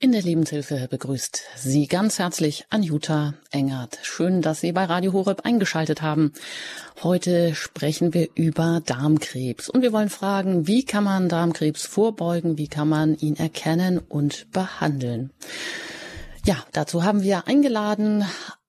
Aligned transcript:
In 0.00 0.12
der 0.12 0.22
Lebenshilfe 0.22 0.86
begrüßt 0.88 1.42
Sie 1.56 1.88
ganz 1.88 2.20
herzlich 2.20 2.66
Anjuta 2.70 3.34
Engert. 3.50 3.98
Schön, 4.02 4.42
dass 4.42 4.60
Sie 4.60 4.70
bei 4.70 4.84
Radio 4.84 5.12
Horeb 5.12 5.44
eingeschaltet 5.44 6.02
haben. 6.02 6.32
Heute 7.02 7.56
sprechen 7.56 8.14
wir 8.14 8.28
über 8.36 8.80
Darmkrebs 8.86 9.68
und 9.68 9.82
wir 9.82 9.92
wollen 9.92 10.08
fragen, 10.08 10.68
wie 10.68 10.84
kann 10.84 11.02
man 11.02 11.28
Darmkrebs 11.28 11.84
vorbeugen, 11.84 12.58
wie 12.58 12.68
kann 12.68 12.88
man 12.88 13.16
ihn 13.16 13.34
erkennen 13.34 13.98
und 13.98 14.52
behandeln. 14.52 15.32
Ja, 16.44 16.64
dazu 16.70 17.02
haben 17.02 17.24
wir 17.24 17.48
eingeladen 17.48 18.24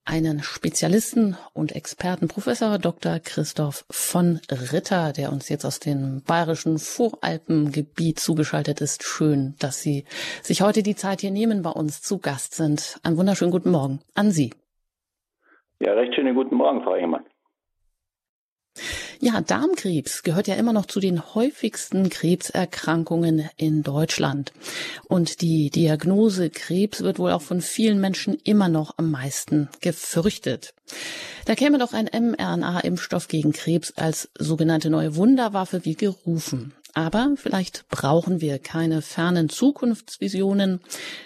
einen 0.10 0.42
Spezialisten 0.42 1.38
und 1.54 1.76
Experten, 1.76 2.28
Professor 2.28 2.80
Dr. 2.80 3.20
Christoph 3.20 3.86
von 3.92 4.40
Ritter, 4.50 5.14
der 5.14 5.32
uns 5.32 5.50
jetzt 5.50 5.66
aus 5.66 5.80
dem 5.80 6.24
bayerischen 6.26 6.80
Voralpengebiet 6.80 8.20
zugeschaltet 8.20 8.82
ist. 8.82 9.04
Schön, 9.04 9.54
dass 9.60 9.84
Sie 9.84 10.06
sich 10.42 10.64
heute 10.64 10.82
die 10.82 10.96
Zeit 10.96 11.22
hier 11.22 11.30
nehmen, 11.30 11.62
bei 11.62 11.70
uns 11.70 12.02
zu 12.02 12.18
Gast 12.18 12.56
sind. 12.56 13.00
Einen 13.04 13.18
wunderschönen 13.18 13.52
guten 13.52 13.70
Morgen 13.70 14.00
an 14.16 14.32
Sie. 14.32 14.52
Ja, 15.80 15.94
recht 15.94 16.16
schönen 16.16 16.34
guten 16.34 16.56
Morgen, 16.56 16.82
Frau 16.82 16.96
Engemann. 16.96 17.26
Ja, 19.22 19.42
Darmkrebs 19.42 20.24
gehört 20.24 20.48
ja 20.48 20.56
immer 20.56 20.72
noch 20.72 20.86
zu 20.86 21.02
den 21.02 21.36
häufigsten 21.36 22.10
Krebserkrankungen 22.10 23.50
in 23.58 23.84
Deutschland. 23.84 24.54
Und 25.10 25.42
die 25.42 25.70
Diagnose 25.70 26.50
Krebs 26.50 27.02
wird 27.02 27.20
wohl 27.20 27.32
auch 27.32 27.42
von 27.42 27.62
vielen 27.62 28.00
Menschen 28.00 28.38
immer 28.46 28.70
noch 28.70 28.98
am 28.98 29.12
meisten 29.12 29.68
gefürchtet. 29.82 30.74
Da 31.44 31.56
käme 31.56 31.80
doch 31.80 31.92
ein 31.92 32.08
mRNA-Impfstoff 32.08 33.28
gegen 33.28 33.52
Krebs 33.52 33.92
als 33.98 34.30
sogenannte 34.40 34.90
neue 34.90 35.18
Wunderwaffe 35.18 35.84
wie 35.84 35.96
gerufen. 35.96 36.74
Aber 36.94 37.34
vielleicht 37.36 37.90
brauchen 37.90 38.40
wir 38.40 38.58
keine 38.58 39.02
fernen 39.02 39.50
Zukunftsvisionen, 39.50 40.80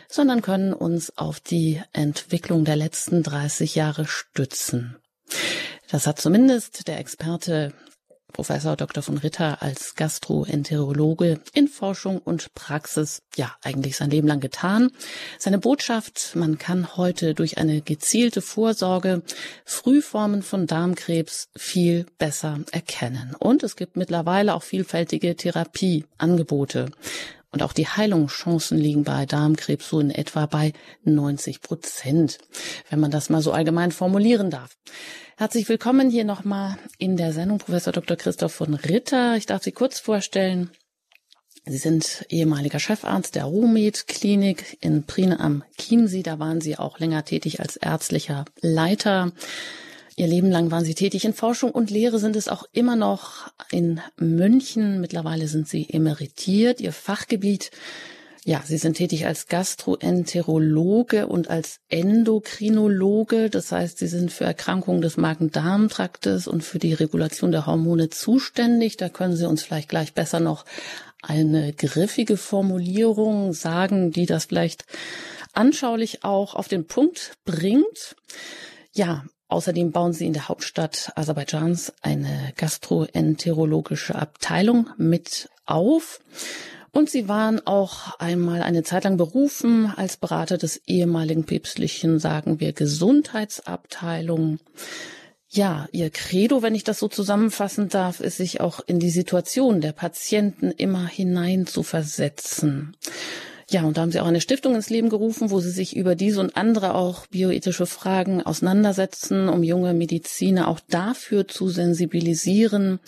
sondern 0.09 0.41
können 0.41 0.73
uns 0.73 1.15
auf 1.17 1.39
die 1.39 1.79
Entwicklung 1.93 2.65
der 2.65 2.75
letzten 2.75 3.21
30 3.21 3.75
Jahre 3.75 4.07
stützen. 4.07 4.95
Das 5.93 6.07
hat 6.07 6.19
zumindest 6.19 6.87
der 6.87 6.97
Experte 6.97 7.71
Professor 8.31 8.75
Dr. 8.75 9.03
von 9.03 9.19
Ritter 9.19 9.61
als 9.61 9.93
Gastroenterologe 9.93 11.39
in 11.53 11.67
Forschung 11.67 12.17
und 12.17 12.51
Praxis 12.55 13.21
ja 13.35 13.55
eigentlich 13.61 13.97
sein 13.97 14.09
Leben 14.09 14.27
lang 14.27 14.39
getan. 14.39 14.89
Seine 15.37 15.59
Botschaft, 15.59 16.31
man 16.33 16.57
kann 16.57 16.97
heute 16.97 17.35
durch 17.35 17.59
eine 17.59 17.81
gezielte 17.81 18.41
Vorsorge 18.41 19.21
Frühformen 19.65 20.41
von 20.41 20.65
Darmkrebs 20.65 21.49
viel 21.55 22.07
besser 22.17 22.61
erkennen. 22.71 23.35
Und 23.37 23.61
es 23.61 23.75
gibt 23.75 23.95
mittlerweile 23.95 24.55
auch 24.55 24.63
vielfältige 24.63 25.35
Therapieangebote. 25.35 26.89
Und 27.53 27.61
auch 27.61 27.71
die 27.71 27.87
Heilungschancen 27.87 28.79
liegen 28.79 29.03
bei 29.03 29.27
Darmkrebs 29.27 29.87
so 29.87 29.99
in 29.99 30.09
etwa 30.09 30.47
bei 30.47 30.73
90 31.03 31.61
Prozent, 31.61 32.39
wenn 32.89 32.99
man 32.99 33.11
das 33.11 33.29
mal 33.29 33.43
so 33.43 33.51
allgemein 33.51 33.91
formulieren 33.91 34.49
darf. 34.49 34.75
Herzlich 35.37 35.69
willkommen 35.69 36.09
hier 36.09 36.25
nochmal 36.25 36.77
in 36.97 37.15
der 37.15 37.31
Sendung, 37.31 37.59
Professor 37.59 37.93
Dr. 37.93 38.17
Christoph 38.17 38.53
von 38.53 38.73
Ritter. 38.73 39.37
Ich 39.37 39.45
darf 39.45 39.61
Sie 39.61 39.71
kurz 39.71 39.99
vorstellen. 39.99 40.71
Sie 41.65 41.77
sind 41.77 42.25
ehemaliger 42.29 42.79
Chefarzt 42.79 43.35
der 43.35 43.45
Ruhmed 43.45 44.07
Klinik 44.07 44.77
in 44.81 45.03
Prien 45.03 45.31
am 45.31 45.63
Chiemsee. 45.79 46.23
Da 46.23 46.39
waren 46.39 46.59
Sie 46.59 46.79
auch 46.79 46.97
länger 46.97 47.23
tätig 47.23 47.59
als 47.59 47.77
ärztlicher 47.77 48.45
Leiter. 48.61 49.31
Ihr 50.15 50.27
Leben 50.27 50.51
lang 50.51 50.69
waren 50.71 50.85
Sie 50.85 50.95
tätig 50.95 51.25
in 51.25 51.33
Forschung 51.33 51.71
und 51.71 51.89
Lehre, 51.89 52.19
sind 52.19 52.35
es 52.35 52.47
auch 52.47 52.65
immer 52.71 52.95
noch 52.95 53.51
in 53.71 53.99
München. 54.17 55.01
Mittlerweile 55.01 55.47
sind 55.47 55.67
Sie 55.67 55.89
emeritiert. 55.89 56.81
Ihr 56.81 56.93
Fachgebiet 56.93 57.71
ja, 58.45 58.61
Sie 58.65 58.77
sind 58.77 58.97
tätig 58.97 59.25
als 59.25 59.47
Gastroenterologe 59.47 61.27
und 61.27 61.49
als 61.49 61.79
Endokrinologe. 61.87 63.49
Das 63.49 63.71
heißt, 63.71 63.97
Sie 63.97 64.07
sind 64.07 64.33
für 64.33 64.43
Erkrankungen 64.43 65.01
des 65.01 65.15
Magen-Darm-Traktes 65.15 66.47
und 66.47 66.61
für 66.61 66.77
die 66.77 66.93
Regulation 66.93 67.53
der 67.53 67.65
Hormone 67.65 68.09
zuständig. 68.09 68.97
Da 68.97 69.07
können 69.07 69.37
Sie 69.37 69.47
uns 69.47 69.63
vielleicht 69.63 69.87
gleich 69.87 70.13
besser 70.13 70.41
noch 70.41 70.65
eine 71.21 71.71
griffige 71.71 72.35
Formulierung 72.35 73.53
sagen, 73.53 74.11
die 74.11 74.25
das 74.25 74.45
vielleicht 74.45 74.83
anschaulich 75.53 76.25
auch 76.25 76.53
auf 76.53 76.67
den 76.67 76.85
Punkt 76.85 77.37
bringt. 77.45 78.17
Ja, 78.91 79.23
Außerdem 79.53 79.91
bauen 79.91 80.13
sie 80.13 80.25
in 80.25 80.33
der 80.33 80.47
Hauptstadt 80.47 81.11
Aserbaidschans 81.13 81.93
eine 82.01 82.53
gastroenterologische 82.57 84.15
Abteilung 84.15 84.89
mit 84.97 85.47
auf. 85.67 86.21
Und 86.91 87.11
sie 87.11 87.27
waren 87.27 87.61
auch 87.67 88.17
einmal 88.17 88.63
eine 88.63 88.81
Zeit 88.81 89.03
lang 89.03 89.17
berufen 89.17 89.93
als 89.95 90.17
Berater 90.17 90.57
des 90.57 90.81
ehemaligen 90.87 91.43
päpstlichen, 91.43 92.17
sagen 92.17 92.59
wir, 92.59 92.73
Gesundheitsabteilung. 92.73 94.57
Ja, 95.49 95.87
ihr 95.91 96.09
Credo, 96.09 96.63
wenn 96.63 96.73
ich 96.73 96.83
das 96.83 96.97
so 96.97 97.07
zusammenfassen 97.07 97.89
darf, 97.89 98.21
ist 98.21 98.37
sich 98.37 98.59
auch 98.59 98.79
in 98.87 98.97
die 98.97 99.11
Situation 99.11 99.81
der 99.81 99.91
Patienten 99.91 100.71
immer 100.71 101.05
hinein 101.05 101.67
zu 101.67 101.83
versetzen. 101.83 102.97
Ja, 103.69 103.83
und 103.83 103.97
da 103.97 104.01
haben 104.01 104.11
Sie 104.11 104.19
auch 104.19 104.27
eine 104.27 104.41
Stiftung 104.41 104.75
ins 104.75 104.89
Leben 104.89 105.09
gerufen, 105.09 105.51
wo 105.51 105.59
Sie 105.59 105.71
sich 105.71 105.95
über 105.95 106.15
diese 106.15 106.39
und 106.39 106.55
andere 106.57 106.95
auch 106.95 107.27
bioethische 107.27 107.85
Fragen 107.85 108.41
auseinandersetzen, 108.41 109.49
um 109.49 109.63
junge 109.63 109.93
Mediziner 109.93 110.67
auch 110.67 110.79
dafür 110.89 111.47
zu 111.47 111.69
sensibilisieren 111.69 112.99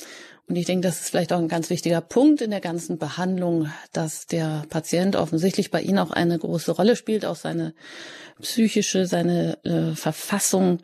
und 0.47 0.55
ich 0.57 0.65
denke, 0.65 0.87
das 0.87 1.01
ist 1.01 1.09
vielleicht 1.09 1.33
auch 1.33 1.39
ein 1.39 1.47
ganz 1.47 1.69
wichtiger 1.69 2.01
Punkt 2.01 2.41
in 2.41 2.51
der 2.51 2.61
ganzen 2.61 2.99
Behandlung, 2.99 3.71
dass 3.93 4.27
der 4.27 4.65
Patient 4.69 5.15
offensichtlich 5.15 5.71
bei 5.71 5.81
Ihnen 5.81 5.97
auch 5.97 6.11
eine 6.11 6.37
große 6.37 6.71
Rolle 6.71 6.95
spielt, 6.95 7.25
auch 7.25 7.35
seine 7.35 7.73
psychische, 8.41 9.07
seine 9.07 9.57
äh, 9.63 9.95
Verfassung. 9.95 10.79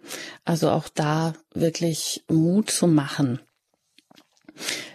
Also 0.45 0.71
auch 0.71 0.89
da 0.89 1.33
wirklich 1.53 2.23
Mut 2.27 2.71
zu 2.71 2.87
machen. 2.87 3.39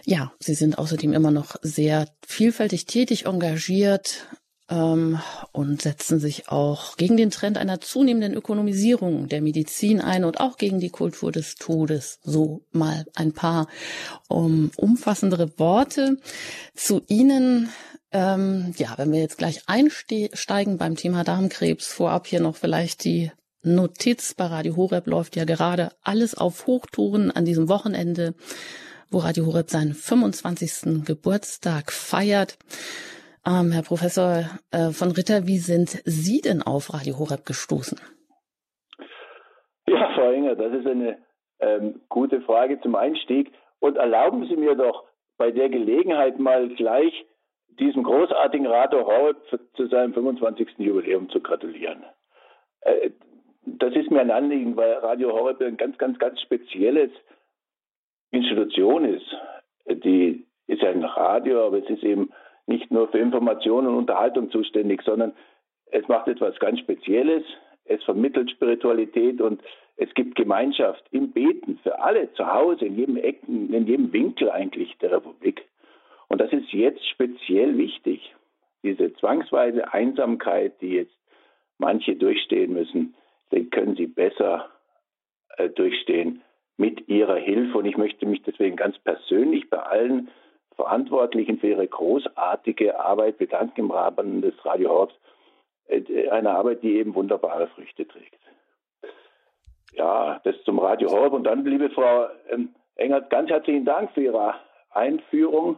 Ja, 0.05 0.33
Sie 0.39 0.53
sind 0.53 0.77
außerdem 0.77 1.13
immer 1.13 1.31
noch 1.31 1.55
sehr 1.61 2.09
vielfältig 2.25 2.85
tätig, 2.85 3.25
engagiert, 3.25 4.27
ähm, 4.69 5.19
und 5.51 5.81
setzen 5.81 6.19
sich 6.19 6.49
auch 6.49 6.97
gegen 6.97 7.17
den 7.17 7.31
Trend 7.31 7.57
einer 7.57 7.79
zunehmenden 7.79 8.33
Ökonomisierung 8.33 9.27
der 9.27 9.41
Medizin 9.41 10.01
ein 10.01 10.25
und 10.25 10.39
auch 10.39 10.57
gegen 10.57 10.79
die 10.79 10.89
Kultur 10.89 11.31
des 11.31 11.55
Todes. 11.55 12.19
So 12.23 12.61
mal 12.71 13.05
ein 13.15 13.33
paar 13.33 13.67
um, 14.27 14.71
umfassendere 14.75 15.57
Worte 15.57 16.17
zu 16.75 17.01
Ihnen. 17.07 17.69
Ähm, 18.11 18.73
ja, 18.77 18.93
wenn 18.97 19.11
wir 19.11 19.19
jetzt 19.19 19.37
gleich 19.37 19.63
einsteigen 19.67 20.77
beim 20.77 20.95
Thema 20.95 21.23
Darmkrebs, 21.23 21.87
vorab 21.87 22.27
hier 22.27 22.39
noch 22.39 22.55
vielleicht 22.55 23.03
die 23.03 23.31
Notiz 23.63 24.33
bei 24.33 24.45
Radio 24.45 24.77
Horeb 24.77 25.07
läuft 25.07 25.35
ja 25.35 25.43
gerade 25.43 25.91
alles 26.01 26.35
auf 26.35 26.67
Hochtouren 26.67 27.31
an 27.31 27.43
diesem 27.43 27.67
Wochenende, 27.67 28.33
wo 29.09 29.17
Radio 29.17 29.45
Horeb 29.45 29.69
seinen 29.69 29.93
25. 29.93 31.03
Geburtstag 31.03 31.91
feiert. 31.91 32.57
Ähm, 33.47 33.71
Herr 33.71 33.83
Professor 33.83 34.43
äh, 34.71 34.91
von 34.91 35.11
Ritter, 35.11 35.47
wie 35.47 35.57
sind 35.57 36.01
Sie 36.03 36.41
denn 36.41 36.61
auf 36.61 36.93
Radio 36.93 37.17
Horeb 37.17 37.45
gestoßen? 37.45 37.97
Ja, 39.87 40.11
Frau 40.15 40.31
Enger, 40.31 40.55
das 40.55 40.73
ist 40.73 40.85
eine 40.85 41.17
ähm, 41.59 42.01
gute 42.09 42.41
Frage 42.41 42.81
zum 42.81 42.95
Einstieg. 42.95 43.53
Und 43.79 43.95
erlauben 43.95 44.45
Sie 44.49 44.57
mir 44.57 44.75
doch 44.75 45.05
bei 45.37 45.51
der 45.51 45.69
Gelegenheit 45.69 46.39
mal 46.39 46.67
gleich 46.75 47.25
diesem 47.79 48.03
großartigen 48.03 48.67
Radio 48.67 49.05
Horeb 49.05 49.37
zu 49.75 49.87
seinem 49.87 50.13
25. 50.13 50.79
Jubiläum 50.79 51.29
zu 51.29 51.39
gratulieren. 51.39 52.03
Äh, 52.81 53.11
das 53.65 53.95
ist 53.95 54.11
mir 54.11 54.19
ein 54.19 54.31
Anliegen, 54.31 54.75
weil 54.75 54.91
Radio 54.95 55.31
Horeb 55.31 55.61
ein 55.61 55.77
ganz, 55.77 55.97
ganz, 55.97 56.19
ganz 56.19 56.41
spezielles 56.41 57.11
Institution 58.31 59.05
ist. 59.05 59.37
Die 60.03 60.45
ist 60.65 60.81
ja 60.81 60.89
ein 60.89 61.05
Radio, 61.05 61.65
aber 61.65 61.77
es 61.77 61.89
ist 61.89 62.03
eben 62.03 62.29
nicht 62.67 62.91
nur 62.91 63.07
für 63.07 63.17
Information 63.19 63.87
und 63.87 63.95
Unterhaltung 63.95 64.51
zuständig, 64.51 65.01
sondern 65.03 65.33
es 65.91 66.07
macht 66.07 66.27
etwas 66.27 66.59
ganz 66.59 66.79
Spezielles. 66.79 67.43
Es 67.85 68.03
vermittelt 68.03 68.51
Spiritualität 68.51 69.41
und 69.41 69.61
es 69.95 70.13
gibt 70.13 70.35
Gemeinschaft 70.35 71.03
im 71.11 71.31
Beten 71.31 71.79
für 71.81 71.99
alle 71.99 72.31
zu 72.33 72.45
Hause, 72.45 72.85
in 72.85 72.97
jedem 72.97 73.17
Ecken, 73.17 73.73
in 73.73 73.87
jedem 73.87 74.13
Winkel 74.13 74.51
eigentlich 74.51 74.95
der 74.97 75.13
Republik. 75.13 75.65
Und 76.27 76.41
das 76.41 76.51
ist 76.51 76.71
jetzt 76.71 77.07
speziell 77.07 77.77
wichtig. 77.77 78.35
Diese 78.83 79.13
zwangsweise 79.13 79.91
Einsamkeit, 79.93 80.73
die 80.81 80.93
jetzt 80.95 81.17
manche 81.77 82.15
durchstehen 82.15 82.73
müssen, 82.73 83.15
den 83.51 83.69
können 83.69 83.95
sie 83.95 84.07
besser 84.07 84.69
äh, 85.57 85.69
durchstehen 85.69 86.41
mit 86.75 87.07
ihrer 87.07 87.37
Hilfe. 87.37 87.77
Und 87.77 87.85
ich 87.85 87.97
möchte 87.97 88.25
mich 88.25 88.43
deswegen 88.43 88.75
ganz 88.75 88.99
persönlich 88.99 89.69
bei 89.69 89.79
allen 89.79 90.29
Verantwortlichen 90.77 91.59
für 91.59 91.67
ihre 91.67 91.87
großartige 91.87 92.97
Arbeit 92.99 93.37
bedanken 93.37 93.81
im 93.81 93.91
Rahmen 93.91 94.41
des 94.41 94.53
Radio 94.63 94.89
Horbs. 94.89 95.15
Äh, 95.87 96.29
eine 96.29 96.51
Arbeit, 96.51 96.83
die 96.83 96.97
eben 96.97 97.13
wunderbare 97.13 97.67
Früchte 97.67 98.07
trägt. 98.07 98.39
Ja, 99.93 100.39
das 100.43 100.55
zum 100.63 100.79
Radio 100.79 101.09
Horb. 101.09 101.33
Und 101.33 101.43
dann, 101.43 101.65
liebe 101.65 101.89
Frau 101.89 102.27
ähm, 102.49 102.69
Engert, 102.95 103.29
ganz 103.29 103.49
herzlichen 103.49 103.85
Dank 103.85 104.11
für 104.11 104.21
Ihre 104.21 104.55
Einführung. 104.91 105.77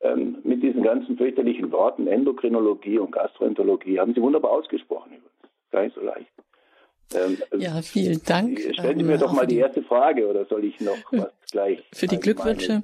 ähm, 0.00 0.38
mit 0.44 0.62
diesen 0.62 0.82
ganzen 0.82 1.16
fürchterlichen 1.16 1.72
Worten 1.72 2.06
Endokrinologie 2.06 2.98
und 2.98 3.12
Gastroenterologie. 3.12 3.98
Haben 3.98 4.14
Sie 4.14 4.22
wunderbar 4.22 4.52
ausgesprochen. 4.52 5.22
Gar 5.70 5.82
nicht 5.82 5.94
so 5.94 6.00
leicht. 6.00 6.30
Ähm, 7.14 7.38
ja, 7.58 7.80
vielen 7.80 8.22
Dank. 8.24 8.60
Stellen 8.72 8.98
Sie 8.98 9.04
mir 9.04 9.14
ähm, 9.14 9.20
doch 9.20 9.32
mal 9.32 9.46
die, 9.46 9.56
erste 9.56 9.82
Frage 9.82 10.28
oder 10.28 10.44
soll 10.44 10.64
ich 10.64 10.78
noch 10.80 10.98
was 11.12 11.30
gleich? 11.50 11.82
Für 11.92 12.06
die 12.06 12.18
Glückwünsche. 12.18 12.82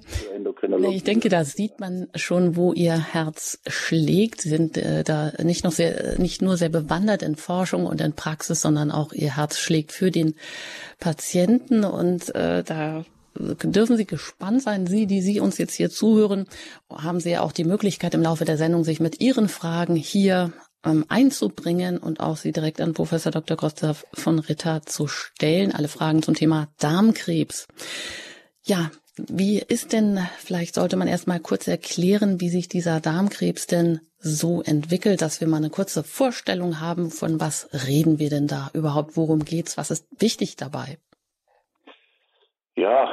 Ich 0.91 1.05
denke, 1.05 1.29
da 1.29 1.45
sieht 1.45 1.79
man 1.79 2.09
schon, 2.15 2.57
wo 2.57 2.73
Ihr 2.73 2.97
Herz 3.13 3.61
schlägt. 3.67 4.41
Sie 4.41 4.49
sind 4.49 4.79
äh, 4.79 5.05
da 5.05 5.33
nicht 5.43 5.65
noch 5.65 5.73
sehr, 5.73 6.19
nicht 6.19 6.41
nur 6.41 6.57
sehr 6.57 6.71
bewandert 6.71 7.23
in 7.23 7.37
Forschung 7.37 7.87
und 7.87 8.01
in 8.01 8.15
Praxis, 8.15 8.63
sondern 8.63 8.91
auch 8.91 9.13
Ihr 9.13 9.37
Herz 9.37 9.59
schlägt 9.59 9.93
für 9.93 10.11
den 10.11 10.35
Patienten 11.01 11.85
und 11.85 12.35
äh, 12.35 12.63
da 12.63 13.05
dürfen 13.37 13.97
Sie 13.97 14.07
gespannt 14.07 14.63
sein. 14.63 14.87
Sie, 14.87 15.07
die 15.07 15.21
Sie 15.21 15.41
uns 15.41 15.59
jetzt 15.59 15.75
hier 15.75 15.91
zuhören, 15.91 16.47
haben 16.91 17.21
Sie 17.21 17.31
ja 17.31 17.43
auch 17.43 17.53
die 17.53 17.65
Möglichkeit 17.65 18.15
im 18.15 18.23
Laufe 18.23 18.45
der 18.45 18.57
Sendung, 18.57 18.85
sich 18.85 19.01
mit 19.01 19.21
Ihren 19.21 19.49
Fragen 19.49 19.97
hier 19.97 20.53
ähm, 20.85 21.05
einzubringen 21.09 21.99
und 21.99 22.21
auch 22.21 22.37
sie 22.37 22.53
direkt 22.53 22.81
an 22.81 22.95
Professor 22.95 23.33
Dr. 23.33 23.57
Gustav 23.57 24.07
von 24.13 24.39
Ritter 24.39 24.83
zu 24.83 25.07
stellen. 25.07 25.73
Alle 25.73 25.89
Fragen 25.89 26.23
zum 26.23 26.35
Thema 26.35 26.69
Darmkrebs. 26.81 27.67
Ja, 28.63 28.91
wie 29.17 29.59
ist 29.59 29.93
denn, 29.93 30.19
vielleicht 30.39 30.75
sollte 30.75 30.97
man 30.97 31.07
erst 31.07 31.29
mal 31.29 31.39
kurz 31.39 31.69
erklären, 31.69 32.41
wie 32.41 32.49
sich 32.49 32.69
dieser 32.69 33.01
Darmkrebs 33.01 33.67
denn 33.67 34.01
so 34.19 34.63
entwickelt, 34.63 35.23
dass 35.23 35.41
wir 35.41 35.47
mal 35.47 35.59
eine 35.59 35.71
kurze 35.71 36.03
Vorstellung 36.03 36.81
haben, 36.81 37.11
von 37.11 37.41
was 37.41 37.69
reden 37.87 38.19
wir 38.19 38.31
denn 38.31 38.49
da 38.49 38.71
überhaupt, 38.75 39.17
worum 39.17 39.45
geht's, 39.45 39.77
was 39.77 39.91
ist 39.91 40.07
wichtig 40.21 40.57
dabei? 40.57 40.99
Ja, 42.75 43.09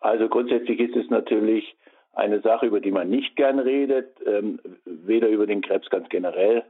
also 0.00 0.28
grundsätzlich 0.28 0.78
ist 0.80 0.96
es 0.96 1.08
natürlich 1.08 1.76
eine 2.12 2.40
Sache, 2.40 2.66
über 2.66 2.80
die 2.80 2.90
man 2.90 3.08
nicht 3.08 3.36
gern 3.36 3.58
redet, 3.58 4.08
ähm, 4.26 4.60
weder 4.84 5.28
über 5.28 5.46
den 5.46 5.62
Krebs 5.62 5.88
ganz 5.88 6.08
generell, 6.08 6.64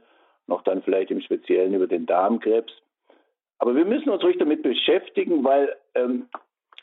noch 0.47 0.63
dann 0.63 0.81
vielleicht 0.81 1.11
im 1.11 1.21
Speziellen 1.21 1.73
über 1.73 1.87
den 1.87 2.05
Darmkrebs. 2.05 2.73
Aber 3.59 3.75
wir 3.75 3.85
müssen 3.85 4.09
uns 4.09 4.23
ruhig 4.23 4.37
damit 4.37 4.63
beschäftigen, 4.63 5.43
weil 5.43 5.75
ähm, 5.95 6.27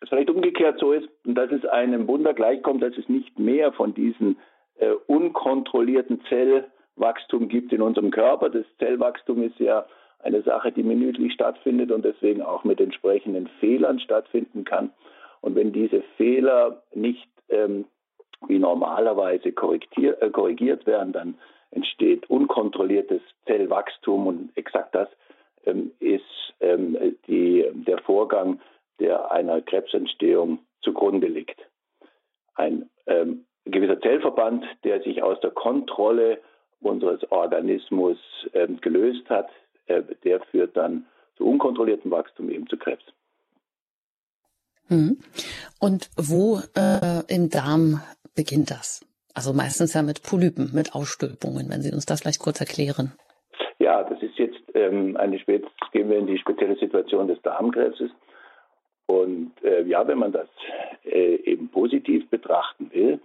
es 0.01 0.09
vielleicht 0.09 0.31
umgekehrt 0.31 0.79
so 0.79 0.93
ist, 0.93 1.09
dass 1.25 1.51
es 1.51 1.65
einem 1.65 2.07
Wunder 2.09 2.35
gleichkommt, 2.35 2.83
dass 2.83 2.97
es 2.97 3.09
nicht 3.09 3.39
mehr 3.39 3.73
von 3.73 3.95
diesem 3.95 4.37
äh, 4.77 4.91
unkontrollierten 5.07 6.21
Zellwachstum 6.29 7.49
gibt 7.49 7.73
in 7.73 7.81
unserem 7.81 8.11
Körper. 8.11 8.51
Das 8.51 8.67
Zellwachstum 8.79 9.43
ist 9.43 9.59
ja 9.59 9.87
eine 10.19 10.43
Sache, 10.43 10.73
die 10.73 10.83
minütlich 10.83 11.33
stattfindet 11.33 11.93
und 11.93 12.05
deswegen 12.05 12.43
auch 12.43 12.65
mit 12.65 12.81
entsprechenden 12.81 13.47
Fehlern 13.61 14.01
stattfinden 14.01 14.65
kann. 14.65 14.91
Und 15.43 15.55
wenn 15.55 15.73
diese 15.73 16.03
Fehler 16.17 16.83
nicht 16.95 17.29
ähm, 17.51 17.85
wie 18.49 18.59
normalerweise 18.59 19.51
äh, 19.51 20.31
korrigiert 20.31 20.87
werden, 20.87 21.13
dann 21.13 21.35
entsteht 21.75 22.29
unkontrolliertes 22.31 23.23
Zellwachstum 23.47 24.27
und 24.27 24.57
exakt 24.57 24.95
das 24.95 25.09
ähm, 25.67 25.93
ist 25.99 26.23
ähm, 26.61 26.97
die, 27.27 27.65
der 27.73 27.99
Vorgang, 27.99 28.61
der 29.01 29.31
einer 29.31 29.61
Krebsentstehung 29.61 30.61
zugrunde 30.83 31.27
liegt. 31.27 31.59
Ein 32.55 32.89
ähm, 33.07 33.47
gewisser 33.65 34.01
Zellverband, 34.01 34.65
der 34.85 35.03
sich 35.03 35.23
aus 35.23 35.41
der 35.41 35.51
Kontrolle 35.51 36.41
unseres 36.81 37.31
Organismus 37.33 38.19
ähm, 38.53 38.81
gelöst 38.81 39.29
hat, 39.29 39.49
äh, 39.87 40.03
der 40.23 40.41
führt 40.41 40.77
dann 40.77 41.07
zu 41.37 41.47
unkontrolliertem 41.47 42.11
Wachstum, 42.11 42.51
eben 42.51 42.69
zu 42.69 42.77
Krebs. 42.77 43.05
Mhm. 44.89 45.19
Und 45.81 46.11
wo 46.17 46.61
äh, 46.77 47.23
im 47.35 47.49
Darm 47.49 48.01
beginnt 48.35 48.71
das? 48.71 49.05
Also 49.35 49.53
meistens 49.53 49.95
ja 49.95 50.03
mit 50.03 50.23
Polypen, 50.23 50.71
mit 50.73 50.95
Ausstülpungen, 50.95 51.69
wenn 51.69 51.83
Sie 51.83 51.93
uns 51.93 52.07
das 52.07 52.21
vielleicht 52.21 52.41
kurz 52.41 52.61
erklären. 52.61 53.13
Ja, 53.79 54.05
das 54.05 54.23
ist 54.23 54.39
jetzt 54.39 54.63
ähm, 54.75 55.17
eine 55.17 55.37
jetzt 55.37 55.69
gehen 55.93 56.09
wir 56.09 56.19
in 56.19 56.27
die 56.27 56.39
spezielle 56.39 56.77
Situation 56.77 57.27
des 57.27 57.43
Darmkrebses. 57.43 58.11
Und 59.07 59.53
äh, 59.63 59.83
ja, 59.83 60.07
wenn 60.07 60.19
man 60.19 60.33
das 60.33 60.49
äh, 61.05 61.35
eben 61.45 61.69
positiv 61.69 62.29
betrachten 62.31 62.91
will, 62.93 63.21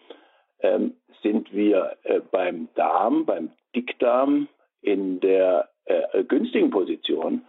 ähm, 0.62 0.96
sind 1.22 1.54
wir 1.54 1.96
äh, 2.04 2.20
beim 2.32 2.68
Darm, 2.76 3.26
beim 3.26 3.52
Dickdarm 3.76 4.48
in 4.82 5.20
der 5.20 5.70
äh, 5.86 6.24
günstigen 6.24 6.70
Position, 6.72 7.44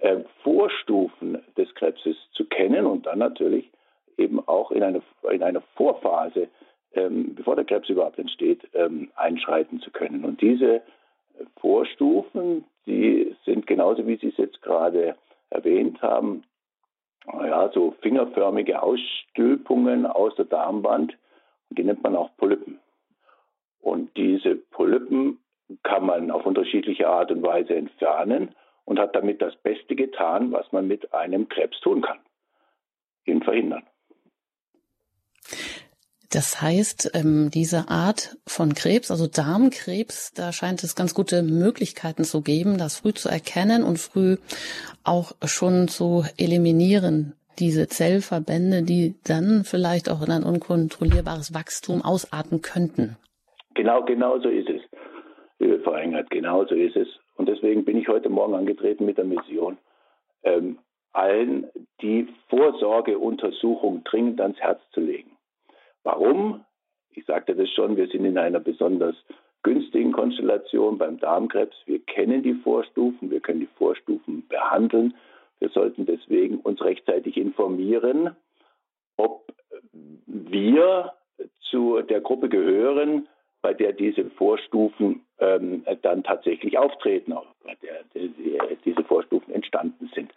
äh, 0.00 0.20
Vorstufen 0.42 1.42
des 1.56 1.74
Krebses 1.74 2.16
zu 2.32 2.44
kennen 2.46 2.86
und 2.86 3.06
dann 3.06 3.18
natürlich 3.18 3.70
eben 4.16 4.46
auch 4.46 4.70
in, 4.70 4.82
eine, 4.82 5.02
in 5.30 5.42
einer 5.42 5.62
Vorphase 5.76 6.48
ähm, 6.96 7.34
bevor 7.34 7.56
der 7.56 7.64
Krebs 7.64 7.88
überhaupt 7.88 8.18
entsteht, 8.18 8.68
ähm, 8.74 9.10
einschreiten 9.14 9.80
zu 9.80 9.90
können. 9.90 10.24
Und 10.24 10.40
diese 10.40 10.82
Vorstufen, 11.60 12.64
die 12.86 13.34
sind 13.44 13.66
genauso 13.66 14.06
wie 14.06 14.16
Sie 14.16 14.28
es 14.28 14.36
jetzt 14.36 14.62
gerade 14.62 15.16
erwähnt 15.50 16.02
haben, 16.02 16.44
ja, 17.26 17.70
so 17.72 17.94
fingerförmige 18.02 18.82
Ausstülpungen 18.82 20.06
aus 20.06 20.34
der 20.36 20.44
Darmwand, 20.44 21.16
die 21.70 21.82
nennt 21.82 22.02
man 22.02 22.16
auch 22.16 22.30
Polypen. 22.36 22.78
Und 23.80 24.16
diese 24.16 24.56
Polypen 24.56 25.38
kann 25.82 26.06
man 26.06 26.30
auf 26.30 26.46
unterschiedliche 26.46 27.08
Art 27.08 27.30
und 27.30 27.42
Weise 27.42 27.74
entfernen 27.74 28.54
und 28.84 28.98
hat 28.98 29.16
damit 29.16 29.42
das 29.42 29.56
Beste 29.56 29.96
getan, 29.96 30.52
was 30.52 30.70
man 30.72 30.86
mit 30.86 31.12
einem 31.12 31.48
Krebs 31.48 31.80
tun 31.80 32.02
kann. 32.02 32.18
Ihn 33.24 33.42
verhindern. 33.42 33.82
Das 36.32 36.60
heißt, 36.60 37.12
ähm, 37.14 37.50
diese 37.52 37.88
Art 37.88 38.36
von 38.46 38.74
Krebs, 38.74 39.10
also 39.10 39.26
Darmkrebs, 39.26 40.32
da 40.34 40.52
scheint 40.52 40.82
es 40.82 40.96
ganz 40.96 41.14
gute 41.14 41.42
Möglichkeiten 41.42 42.24
zu 42.24 42.42
geben, 42.42 42.78
das 42.78 43.00
früh 43.00 43.12
zu 43.12 43.28
erkennen 43.28 43.84
und 43.84 43.98
früh 43.98 44.36
auch 45.04 45.32
schon 45.44 45.88
zu 45.88 46.24
eliminieren. 46.36 47.34
Diese 47.58 47.86
Zellverbände, 47.86 48.82
die 48.82 49.14
dann 49.24 49.64
vielleicht 49.64 50.10
auch 50.10 50.22
in 50.22 50.30
ein 50.30 50.42
unkontrollierbares 50.42 51.54
Wachstum 51.54 52.02
ausarten 52.02 52.60
könnten. 52.60 53.16
Genau, 53.74 54.02
genau 54.04 54.38
so 54.40 54.48
ist 54.48 54.68
es, 54.68 54.82
liebe 55.58 55.80
Frau 55.80 55.94
Engert, 55.94 56.30
genau 56.30 56.64
so 56.64 56.74
ist 56.74 56.96
es. 56.96 57.08
Und 57.36 57.48
deswegen 57.48 57.84
bin 57.84 57.98
ich 57.98 58.08
heute 58.08 58.30
Morgen 58.30 58.54
angetreten 58.54 59.04
mit 59.04 59.18
der 59.18 59.24
Mission, 59.24 59.78
ähm, 60.42 60.78
allen 61.12 61.66
die 62.02 62.28
Vorsorgeuntersuchung 62.48 64.04
dringend 64.04 64.40
ans 64.40 64.58
Herz 64.58 64.80
zu 64.92 65.00
legen. 65.00 65.35
Warum? 66.06 66.64
Ich 67.10 67.24
sagte 67.24 67.56
das 67.56 67.68
schon, 67.70 67.96
wir 67.96 68.06
sind 68.06 68.24
in 68.24 68.38
einer 68.38 68.60
besonders 68.60 69.16
günstigen 69.64 70.12
Konstellation 70.12 70.98
beim 70.98 71.18
Darmkrebs. 71.18 71.76
Wir 71.86 71.98
kennen 71.98 72.44
die 72.44 72.54
Vorstufen, 72.54 73.28
wir 73.28 73.40
können 73.40 73.58
die 73.58 73.68
Vorstufen 73.76 74.46
behandeln. 74.46 75.14
Wir 75.58 75.68
sollten 75.70 76.06
deswegen 76.06 76.58
uns 76.58 76.80
rechtzeitig 76.80 77.36
informieren, 77.36 78.36
ob 79.16 79.52
wir 80.26 81.12
zu 81.70 82.00
der 82.02 82.20
Gruppe 82.20 82.48
gehören, 82.48 83.26
bei 83.60 83.74
der 83.74 83.92
diese 83.92 84.30
Vorstufen 84.30 85.26
ähm, 85.40 85.84
dann 86.02 86.22
tatsächlich 86.22 86.78
auftreten, 86.78 87.34
bei 87.64 87.74
der 87.82 88.04
diese 88.84 89.02
Vorstufen 89.02 89.52
entstanden 89.52 90.08
sind. 90.14 90.32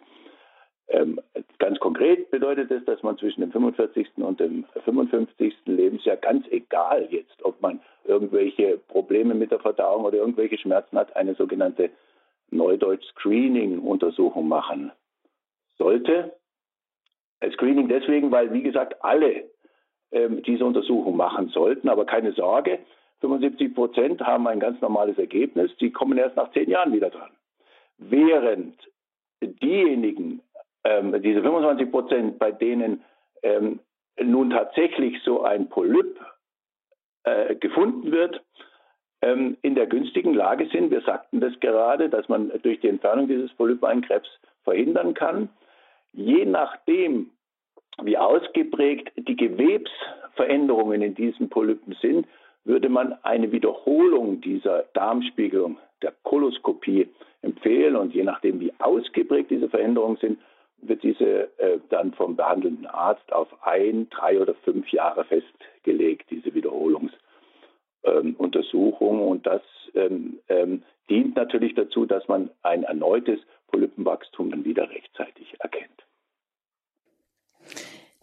Ähm, 0.90 1.20
ganz 1.58 1.78
konkret 1.78 2.30
bedeutet 2.30 2.70
es, 2.70 2.84
dass 2.84 3.02
man 3.02 3.16
zwischen 3.16 3.42
dem 3.42 3.52
45. 3.52 4.08
und 4.16 4.40
dem 4.40 4.64
55. 4.84 5.54
Lebensjahr 5.66 6.16
ganz 6.16 6.46
egal 6.50 7.06
jetzt, 7.10 7.44
ob 7.44 7.60
man 7.62 7.80
irgendwelche 8.04 8.78
Probleme 8.88 9.34
mit 9.34 9.52
der 9.52 9.60
Verdauung 9.60 10.04
oder 10.04 10.18
irgendwelche 10.18 10.58
Schmerzen 10.58 10.98
hat, 10.98 11.14
eine 11.14 11.34
sogenannte 11.34 11.90
Neudeutsch 12.50 13.04
Screening-Untersuchung 13.12 14.48
machen 14.48 14.90
sollte. 15.78 16.32
Screening 17.52 17.88
deswegen, 17.88 18.32
weil, 18.32 18.52
wie 18.52 18.62
gesagt, 18.62 19.02
alle 19.04 19.44
ähm, 20.10 20.42
diese 20.42 20.64
Untersuchung 20.64 21.16
machen 21.16 21.48
sollten. 21.48 21.88
Aber 21.88 22.04
keine 22.04 22.32
Sorge, 22.32 22.80
75 23.20 23.74
Prozent 23.74 24.20
haben 24.22 24.46
ein 24.48 24.60
ganz 24.60 24.80
normales 24.80 25.16
Ergebnis. 25.18 25.70
Die 25.76 25.90
kommen 25.90 26.18
erst 26.18 26.36
nach 26.36 26.50
zehn 26.52 26.68
Jahren 26.68 26.92
wieder 26.92 27.10
dran. 27.10 27.30
Während 27.98 28.76
diejenigen 29.40 30.42
ähm, 30.84 31.20
diese 31.22 31.42
25 31.42 31.90
Prozent, 31.90 32.38
bei 32.38 32.52
denen 32.52 33.02
ähm, 33.42 33.80
nun 34.22 34.50
tatsächlich 34.50 35.22
so 35.22 35.42
ein 35.42 35.68
Polyp 35.68 36.18
äh, 37.24 37.54
gefunden 37.54 38.12
wird, 38.12 38.42
ähm, 39.22 39.56
in 39.62 39.74
der 39.74 39.86
günstigen 39.86 40.34
Lage 40.34 40.68
sind. 40.72 40.90
Wir 40.90 41.02
sagten 41.02 41.40
das 41.40 41.58
gerade, 41.60 42.08
dass 42.08 42.28
man 42.28 42.50
durch 42.62 42.80
die 42.80 42.88
Entfernung 42.88 43.28
dieses 43.28 43.52
Polyp 43.54 43.84
einen 43.84 44.02
Krebs 44.02 44.28
verhindern 44.64 45.14
kann. 45.14 45.48
Je 46.12 46.44
nachdem, 46.44 47.30
wie 48.02 48.16
ausgeprägt 48.16 49.12
die 49.16 49.36
Gewebsveränderungen 49.36 51.02
in 51.02 51.14
diesen 51.14 51.48
Polypen 51.48 51.96
sind, 52.00 52.26
würde 52.64 52.88
man 52.88 53.14
eine 53.22 53.52
Wiederholung 53.52 54.40
dieser 54.40 54.84
Darmspiegelung, 54.92 55.78
der 56.02 56.12
Koloskopie 56.22 57.08
empfehlen. 57.42 57.96
Und 57.96 58.14
je 58.14 58.24
nachdem, 58.24 58.60
wie 58.60 58.72
ausgeprägt 58.78 59.50
diese 59.50 59.68
Veränderungen 59.68 60.16
sind, 60.16 60.38
wird 60.82 61.02
diese 61.02 61.50
äh, 61.58 61.78
dann 61.88 62.12
vom 62.14 62.36
behandelnden 62.36 62.86
Arzt 62.86 63.32
auf 63.32 63.48
ein, 63.62 64.08
drei 64.10 64.40
oder 64.40 64.54
fünf 64.64 64.88
Jahre 64.90 65.24
festgelegt, 65.24 66.30
diese 66.30 66.50
Wiederholungs- 66.50 67.12
ähm, 68.02 68.34
und 68.36 68.54
das 69.46 69.62
ähm, 69.94 70.40
ähm, 70.48 70.82
dient 71.08 71.36
natürlich 71.36 71.74
dazu, 71.74 72.04
dass 72.06 72.26
man 72.28 72.50
ein 72.62 72.82
erneutes 72.84 73.40
Polypenwachstum 73.68 74.50
dann 74.50 74.64
wieder 74.64 74.90
rechtzeitig 74.90 75.54
erkennt. 75.60 75.86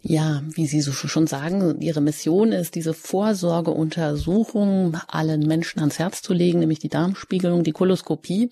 Ja, 0.01 0.41
wie 0.55 0.67
Sie 0.67 0.81
so 0.81 0.91
schon 0.91 1.27
sagen, 1.27 1.81
Ihre 1.81 2.01
Mission 2.01 2.51
ist, 2.51 2.75
diese 2.75 2.93
Vorsorgeuntersuchung 2.93 4.97
allen 5.07 5.41
Menschen 5.41 5.79
ans 5.79 5.97
Herz 5.99 6.21
zu 6.21 6.33
legen, 6.33 6.59
nämlich 6.59 6.79
die 6.79 6.89
Darmspiegelung, 6.89 7.63
die 7.63 7.71
Koloskopie. 7.71 8.49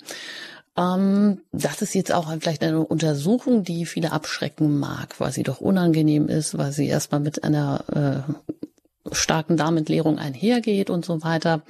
Ähm, 0.77 1.41
das 1.51 1.81
ist 1.81 1.95
jetzt 1.95 2.13
auch 2.13 2.31
vielleicht 2.39 2.63
eine 2.63 2.81
Untersuchung, 2.81 3.63
die 3.63 3.85
viele 3.85 4.11
abschrecken 4.11 4.77
mag, 4.77 5.19
weil 5.19 5.31
sie 5.31 5.43
doch 5.43 5.61
unangenehm 5.61 6.27
ist, 6.27 6.57
weil 6.57 6.71
sie 6.71 6.87
erstmal 6.87 7.21
mit 7.21 7.43
einer 7.43 8.25
äh, 9.07 9.11
starken 9.15 9.57
Darmentleerung 9.57 10.17
einhergeht 10.17 10.89
und 10.89 11.05
so 11.05 11.23
weiter. 11.23 11.61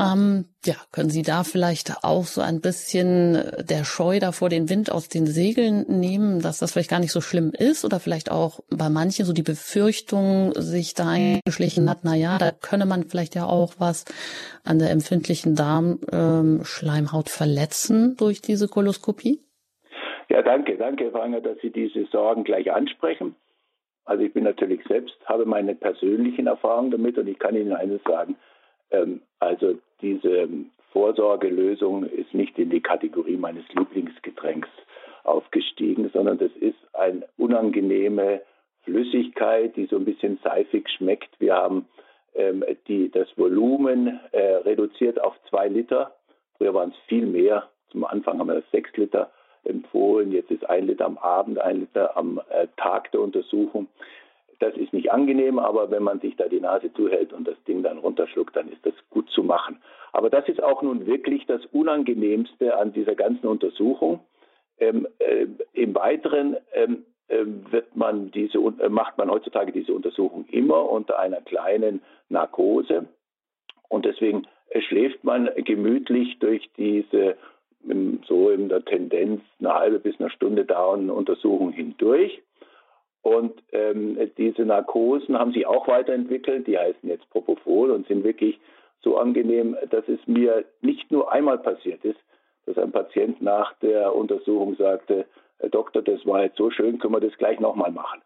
Ähm, 0.00 0.44
ja, 0.64 0.74
können 0.92 1.10
Sie 1.10 1.22
da 1.22 1.42
vielleicht 1.42 2.04
auch 2.04 2.24
so 2.24 2.40
ein 2.40 2.60
bisschen 2.60 3.34
der 3.68 3.84
Scheu 3.84 4.20
davor 4.20 4.48
den 4.48 4.70
Wind 4.70 4.92
aus 4.92 5.08
den 5.08 5.26
Segeln 5.26 5.86
nehmen, 5.88 6.40
dass 6.40 6.58
das 6.58 6.72
vielleicht 6.72 6.90
gar 6.90 7.00
nicht 7.00 7.10
so 7.10 7.20
schlimm 7.20 7.50
ist 7.50 7.84
oder 7.84 7.98
vielleicht 7.98 8.30
auch 8.30 8.60
bei 8.70 8.90
manchen 8.90 9.24
so 9.24 9.32
die 9.32 9.42
Befürchtung 9.42 10.52
sich 10.54 10.94
da 10.94 11.08
eingeschlichen 11.08 11.90
hat, 11.90 11.98
na 12.04 12.14
ja, 12.14 12.38
da 12.38 12.52
könne 12.52 12.86
man 12.86 13.04
vielleicht 13.08 13.34
ja 13.34 13.46
auch 13.46 13.74
was 13.78 14.04
an 14.64 14.78
der 14.78 14.90
empfindlichen 14.90 15.56
Darmschleimhaut 15.56 17.26
ähm, 17.26 17.32
verletzen 17.32 18.16
durch 18.16 18.40
diese 18.40 18.68
Koloskopie? 18.68 19.40
Ja, 20.28 20.42
danke, 20.42 20.76
danke, 20.76 21.04
Herr 21.04 21.14
Wanger, 21.14 21.40
dass 21.40 21.58
Sie 21.60 21.70
diese 21.70 22.04
Sorgen 22.06 22.44
gleich 22.44 22.70
ansprechen. 22.70 23.34
Also 24.04 24.22
ich 24.22 24.32
bin 24.32 24.44
natürlich 24.44 24.80
selbst, 24.86 25.16
habe 25.26 25.44
meine 25.44 25.74
persönlichen 25.74 26.46
Erfahrungen 26.46 26.92
damit 26.92 27.18
und 27.18 27.26
ich 27.26 27.38
kann 27.38 27.56
Ihnen 27.56 27.72
eines 27.72 28.00
sagen. 28.04 28.36
Ähm, 28.90 29.22
also 29.38 29.78
diese 30.00 30.48
Vorsorgelösung 30.92 32.04
ist 32.04 32.32
nicht 32.34 32.58
in 32.58 32.70
die 32.70 32.80
Kategorie 32.80 33.36
meines 33.36 33.64
Lieblingsgetränks 33.74 34.68
aufgestiegen, 35.24 36.10
sondern 36.12 36.38
das 36.38 36.50
ist 36.60 36.78
eine 36.94 37.28
unangenehme 37.36 38.42
Flüssigkeit, 38.84 39.76
die 39.76 39.86
so 39.86 39.96
ein 39.96 40.04
bisschen 40.04 40.38
seifig 40.42 40.88
schmeckt. 40.88 41.28
Wir 41.38 41.54
haben 41.54 41.86
ähm, 42.34 42.64
die, 42.86 43.10
das 43.10 43.28
Volumen 43.36 44.20
äh, 44.32 44.40
reduziert 44.40 45.20
auf 45.20 45.34
zwei 45.48 45.68
Liter. 45.68 46.14
Früher 46.56 46.72
waren 46.72 46.90
es 46.90 46.96
viel 47.06 47.26
mehr. 47.26 47.68
Zum 47.90 48.04
Anfang 48.04 48.38
haben 48.38 48.48
wir 48.48 48.54
das 48.54 48.70
sechs 48.70 48.90
Liter 48.96 49.30
empfohlen. 49.64 50.32
Jetzt 50.32 50.50
ist 50.50 50.68
ein 50.68 50.86
Liter 50.86 51.04
am 51.04 51.18
Abend, 51.18 51.58
ein 51.58 51.80
Liter 51.80 52.16
am 52.16 52.40
äh, 52.48 52.66
Tag 52.76 53.12
der 53.12 53.20
Untersuchung. 53.20 53.88
Das 54.60 54.76
ist 54.76 54.92
nicht 54.92 55.12
angenehm, 55.12 55.58
aber 55.58 55.90
wenn 55.90 56.02
man 56.02 56.20
sich 56.20 56.34
da 56.36 56.48
die 56.48 56.60
Nase 56.60 56.92
zuhält 56.92 57.32
und 57.32 57.46
das 57.46 57.56
Ding 57.66 57.82
dann 57.82 57.98
runterschluckt, 57.98 58.56
dann 58.56 58.68
ist 58.68 58.84
das 58.84 58.94
gut 59.10 59.30
zu 59.30 59.44
machen. 59.44 59.80
Aber 60.12 60.30
das 60.30 60.48
ist 60.48 60.62
auch 60.62 60.82
nun 60.82 61.06
wirklich 61.06 61.46
das 61.46 61.64
Unangenehmste 61.66 62.76
an 62.76 62.92
dieser 62.92 63.14
ganzen 63.14 63.46
Untersuchung. 63.46 64.20
Ähm, 64.78 65.06
äh, 65.18 65.46
Im 65.74 65.94
Weiteren 65.94 66.56
ähm, 66.72 67.04
äh, 67.28 67.44
wird 67.70 67.94
man 67.94 68.30
diese, 68.30 68.58
äh, 68.58 68.88
macht 68.88 69.18
man 69.18 69.30
heutzutage 69.30 69.70
diese 69.70 69.92
Untersuchung 69.92 70.46
immer 70.50 70.90
unter 70.90 71.18
einer 71.18 71.40
kleinen 71.40 72.02
Narkose. 72.28 73.06
Und 73.88 74.06
deswegen 74.06 74.46
äh, 74.70 74.80
schläft 74.80 75.22
man 75.24 75.50
gemütlich 75.56 76.38
durch 76.40 76.68
diese 76.76 77.36
so 78.26 78.50
in 78.50 78.68
der 78.68 78.84
Tendenz 78.84 79.40
eine 79.60 79.72
halbe 79.72 80.00
bis 80.00 80.18
eine 80.18 80.30
Stunde 80.30 80.64
dauernde 80.64 81.12
Untersuchung 81.12 81.70
hindurch. 81.70 82.42
Und 83.28 83.62
ähm, 83.72 84.18
diese 84.38 84.62
Narkosen 84.62 85.38
haben 85.38 85.52
sich 85.52 85.66
auch 85.66 85.86
weiterentwickelt, 85.86 86.66
die 86.66 86.78
heißen 86.78 87.06
jetzt 87.06 87.28
Propofol 87.28 87.90
und 87.90 88.08
sind 88.08 88.24
wirklich 88.24 88.58
so 89.02 89.18
angenehm, 89.18 89.76
dass 89.90 90.08
es 90.08 90.18
mir 90.26 90.64
nicht 90.80 91.12
nur 91.12 91.30
einmal 91.30 91.58
passiert 91.58 92.02
ist, 92.06 92.18
dass 92.64 92.78
ein 92.78 92.90
Patient 92.90 93.42
nach 93.42 93.74
der 93.80 94.14
Untersuchung 94.14 94.76
sagte, 94.76 95.26
Herr 95.58 95.68
Doktor, 95.68 96.00
das 96.00 96.24
war 96.24 96.42
jetzt 96.42 96.56
so 96.56 96.70
schön, 96.70 96.98
können 96.98 97.12
wir 97.12 97.20
das 97.20 97.36
gleich 97.36 97.60
nochmal 97.60 97.90
machen. 97.90 98.22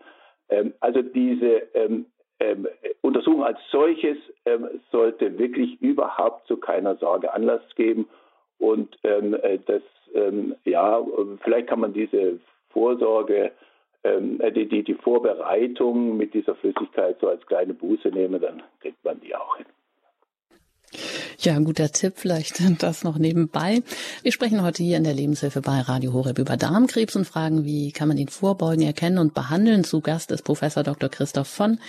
Ähm, 0.50 0.72
also 0.78 1.02
diese 1.02 1.62
ähm, 1.74 2.06
ähm, 2.38 2.68
Untersuchung 3.00 3.42
als 3.42 3.58
solches 3.72 4.18
ähm, 4.44 4.68
sollte 4.92 5.36
wirklich 5.36 5.82
überhaupt 5.82 6.46
zu 6.46 6.58
keiner 6.58 6.94
Sorge 6.96 7.34
Anlass 7.34 7.62
geben. 7.74 8.08
Und 8.58 8.96
ähm, 9.02 9.34
äh, 9.34 9.58
das, 9.66 9.82
ja, 10.64 11.02
vielleicht 11.42 11.68
kann 11.68 11.80
man 11.80 11.94
diese 11.94 12.38
Vorsorge 12.68 13.50
die, 14.04 14.68
die, 14.68 14.82
die 14.82 14.94
Vorbereitung 14.94 16.16
mit 16.16 16.34
dieser 16.34 16.54
Flüssigkeit 16.56 17.18
so 17.20 17.28
als 17.28 17.46
kleine 17.46 17.74
Buße 17.74 18.08
nehme, 18.08 18.40
dann 18.40 18.62
kriegt 18.80 19.04
man 19.04 19.20
die 19.20 19.34
auch 19.34 19.56
hin. 19.56 19.66
Ja, 21.44 21.58
guter 21.58 21.90
Tipp, 21.90 22.12
vielleicht 22.18 22.60
das 22.84 23.02
noch 23.02 23.18
nebenbei. 23.18 23.82
Wir 24.22 24.30
sprechen 24.30 24.62
heute 24.62 24.84
hier 24.84 24.96
in 24.96 25.02
der 25.02 25.12
Lebenshilfe 25.12 25.60
bei 25.60 25.80
Radio 25.80 26.12
Horeb 26.12 26.38
über 26.38 26.56
Darmkrebs 26.56 27.16
und 27.16 27.24
fragen, 27.24 27.64
wie 27.64 27.90
kann 27.90 28.06
man 28.06 28.16
ihn 28.16 28.28
vorbeugen, 28.28 28.82
erkennen 28.82 29.18
und 29.18 29.34
behandeln. 29.34 29.82
Zu 29.82 30.02
Gast 30.02 30.30
ist 30.30 30.42
Professor 30.42 30.84
Dr. 30.84 31.08
Christoph 31.08 31.48
von 31.48 31.80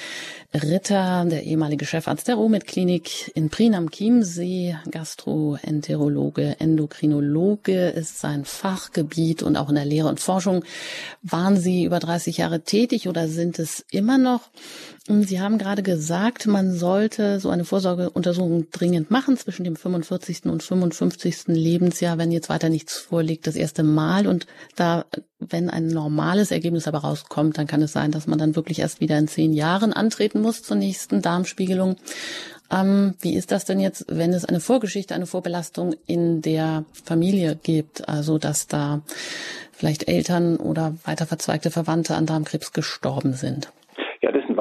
Ritter, 0.55 1.25
der 1.25 1.43
ehemalige 1.43 1.86
Chefarzt 1.86 2.27
der 2.27 2.33
Romit 2.33 2.65
Klinik 2.65 3.31
in 3.36 3.51
Prien 3.51 3.75
am 3.75 3.91
Chiemsee, 3.91 4.75
Gastroenterologe, 4.89 6.55
Endokrinologe 6.60 7.89
ist 7.89 8.19
sein 8.19 8.45
Fachgebiet 8.45 9.43
und 9.43 9.55
auch 9.55 9.69
in 9.69 9.75
der 9.75 9.86
Lehre 9.86 10.07
und 10.07 10.19
Forschung 10.19 10.63
waren 11.22 11.57
Sie 11.57 11.83
über 11.83 12.00
30 12.00 12.38
Jahre 12.38 12.62
tätig 12.62 13.07
oder 13.07 13.27
sind 13.27 13.60
es 13.60 13.86
immer 13.91 14.17
noch? 14.17 14.50
Sie 15.05 15.41
haben 15.41 15.57
gerade 15.57 15.83
gesagt, 15.83 16.48
man 16.48 16.72
sollte 16.74 17.41
so 17.41 17.50
eine 17.50 17.65
Vorsorgeuntersuchung 17.65 18.72
dringend 18.72 19.12
machen 19.12 19.36
zwischen 19.36 19.65
dem 19.65 19.75
45. 19.75 20.45
und 20.45 20.63
55. 20.63 21.48
Lebensjahr, 21.48 22.17
wenn 22.17 22.31
jetzt 22.31 22.48
weiter 22.48 22.69
nichts 22.69 23.00
vorliegt, 23.00 23.45
das 23.45 23.57
erste 23.57 23.83
Mal. 23.83 24.27
Und 24.27 24.48
da, 24.77 25.03
wenn 25.39 25.69
ein 25.69 25.88
normales 25.88 26.51
Ergebnis 26.51 26.88
aber 26.88 27.00
rauskommt, 27.00 27.57
dann 27.57 27.67
kann 27.67 27.81
es 27.81 27.91
sein, 27.91 28.12
dass 28.12 28.27
man 28.27 28.39
dann 28.39 28.55
wirklich 28.55 28.79
erst 28.79 29.01
wieder 29.01 29.17
in 29.17 29.27
zehn 29.27 29.51
Jahren 29.51 29.91
antreten 29.91 30.39
muss 30.39 30.63
zur 30.63 30.77
nächsten 30.77 31.22
Darmspiegelung. 31.22 31.98
Ähm, 32.72 33.15
wie 33.19 33.36
ist 33.36 33.51
das 33.51 33.65
denn 33.65 33.81
jetzt, 33.81 34.05
wenn 34.07 34.31
es 34.31 34.45
eine 34.45 34.62
Vorgeschichte, 34.62 35.13
eine 35.15 35.25
Vorbelastung 35.25 35.95
in 36.07 36.41
der 36.41 36.86
Familie 37.03 37.60
gibt? 37.62 38.07
Also, 38.07 38.38
dass 38.38 38.67
da 38.67 39.01
vielleicht 39.74 40.07
Eltern 40.07 40.55
oder 40.55 40.95
weiter 41.03 41.27
verzweigte 41.27 41.72
Verwandte 41.72 42.15
an 42.15 42.25
Darmkrebs 42.25 42.72
gestorben 42.72 43.33
sind? 43.33 43.69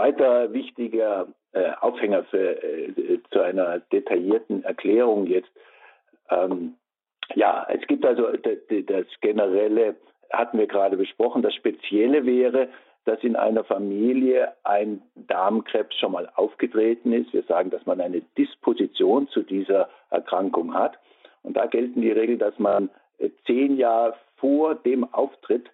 Ja, 0.03 0.11
das 0.11 0.17
ist 0.17 0.21
ein 0.21 0.33
weiter 0.33 0.53
wichtiger 0.53 1.29
äh, 1.53 1.71
Aufhänger 1.81 2.25
für, 2.25 2.63
äh, 2.63 3.21
zu 3.31 3.41
einer 3.41 3.79
detaillierten 3.79 4.65
Erklärung 4.65 5.27
jetzt. 5.27 5.51
Ähm, 6.31 6.75
ja, 7.35 7.67
es 7.69 7.87
gibt 7.87 8.05
also 8.05 8.29
das 8.33 9.07
generelle, 9.21 9.97
hatten 10.31 10.59
wir 10.59 10.67
gerade 10.67 10.97
besprochen, 10.97 11.43
das 11.43 11.55
Spezielle 11.55 12.27
wäre, 12.27 12.69
dass 13.05 13.23
in 13.25 13.37
einer 13.37 13.65
Familie 13.65 14.53
ein 14.65 15.03
Darmkrebs 15.15 15.97
schon 15.99 16.13
mal 16.13 16.31
aufgetreten 16.35 17.13
ist. 17.13 17.33
Wir 17.33 17.43
sagen, 17.43 17.71
dass 17.71 17.85
man 17.87 18.01
eine 18.01 18.21
Disposition 18.39 19.29
zu 19.29 19.43
dieser 19.43 19.89
Erkrankung 20.11 20.75
hat. 20.75 20.99
Und 21.43 21.57
da 21.57 21.67
gelten 21.67 22.01
die 22.01 22.13
Regeln, 22.13 22.39
dass 22.39 22.59
man 22.59 22.91
äh, 23.19 23.31
zehn 23.47 23.77
Jahre 23.77 24.15
vor 24.37 24.75
dem 24.75 25.05
Auftritt 25.13 25.71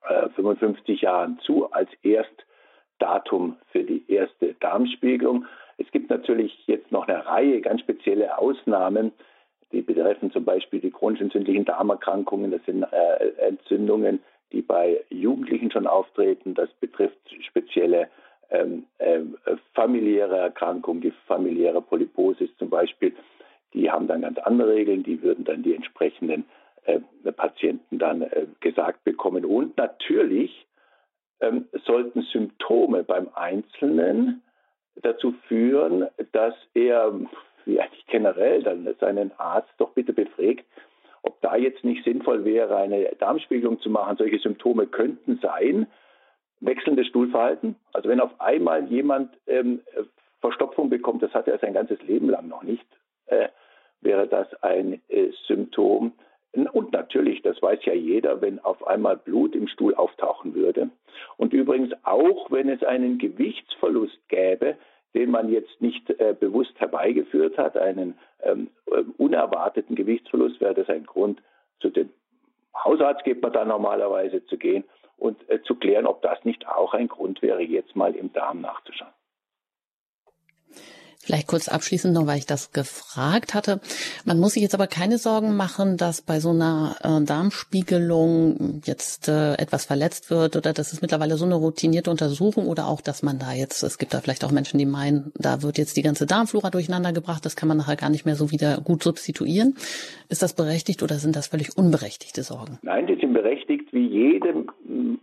äh, 0.09 0.29
55 0.29 1.01
Jahren 1.01 1.39
zu 1.39 1.71
als 1.71 1.89
Erstdatum 2.03 3.57
für 3.71 3.83
die 3.83 4.03
erste 4.11 4.53
Darmspiegelung. 4.55 5.45
Es 5.77 5.89
gibt 5.91 6.09
natürlich 6.09 6.65
jetzt 6.67 6.91
noch 6.91 7.07
eine 7.07 7.25
Reihe 7.25 7.61
ganz 7.61 7.81
spezielle 7.81 8.37
Ausnahmen, 8.37 9.11
die 9.71 9.81
betreffen 9.81 10.31
zum 10.31 10.45
Beispiel 10.45 10.79
die 10.79 10.91
chronisch 10.91 11.21
entzündlichen 11.21 11.65
Darmerkrankungen. 11.65 12.51
Das 12.51 12.63
sind 12.65 12.83
äh, 12.83 13.47
Entzündungen, 13.47 14.19
die 14.51 14.61
bei 14.61 15.03
Jugendlichen 15.09 15.71
schon 15.71 15.87
auftreten. 15.87 16.53
Das 16.53 16.69
betrifft 16.79 17.17
spezielle 17.41 18.09
ähm, 18.49 18.85
äh, 18.99 19.19
familiäre 19.73 20.37
Erkrankungen, 20.37 21.01
die 21.01 21.11
familiäre 21.27 21.81
Polyposis 21.81 22.49
zum 22.57 22.69
Beispiel. 22.69 23.13
Die 23.73 23.91
haben 23.91 24.07
dann 24.07 24.21
ganz 24.21 24.37
andere 24.39 24.73
Regeln. 24.73 25.03
Die 25.03 25.21
würden 25.21 25.43
dann 25.43 25.63
die 25.63 25.75
entsprechenden 25.75 26.41
äh, 26.43 26.66
Patienten 27.35 27.99
dann 27.99 28.21
äh, 28.21 28.47
gesagt 28.59 29.03
bekommen. 29.03 29.45
Und 29.45 29.77
natürlich 29.77 30.67
ähm, 31.41 31.67
sollten 31.85 32.21
Symptome 32.23 33.03
beim 33.03 33.29
Einzelnen 33.33 34.41
dazu 34.95 35.33
führen, 35.47 36.07
dass 36.31 36.55
er, 36.73 37.13
wie 37.65 37.79
generell, 38.07 38.63
dann 38.63 38.87
seinen 38.99 39.31
Arzt 39.37 39.71
doch 39.77 39.91
bitte 39.91 40.13
befragt, 40.13 40.65
ob 41.21 41.41
da 41.41 41.55
jetzt 41.55 41.83
nicht 41.83 42.03
sinnvoll 42.03 42.45
wäre, 42.45 42.77
eine 42.77 43.15
Darmspiegelung 43.19 43.79
zu 43.81 43.89
machen. 43.89 44.17
Solche 44.17 44.39
Symptome 44.39 44.87
könnten 44.87 45.39
sein, 45.41 45.87
wechselndes 46.59 47.07
Stuhlverhalten. 47.07 47.75
Also 47.93 48.09
wenn 48.09 48.21
auf 48.21 48.39
einmal 48.39 48.85
jemand 48.85 49.37
ähm, 49.45 49.81
Verstopfung 50.39 50.89
bekommt, 50.89 51.21
das 51.21 51.33
hat 51.33 51.47
er 51.47 51.59
sein 51.59 51.73
ganzes 51.73 52.01
Leben 52.03 52.29
lang 52.29 52.47
noch 52.47 52.63
nicht, 52.63 52.85
äh, 53.27 53.49
wäre 54.01 54.27
das 54.27 54.47
ein 54.63 55.01
äh, 55.09 55.31
Symptom. 55.47 56.13
Und 56.53 56.91
natürlich, 56.91 57.41
das 57.41 57.61
weiß 57.61 57.85
ja 57.85 57.93
jeder, 57.93 58.41
wenn 58.41 58.59
auf 58.59 58.87
einmal 58.87 59.17
Blut 59.17 59.55
im 59.55 59.67
Stuhl 59.67 59.93
auftauchen 59.93 60.55
würde. 60.55 60.89
Und 61.35 61.53
übrigens 61.53 61.93
auch, 62.03 62.49
wenn 62.51 62.69
es 62.69 62.83
einen 62.83 63.17
Gewichtsverlust 63.17 64.27
gäbe, 64.27 64.77
den 65.13 65.31
man 65.31 65.49
jetzt 65.49 65.81
nicht 65.81 66.09
äh, 66.09 66.35
bewusst 66.39 66.73
herbeigeführt 66.79 67.57
hat, 67.57 67.77
einen 67.77 68.17
ähm, 68.43 68.69
äh, 68.87 69.03
unerwarteten 69.17 69.95
Gewichtsverlust, 69.95 70.59
wäre 70.61 70.73
das 70.73 70.89
ein 70.89 71.05
Grund, 71.05 71.41
zu 71.79 71.89
dem 71.89 72.09
Hausarzt 72.83 73.23
geht 73.23 73.41
man 73.41 73.53
da 73.53 73.65
normalerweise 73.65 74.45
zu 74.45 74.57
gehen 74.57 74.83
und 75.17 75.49
äh, 75.49 75.61
zu 75.63 75.75
klären, 75.75 76.05
ob 76.05 76.21
das 76.21 76.43
nicht 76.45 76.67
auch 76.67 76.93
ein 76.93 77.07
Grund 77.07 77.41
wäre, 77.41 77.61
jetzt 77.61 77.95
mal 77.95 78.15
im 78.15 78.31
Darm 78.33 78.61
nachzuschauen. 78.61 79.11
Vielleicht 81.27 81.47
kurz 81.47 81.67
abschließend 81.67 82.13
noch, 82.13 82.25
weil 82.25 82.37
ich 82.37 82.45
das 82.45 82.71
gefragt 82.71 83.53
hatte. 83.53 83.81
Man 84.23 84.39
muss 84.39 84.53
sich 84.53 84.63
jetzt 84.63 84.73
aber 84.73 84.87
keine 84.87 85.17
Sorgen 85.17 85.57
machen, 85.57 85.97
dass 85.97 86.21
bei 86.21 86.39
so 86.39 86.51
einer 86.51 86.95
äh, 87.03 87.21
Darmspiegelung 87.21 88.81
jetzt 88.85 89.27
äh, 89.27 89.55
etwas 89.55 89.83
verletzt 89.83 90.31
wird 90.31 90.55
oder 90.55 90.71
das 90.71 90.93
ist 90.93 91.01
mittlerweile 91.01 91.35
so 91.35 91.43
eine 91.43 91.55
routinierte 91.55 92.11
Untersuchung 92.11 92.67
oder 92.67 92.87
auch, 92.87 93.01
dass 93.01 93.23
man 93.23 93.39
da 93.39 93.51
jetzt, 93.51 93.83
es 93.83 93.97
gibt 93.97 94.13
da 94.13 94.21
vielleicht 94.21 94.45
auch 94.45 94.51
Menschen, 94.51 94.77
die 94.77 94.85
meinen, 94.85 95.33
da 95.35 95.63
wird 95.63 95.77
jetzt 95.77 95.97
die 95.97 96.01
ganze 96.01 96.25
Darmflora 96.25 96.69
durcheinander 96.69 97.11
gebracht, 97.11 97.45
das 97.45 97.57
kann 97.57 97.67
man 97.67 97.75
nachher 97.75 97.97
gar 97.97 98.09
nicht 98.09 98.25
mehr 98.25 98.35
so 98.35 98.49
wieder 98.49 98.77
gut 98.77 99.03
substituieren. 99.03 99.75
Ist 100.29 100.43
das 100.43 100.53
berechtigt 100.53 101.03
oder 101.03 101.15
sind 101.15 101.35
das 101.35 101.47
völlig 101.47 101.77
unberechtigte 101.77 102.43
Sorgen? 102.43 102.79
Nein, 102.83 103.05
die 103.05 103.19
sind 103.19 103.33
berechtigt 103.33 103.91
wie 103.91 104.07
jede 104.07 104.63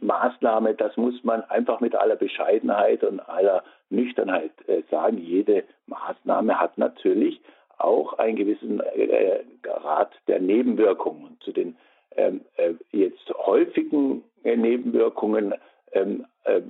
Maßnahme. 0.02 0.74
Das 0.74 0.98
muss 0.98 1.14
man 1.24 1.40
einfach 1.44 1.80
mit 1.80 1.94
aller 1.94 2.16
Bescheidenheit 2.16 3.02
und 3.04 3.20
aller 3.20 3.62
Nüchternheit 3.94 4.52
äh, 4.68 4.82
sagen, 4.90 5.18
jede 5.18 5.64
Maßnahme 5.86 6.60
hat 6.60 6.78
natürlich 6.78 7.40
auch 7.78 8.14
einen 8.14 8.36
gewissen 8.36 8.80
äh, 8.80 9.40
Grad 9.62 10.12
der 10.28 10.40
Nebenwirkungen. 10.40 11.38
Zu 11.40 11.52
den 11.52 11.76
ähm, 12.16 12.42
äh, 12.56 12.74
jetzt 12.92 13.28
häufigen 13.34 14.22
Nebenwirkungen 14.44 15.54
ähm, 15.92 16.26
äh, 16.44 16.60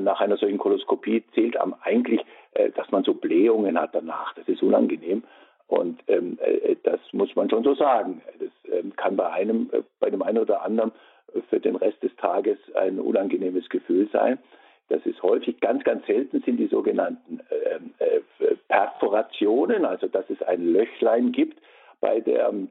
nach 0.00 0.20
einer 0.20 0.36
solchen 0.36 0.58
Koloskopie 0.58 1.22
zählt 1.34 1.56
am 1.56 1.74
eigentlich, 1.82 2.20
dass 2.74 2.90
man 2.90 3.02
so 3.02 3.14
Blähungen 3.14 3.78
hat 3.78 3.94
danach. 3.94 4.34
Das 4.34 4.46
ist 4.48 4.62
unangenehm. 4.62 5.22
Und 5.68 6.02
ähm, 6.08 6.38
das 6.82 7.00
muss 7.12 7.34
man 7.34 7.48
schon 7.48 7.64
so 7.64 7.74
sagen. 7.74 8.20
Das 8.38 8.96
kann 8.96 9.16
bei 9.16 9.30
einem, 9.30 9.70
bei 10.00 10.10
dem 10.10 10.22
einen 10.22 10.38
oder 10.38 10.62
anderen 10.62 10.92
für 11.48 11.60
den 11.60 11.76
Rest 11.76 12.02
des 12.02 12.14
Tages 12.16 12.58
ein 12.74 12.98
unangenehmes 12.98 13.68
Gefühl 13.68 14.08
sein. 14.12 14.38
Das 14.88 15.04
ist 15.06 15.22
häufig, 15.22 15.60
ganz, 15.60 15.84
ganz 15.84 16.04
selten 16.06 16.42
sind 16.42 16.58
die 16.58 16.66
sogenannten 16.66 17.40
äh, 17.48 18.04
äh, 18.04 18.20
Perforationen, 18.68 19.84
also 19.84 20.06
dass 20.06 20.28
es 20.28 20.42
ein 20.42 20.72
Löchlein 20.72 21.32
gibt 21.32 21.58
bei 22.00 22.20
der 22.20 22.48
ähm, 22.48 22.70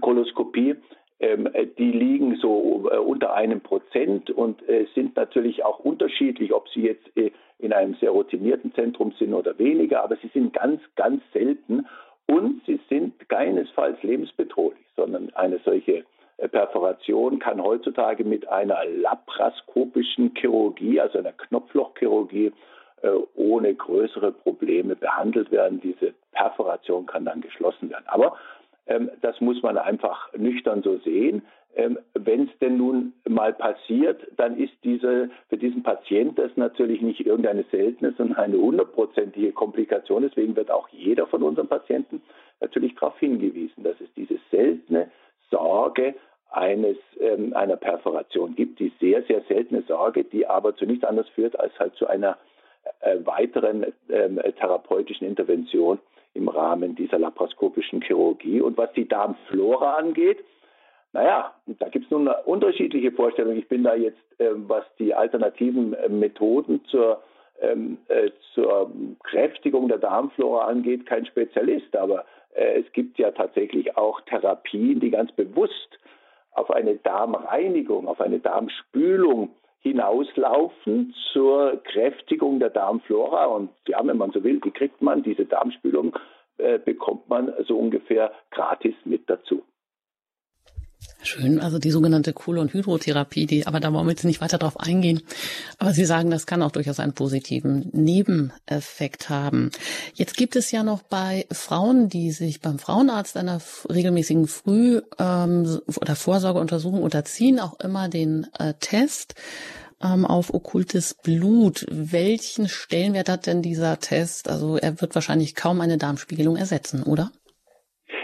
Koloskopie. 0.00 0.76
Ähm, 1.20 1.48
die 1.78 1.90
liegen 1.90 2.36
so 2.36 2.88
äh, 2.92 2.98
unter 2.98 3.34
einem 3.34 3.60
Prozent 3.60 4.30
und 4.30 4.66
äh, 4.68 4.86
sind 4.94 5.16
natürlich 5.16 5.64
auch 5.64 5.80
unterschiedlich, 5.80 6.52
ob 6.52 6.68
sie 6.68 6.82
jetzt 6.82 7.16
äh, 7.16 7.32
in 7.58 7.72
einem 7.72 7.94
sehr 7.94 8.10
routinierten 8.10 8.72
Zentrum 8.74 9.12
sind 9.18 9.34
oder 9.34 9.58
weniger, 9.58 10.04
aber 10.04 10.16
sie 10.16 10.28
sind 10.28 10.52
ganz, 10.52 10.80
ganz 10.94 11.22
selten 11.32 11.86
und 12.26 12.62
sie 12.66 12.78
sind 12.88 13.28
keinesfalls 13.28 14.00
lebensbedrohlich, 14.02 14.84
sondern 14.94 15.30
eine 15.34 15.58
solche 15.64 16.04
Perforation 16.46 17.40
kann 17.40 17.60
heutzutage 17.62 18.22
mit 18.22 18.48
einer 18.48 18.84
laparoskopischen 18.84 20.34
Chirurgie, 20.36 21.00
also 21.00 21.18
einer 21.18 21.32
Knopflochchirurgie, 21.32 22.52
äh, 23.02 23.10
ohne 23.34 23.74
größere 23.74 24.32
Probleme 24.32 24.94
behandelt 24.94 25.50
werden. 25.50 25.80
Diese 25.80 26.14
Perforation 26.32 27.06
kann 27.06 27.24
dann 27.24 27.40
geschlossen 27.40 27.90
werden. 27.90 28.04
Aber 28.06 28.36
ähm, 28.86 29.10
das 29.20 29.40
muss 29.40 29.62
man 29.62 29.78
einfach 29.78 30.32
nüchtern 30.36 30.82
so 30.82 30.98
sehen. 30.98 31.42
Ähm, 31.76 31.98
Wenn 32.14 32.44
es 32.48 32.58
denn 32.60 32.76
nun 32.76 33.12
mal 33.28 33.52
passiert, 33.52 34.26
dann 34.36 34.56
ist 34.56 34.72
diese, 34.82 35.30
für 35.48 35.56
diesen 35.56 35.82
Patient 35.82 36.38
das 36.38 36.50
natürlich 36.56 37.02
nicht 37.02 37.20
irgendeine 37.20 37.64
seltene, 37.70 38.14
sondern 38.16 38.38
eine 38.38 38.58
hundertprozentige 38.58 39.52
Komplikation. 39.52 40.22
Deswegen 40.22 40.56
wird 40.56 40.70
auch 40.70 40.88
jeder 40.88 41.26
von 41.26 41.42
unseren 41.42 41.68
Patienten 41.68 42.22
natürlich 42.60 42.94
darauf 42.94 43.18
hingewiesen, 43.18 43.84
dass 43.84 44.00
es 44.00 44.12
diese 44.16 44.38
seltene 44.50 45.10
Sorge 45.50 46.14
eines, 46.50 46.96
ähm, 47.20 47.54
einer 47.54 47.76
Perforation 47.76 48.54
gibt, 48.54 48.78
die 48.80 48.92
sehr, 49.00 49.22
sehr 49.24 49.42
seltene 49.48 49.82
Sorge, 49.82 50.24
die 50.24 50.46
aber 50.46 50.74
zu 50.76 50.86
nichts 50.86 51.04
anderes 51.04 51.28
führt 51.30 51.58
als 51.58 51.78
halt 51.78 51.94
zu 51.96 52.06
einer 52.06 52.38
äh, 53.00 53.16
weiteren 53.24 53.84
äh, 54.08 54.52
therapeutischen 54.52 55.26
Intervention 55.26 55.98
im 56.34 56.48
Rahmen 56.48 56.94
dieser 56.94 57.18
laparoskopischen 57.18 58.00
Chirurgie. 58.02 58.60
Und 58.60 58.78
was 58.78 58.92
die 58.92 59.08
Darmflora 59.08 59.94
angeht, 59.94 60.38
naja, 61.12 61.52
da 61.66 61.88
gibt 61.88 62.06
es 62.06 62.10
nun 62.10 62.28
unterschiedliche 62.28 63.12
Vorstellungen. 63.12 63.58
Ich 63.58 63.68
bin 63.68 63.82
da 63.82 63.94
jetzt, 63.94 64.18
äh, 64.38 64.50
was 64.52 64.84
die 64.98 65.14
alternativen 65.14 65.94
äh, 65.94 66.08
Methoden 66.08 66.84
zur, 66.86 67.22
ähm, 67.60 67.98
äh, 68.08 68.30
zur 68.54 68.90
Kräftigung 69.24 69.88
der 69.88 69.98
Darmflora 69.98 70.66
angeht, 70.66 71.06
kein 71.06 71.26
Spezialist. 71.26 71.96
Aber 71.96 72.24
äh, 72.54 72.80
es 72.80 72.92
gibt 72.92 73.18
ja 73.18 73.30
tatsächlich 73.30 73.96
auch 73.96 74.20
Therapien, 74.22 75.00
die 75.00 75.10
ganz 75.10 75.32
bewusst 75.32 75.98
auf 76.58 76.70
eine 76.70 76.96
Darmreinigung, 76.96 78.08
auf 78.08 78.20
eine 78.20 78.40
Darmspülung 78.40 79.50
hinauslaufen 79.80 81.14
zur 81.32 81.80
Kräftigung 81.84 82.58
der 82.58 82.70
Darmflora. 82.70 83.46
Und 83.46 83.70
ja, 83.86 84.04
wenn 84.04 84.18
man 84.18 84.32
so 84.32 84.42
will, 84.42 84.60
die 84.60 84.70
kriegt 84.70 85.00
man, 85.00 85.22
diese 85.22 85.46
Darmspülung 85.46 86.16
äh, 86.58 86.78
bekommt 86.78 87.28
man 87.28 87.52
so 87.66 87.78
ungefähr 87.78 88.32
gratis 88.50 88.94
mit 89.04 89.30
dazu. 89.30 89.62
Schön, 91.22 91.60
also 91.60 91.78
die 91.78 91.90
sogenannte 91.90 92.32
Kohl- 92.32 92.58
und 92.58 92.72
Hydrotherapie, 92.72 93.46
die, 93.46 93.66
aber 93.66 93.80
da 93.80 93.92
wollen 93.92 94.06
wir 94.06 94.12
jetzt 94.12 94.24
nicht 94.24 94.40
weiter 94.40 94.56
drauf 94.56 94.80
eingehen. 94.80 95.20
Aber 95.78 95.92
Sie 95.92 96.04
sagen, 96.04 96.30
das 96.30 96.46
kann 96.46 96.62
auch 96.62 96.70
durchaus 96.70 97.00
einen 97.00 97.12
positiven 97.12 97.90
Nebeneffekt 97.92 99.28
haben. 99.28 99.70
Jetzt 100.14 100.36
gibt 100.36 100.56
es 100.56 100.70
ja 100.70 100.82
noch 100.82 101.02
bei 101.02 101.44
Frauen, 101.52 102.08
die 102.08 102.30
sich 102.30 102.60
beim 102.60 102.78
Frauenarzt 102.78 103.36
einer 103.36 103.60
regelmäßigen 103.90 104.46
Früh- 104.46 105.02
ähm, 105.18 105.80
oder 106.00 106.16
Vorsorgeuntersuchung 106.16 107.02
unterziehen, 107.02 107.60
auch 107.60 107.78
immer 107.80 108.08
den 108.08 108.46
äh, 108.58 108.74
Test 108.80 109.34
ähm, 110.02 110.24
auf 110.24 110.54
okkultes 110.54 111.14
Blut. 111.14 111.84
Welchen 111.90 112.68
Stellenwert 112.68 113.28
hat 113.28 113.46
denn 113.46 113.60
dieser 113.60 113.98
Test? 113.98 114.48
Also 114.48 114.76
er 114.76 115.00
wird 115.00 115.14
wahrscheinlich 115.14 115.54
kaum 115.54 115.80
eine 115.80 115.98
Darmspiegelung 115.98 116.56
ersetzen, 116.56 117.02
oder? 117.02 117.32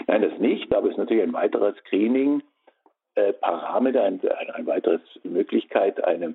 Nein, 0.07 0.23
das 0.23 0.39
nicht, 0.39 0.73
aber 0.75 0.87
es 0.87 0.93
ist 0.93 0.99
natürlich 0.99 1.25
ein 1.25 1.33
weiteres 1.33 1.75
Screening 1.87 2.43
äh, 3.15 3.33
Parameter, 3.33 4.03
ein, 4.03 4.21
eine 4.55 4.67
weitere 4.67 4.99
Möglichkeit, 5.23 6.03
eine 6.05 6.35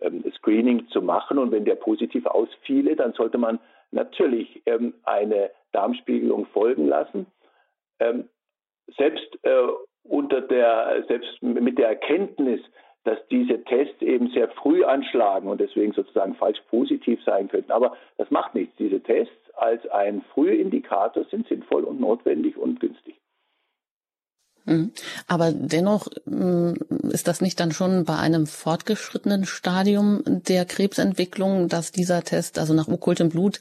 ähm, 0.00 0.24
Screening 0.36 0.88
zu 0.88 1.02
machen. 1.02 1.38
Und 1.38 1.52
wenn 1.52 1.64
der 1.64 1.76
positiv 1.76 2.26
ausfiele, 2.26 2.96
dann 2.96 3.12
sollte 3.12 3.38
man 3.38 3.58
natürlich 3.90 4.62
ähm, 4.66 4.94
eine 5.04 5.50
Darmspiegelung 5.72 6.46
folgen 6.46 6.86
lassen. 6.86 7.26
Ähm, 8.00 8.28
selbst 8.96 9.26
äh, 9.42 9.68
unter 10.04 10.40
der, 10.40 11.04
selbst 11.08 11.42
mit 11.42 11.78
der 11.78 11.88
Erkenntnis, 11.88 12.60
dass 13.04 13.18
diese 13.28 13.62
Tests 13.64 14.02
eben 14.02 14.28
sehr 14.30 14.48
früh 14.48 14.84
anschlagen 14.84 15.48
und 15.48 15.60
deswegen 15.60 15.92
sozusagen 15.92 16.34
falsch 16.34 16.60
positiv 16.68 17.22
sein 17.24 17.48
könnten. 17.48 17.72
Aber 17.72 17.96
das 18.16 18.30
macht 18.30 18.54
nichts. 18.54 18.76
Diese 18.76 19.00
Tests 19.00 19.32
als 19.56 19.86
ein 19.88 20.22
Frühindikator 20.34 21.24
sind 21.24 21.48
sinnvoll 21.48 21.84
und 21.84 22.00
notwendig 22.00 22.56
und 22.56 22.80
günstig. 22.80 23.16
Mhm. 24.68 24.92
Aber 25.26 25.50
dennoch 25.52 26.08
mm, 26.26 26.74
ist 27.10 27.26
das 27.26 27.40
nicht 27.40 27.58
dann 27.58 27.72
schon 27.72 28.04
bei 28.04 28.16
einem 28.16 28.46
fortgeschrittenen 28.46 29.46
Stadium 29.46 30.22
der 30.26 30.66
Krebsentwicklung, 30.66 31.68
dass 31.68 31.90
dieser 31.90 32.22
Test 32.22 32.58
also 32.58 32.74
nach 32.74 32.88
okkultem 32.88 33.30
Blut 33.30 33.60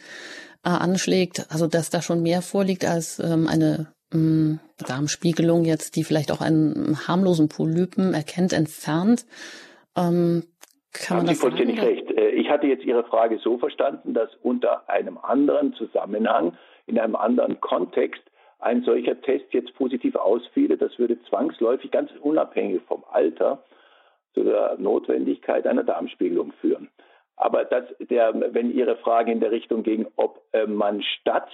äh, 0.65 0.69
anschlägt, 0.69 1.47
also 1.49 1.67
dass 1.67 1.89
da 1.89 2.01
schon 2.01 2.21
mehr 2.21 2.41
vorliegt 2.41 2.83
als 2.83 3.19
ähm, 3.19 3.47
eine 3.47 3.87
ähm, 4.13 4.59
Darmspiegelung 4.85 5.63
jetzt, 5.63 5.95
die 5.95 6.03
vielleicht 6.03 6.31
auch 6.31 6.41
einen 6.41 7.07
harmlosen 7.07 7.47
Polypen 7.47 8.13
erkennt, 8.13 8.51
entfernt. 8.51 9.25
Ähm, 9.95 10.43
kann 10.91 11.19
Haben 11.19 11.27
Sie 11.27 11.35
vollständig 11.35 11.81
recht. 11.81 12.11
Äh, 12.11 12.31
ich 12.31 12.49
hatte 12.49 12.67
jetzt 12.67 12.83
Ihre 12.83 13.05
Frage 13.05 13.39
so 13.41 13.57
verstanden, 13.57 14.13
dass 14.13 14.29
unter 14.41 14.89
einem 14.89 15.17
anderen 15.17 15.73
Zusammenhang, 15.73 16.57
in 16.85 16.99
einem 16.99 17.15
anderen 17.15 17.61
Kontext 17.61 18.21
ein 18.59 18.83
solcher 18.83 19.21
Test 19.21 19.45
jetzt 19.51 19.73
positiv 19.75 20.15
ausfiele, 20.15 20.77
das 20.77 20.97
würde 20.97 21.21
zwangsläufig 21.23 21.91
ganz 21.91 22.11
unabhängig 22.21 22.81
vom 22.87 23.03
Alter 23.11 23.63
zu 24.33 24.43
der 24.43 24.77
Notwendigkeit 24.77 25.67
einer 25.67 25.83
Darmspiegelung 25.83 26.53
führen. 26.61 26.89
Aber 27.35 27.65
das, 27.65 27.85
der, 27.99 28.33
wenn 28.53 28.71
Ihre 28.71 28.97
Frage 28.97 29.31
in 29.31 29.39
der 29.39 29.51
Richtung 29.51 29.83
ging, 29.83 30.07
ob 30.15 30.41
äh, 30.53 30.65
man 30.65 31.03
statt 31.03 31.49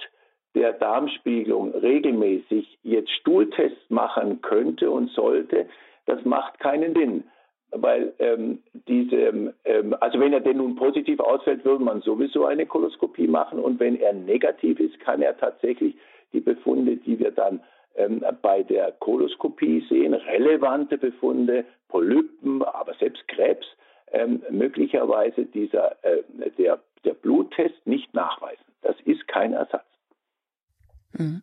der 0.54 0.72
Darmspiegelung 0.72 1.72
regelmäßig 1.74 2.78
jetzt 2.82 3.10
Stuhltests 3.10 3.90
machen 3.90 4.40
könnte 4.40 4.90
und 4.90 5.10
sollte, 5.10 5.66
das 6.06 6.24
macht 6.24 6.58
keinen 6.60 6.94
Sinn. 6.94 7.24
Weil 7.70 8.14
ähm, 8.20 8.62
diese, 8.86 9.52
ähm, 9.64 9.96
also 10.00 10.20
wenn 10.20 10.32
er 10.32 10.40
denn 10.40 10.58
nun 10.58 10.76
positiv 10.76 11.18
ausfällt, 11.18 11.64
würde 11.64 11.82
man 11.82 12.02
sowieso 12.02 12.46
eine 12.46 12.66
Koloskopie 12.66 13.26
machen 13.26 13.58
und 13.58 13.80
wenn 13.80 13.96
er 13.96 14.12
negativ 14.12 14.78
ist, 14.78 15.00
kann 15.00 15.22
er 15.22 15.36
tatsächlich 15.36 15.96
die 16.34 16.40
Befunde, 16.40 16.96
die 16.96 17.18
wir 17.18 17.30
dann 17.30 17.60
ähm, 17.96 18.22
bei 18.42 18.62
der 18.62 18.92
Koloskopie 18.92 19.86
sehen, 19.88 20.14
relevante 20.14 20.98
Befunde, 20.98 21.64
Polypen, 21.88 22.62
aber 22.62 22.94
selbst 22.94 23.26
Krebs, 23.28 23.66
ähm, 24.12 24.42
möglicherweise 24.50 25.46
dieser, 25.46 25.96
äh, 26.04 26.22
der, 26.58 26.80
der 27.04 27.14
Bluttest 27.14 27.86
nicht 27.86 28.12
nachweisen. 28.14 28.64
Das 28.82 28.96
ist 29.04 29.26
kein 29.28 29.52
Ersatz. 29.52 29.86
Mhm. 31.12 31.42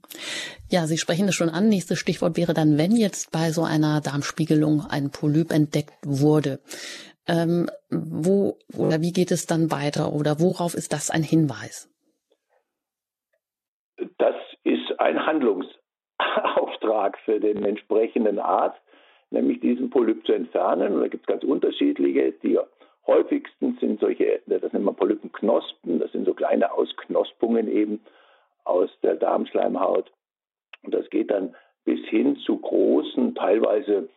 Ja, 0.69 0.85
Sie 0.85 0.97
sprechen 0.97 1.27
es 1.27 1.35
schon 1.35 1.49
an. 1.49 1.69
Nächstes 1.69 1.99
Stichwort 1.99 2.37
wäre 2.37 2.53
dann, 2.53 2.77
wenn 2.77 2.95
jetzt 2.95 3.31
bei 3.31 3.51
so 3.51 3.63
einer 3.63 4.01
Darmspiegelung 4.01 4.81
ein 4.89 5.11
Polyp 5.11 5.51
entdeckt 5.51 5.93
wurde. 6.05 6.59
Ähm, 7.27 7.69
wo 7.89 8.57
oder 8.75 9.01
wie 9.01 9.13
geht 9.13 9.31
es 9.31 9.45
dann 9.45 9.71
weiter 9.71 10.11
oder 10.11 10.39
worauf 10.39 10.73
ist 10.73 10.91
das 10.91 11.11
ein 11.11 11.23
Hinweis? 11.23 11.87
Das 14.17 14.35
ein 15.01 15.25
Handlungsauftrag 15.25 17.17
für 17.25 17.39
den 17.39 17.63
entsprechenden 17.65 18.39
Arzt, 18.39 18.81
nämlich 19.29 19.59
diesen 19.59 19.89
Polyp 19.89 20.25
zu 20.25 20.33
entfernen. 20.33 20.93
Und 20.93 21.01
da 21.01 21.07
gibt 21.07 21.23
es 21.23 21.27
ganz 21.27 21.43
unterschiedliche. 21.43 22.33
Die 22.43 22.59
häufigsten 23.07 23.77
sind 23.79 23.99
solche, 23.99 24.41
das 24.45 24.73
nennt 24.73 24.85
man 24.85 24.95
Polypenknospen, 24.95 25.99
das 25.99 26.11
sind 26.11 26.25
so 26.25 26.33
kleine 26.33 26.71
Ausknospungen 26.71 27.67
eben 27.67 28.01
aus 28.63 28.89
der 29.01 29.15
Darmschleimhaut. 29.15 30.11
Und 30.83 30.93
das 30.93 31.09
geht 31.09 31.31
dann 31.31 31.55
bis 31.83 31.99
hin 32.07 32.37
zu 32.37 32.57
großen, 32.57 33.35
teilweise 33.35 34.09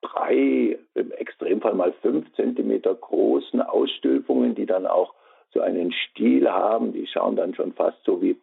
drei, 0.00 0.78
im 0.94 1.12
Extremfall 1.12 1.74
mal 1.74 1.92
fünf 2.02 2.32
Zentimeter 2.34 2.94
großen 2.94 3.62
Ausstülpungen, 3.62 4.54
die 4.54 4.66
dann 4.66 4.86
auch 4.86 5.14
so 5.52 5.60
einen 5.60 5.92
Stiel 5.92 6.50
haben. 6.50 6.92
Die 6.92 7.06
schauen 7.06 7.36
dann 7.36 7.54
schon 7.54 7.72
fast 7.72 8.02
so 8.04 8.20
wie 8.20 8.36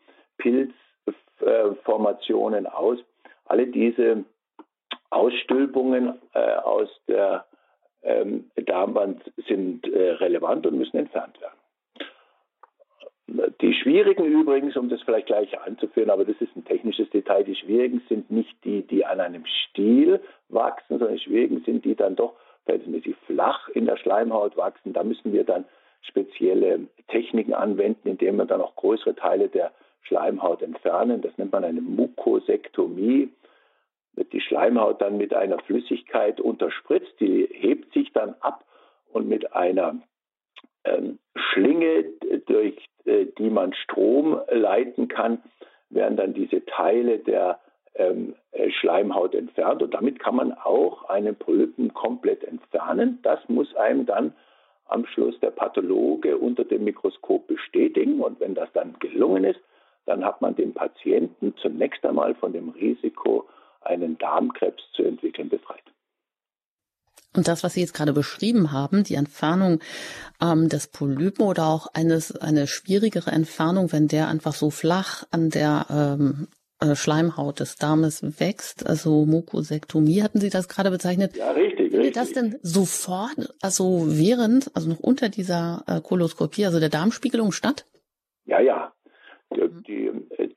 Pilzformationen 1.39 2.67
aus. 2.67 2.99
Alle 3.45 3.67
diese 3.67 4.23
Ausstülpungen 5.10 6.19
äh, 6.34 6.56
aus 6.56 6.89
der 7.08 7.45
ähm, 8.04 8.49
Darmwand 8.56 9.21
sind 9.47 9.88
äh, 9.88 10.12
relevant 10.12 10.65
und 10.67 10.78
müssen 10.78 10.97
entfernt 10.97 11.39
werden. 11.41 11.54
Die 13.62 13.73
schwierigen 13.73 14.25
übrigens, 14.25 14.75
um 14.75 14.89
das 14.89 15.02
vielleicht 15.04 15.28
gleich 15.28 15.60
anzuführen, 15.60 16.10
aber 16.10 16.25
das 16.25 16.38
ist 16.39 16.56
ein 16.56 16.65
technisches 16.65 17.10
Detail, 17.12 17.43
die 17.43 17.56
schwierigen 17.56 18.02
sind 18.10 18.32
nicht 18.32 18.56
die, 18.63 18.82
die 18.82 19.06
an 19.06 19.19
einem 19.19 19.45
Stiel 19.45 20.19
wachsen, 20.47 20.97
sondern 20.97 21.17
die 21.17 21.23
schwierigen 21.23 21.62
sind 21.63 21.86
die 21.86 21.95
dann 21.95 22.15
doch 22.15 22.34
verhältnismäßig 22.65 23.15
flach 23.28 23.69
in 23.69 23.86
der 23.86 23.97
Schleimhaut 23.97 24.58
wachsen. 24.58 24.93
Da 24.93 25.04
müssen 25.04 25.32
wir 25.32 25.43
dann 25.43 25.65
spezielle 26.02 26.88
Techniken 27.08 27.54
anwenden, 27.54 28.08
indem 28.08 28.38
wir 28.38 28.45
dann 28.45 28.62
auch 28.62 28.75
größere 28.75 29.15
Teile 29.15 29.47
der 29.47 29.71
Schleimhaut 30.01 30.62
entfernen. 30.62 31.21
Das 31.21 31.38
nennt 31.38 31.51
man 31.51 31.63
eine 31.63 31.81
Mukosektomie. 31.81 33.29
Wird 34.13 34.33
die 34.33 34.41
Schleimhaut 34.41 35.01
dann 35.01 35.17
mit 35.17 35.33
einer 35.33 35.59
Flüssigkeit 35.59 36.41
unterspritzt, 36.41 37.13
die 37.19 37.47
hebt 37.51 37.93
sich 37.93 38.12
dann 38.12 38.35
ab 38.41 38.65
und 39.12 39.27
mit 39.27 39.53
einer 39.53 39.99
ähm, 40.83 41.19
Schlinge, 41.35 42.05
durch 42.45 42.75
äh, 43.05 43.25
die 43.38 43.49
man 43.49 43.73
Strom 43.73 44.39
leiten 44.49 45.07
kann, 45.07 45.41
werden 45.89 46.17
dann 46.17 46.33
diese 46.33 46.65
Teile 46.65 47.19
der 47.19 47.59
ähm, 47.95 48.35
äh, 48.51 48.69
Schleimhaut 48.71 49.35
entfernt 49.35 49.81
und 49.81 49.93
damit 49.93 50.19
kann 50.19 50.35
man 50.35 50.53
auch 50.53 51.09
einen 51.09 51.35
Polypen 51.35 51.93
komplett 51.93 52.43
entfernen. 52.43 53.19
Das 53.23 53.39
muss 53.47 53.75
einem 53.75 54.05
dann 54.05 54.33
am 54.85 55.05
Schluss 55.05 55.39
der 55.39 55.51
Pathologe 55.51 56.38
unter 56.38 56.65
dem 56.65 56.83
Mikroskop 56.83 57.47
bestätigen 57.47 58.21
und 58.21 58.39
wenn 58.39 58.55
das 58.55 58.71
dann 58.73 58.95
gelungen 58.99 59.43
ist, 59.43 59.59
dann 60.05 60.23
hat 60.25 60.41
man 60.41 60.55
den 60.55 60.73
Patienten 60.73 61.53
zunächst 61.62 62.05
einmal 62.05 62.35
von 62.35 62.53
dem 62.53 62.69
Risiko, 62.69 63.47
einen 63.81 64.17
Darmkrebs 64.17 64.83
zu 64.93 65.03
entwickeln, 65.03 65.49
befreit. 65.49 65.83
Und 67.35 67.47
das, 67.47 67.63
was 67.63 67.73
Sie 67.73 67.81
jetzt 67.81 67.93
gerade 67.93 68.12
beschrieben 68.12 68.71
haben, 68.71 69.03
die 69.03 69.13
Entfernung 69.13 69.79
ähm, 70.41 70.67
des 70.67 70.88
Polypen 70.88 71.45
oder 71.45 71.67
auch 71.67 71.88
eines, 71.93 72.35
eine 72.35 72.65
schwierigere 72.65 73.29
Entfernung, 73.29 73.91
wenn 73.91 74.07
der 74.07 74.27
einfach 74.27 74.53
so 74.53 74.71
flach 74.71 75.25
an 75.29 75.51
der 75.51 75.85
ähm, 75.91 76.47
äh, 76.81 76.95
Schleimhaut 76.95 77.59
des 77.59 77.75
Darmes 77.75 78.39
wächst, 78.39 78.88
also 78.88 79.25
Mukosektomie 79.25 80.23
hatten 80.23 80.39
Sie 80.39 80.49
das 80.49 80.67
gerade 80.67 80.89
bezeichnet. 80.89 81.35
Ja, 81.35 81.51
richtig, 81.51 81.91
Findet 81.91 82.15
das 82.15 82.31
denn 82.31 82.57
sofort, 82.62 83.53
also 83.62 84.05
während, 84.07 84.75
also 84.75 84.89
noch 84.89 84.99
unter 84.99 85.29
dieser 85.29 85.83
äh, 85.88 86.01
Koloskopie, 86.01 86.65
also 86.65 86.79
der 86.79 86.89
Darmspiegelung 86.89 87.51
statt? 87.51 87.85
Ja, 88.45 88.59
ja. 88.59 88.93
Die, 89.55 89.62
mhm. 89.62 89.83
die, 89.88 90.12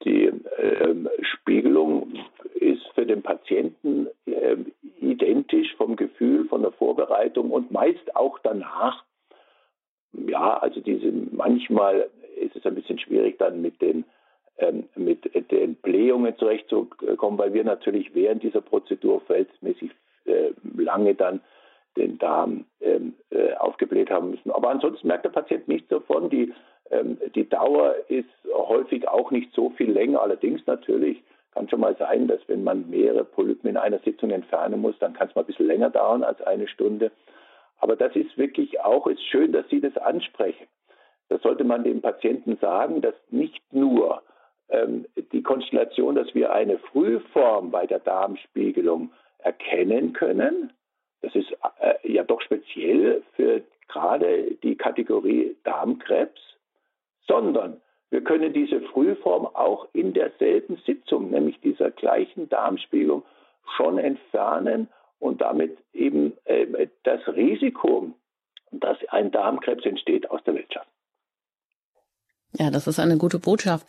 die 0.05 0.25
äh, 0.27 0.95
Spiegelung 1.23 2.13
ist 2.55 2.87
für 2.95 3.07
den 3.07 3.23
Patienten 3.23 4.09
äh, 4.27 4.57
identisch 5.01 5.75
vom 5.77 5.97
Gefühl, 5.97 6.47
von 6.47 6.63
der 6.63 6.73
Vorbereitung 6.73 7.51
und 7.51 7.71
meist 7.71 8.15
auch 8.15 8.39
danach. 8.41 9.05
Ja, 10.13 10.59
also 10.59 10.81
diese 10.81 11.11
manchmal 11.31 12.11
ist 12.37 12.55
es 12.55 12.67
ein 12.67 12.75
bisschen 12.75 12.99
schwierig 12.99 13.39
dann 13.39 13.63
mit 13.63 13.81
den 13.81 14.05
ähm, 14.59 14.89
mit 14.95 15.25
den 15.51 15.77
Blähungen 15.77 16.37
zurechtzukommen, 16.37 17.39
weil 17.39 17.55
wir 17.55 17.65
natürlich 17.65 18.15
während 18.15 18.43
dieser 18.43 18.61
Prozedur 18.61 19.23
verhältnismäßig 19.23 19.91
äh, 20.27 20.51
lange 20.77 21.15
dann 21.15 21.41
den 21.97 22.19
Darm 22.19 22.65
ähm, 22.81 23.15
äh, 23.31 23.55
aufgebläht 23.55 24.11
haben 24.11 24.31
müssen. 24.31 24.51
Aber 24.51 24.71
ansonsten 24.71 25.09
merkt 25.09 25.25
der 25.25 25.31
Patient 25.31 25.69
nichts 25.69 25.89
davon. 25.89 26.31
Die, 26.31 26.43
ähm, 26.43 26.55
die 27.35 27.49
Dauer 27.49 27.95
ist 28.09 28.29
häufig 28.53 29.09
auch 29.09 29.31
nicht 29.31 29.53
so 29.55 29.71
viel 29.71 29.93
länger. 29.93 30.21
Allerdings 30.21 30.67
natürlich 30.67 31.23
kann 31.55 31.69
schon 31.69 31.81
mal 31.81 31.97
sein, 31.97 32.29
dass 32.29 32.41
wenn 32.49 32.65
man 32.65 32.89
mehrere 32.91 33.25
Polypen 33.25 33.71
in 33.71 33.77
einer 33.77 33.99
Sitzung 34.01 34.31
entfernen 34.31 34.81
muss, 34.81 34.99
dann 34.99 35.13
kann 35.13 35.29
es 35.29 35.35
mal 35.35 35.43
ein 35.43 35.47
bisschen 35.47 35.67
länger 35.67 35.91
dauern 35.91 36.23
als 36.23 36.41
eine 36.43 36.69
Stunde. 36.69 37.11
Aber 37.79 37.97
das 37.97 38.15
ist 38.15 38.37
wirklich 38.39 38.81
auch, 38.81 39.07
ist 39.07 39.25
schön, 39.25 39.53
dass 39.53 39.69
Sie 39.69 39.81
das 39.81 39.97
ansprechen. 39.97 40.67
Da 41.29 41.39
sollte 41.39 41.65
man 41.65 41.85
dem 41.85 42.01
Patienten 42.01 42.57
sagen, 42.59 43.01
dass 43.01 43.15
nicht 43.31 43.61
nur 43.73 44.23
ähm, 44.69 45.07
die 45.33 45.43
Konstellation, 45.43 46.15
dass 46.15 46.35
wir 46.35 46.53
eine 46.53 46.79
Frühform 46.79 47.71
bei 47.71 47.87
der 47.87 48.01
Darmspiegelung 48.01 49.13
erkennen 49.39 50.13
können, 50.13 50.73
das 51.23 51.35
ist 51.35 51.53
äh, 51.81 52.13
ja 52.13 52.25
doch 52.25 52.41
speziell 52.41 53.23
für 53.35 53.63
gerade 53.89 54.57
die 54.63 54.77
Kategorie 54.77 55.57
Darmkrebs, 55.65 56.41
sondern 57.27 57.81
wir 58.11 58.23
können 58.23 58.53
diese 58.53 58.81
Frühform 58.81 59.47
auch 59.47 59.89
in 59.95 60.13
derselben 60.13 60.77
Sitzung, 60.85 61.31
nämlich 61.31 61.59
dieser 61.61 61.91
gleichen 61.91 62.49
Darmspiegelung, 62.49 63.23
schon 63.77 63.99
entfernen 63.99 64.89
und 65.19 65.41
damit 65.41 65.79
eben 65.95 66.37
äh, 66.45 66.89
das 67.05 67.27
Risiko, 67.29 68.13
dass 68.71 68.99
ein 69.09 69.31
Darmkrebs 69.31 69.87
entsteht, 69.87 70.31
aus 70.31 70.43
der 70.45 70.55
Welt 70.55 70.73
schaffen. 70.73 70.92
Ja, 72.59 72.71
das 72.71 72.87
ist 72.87 72.99
eine 72.99 73.17
gute 73.17 73.39
Botschaft. 73.39 73.87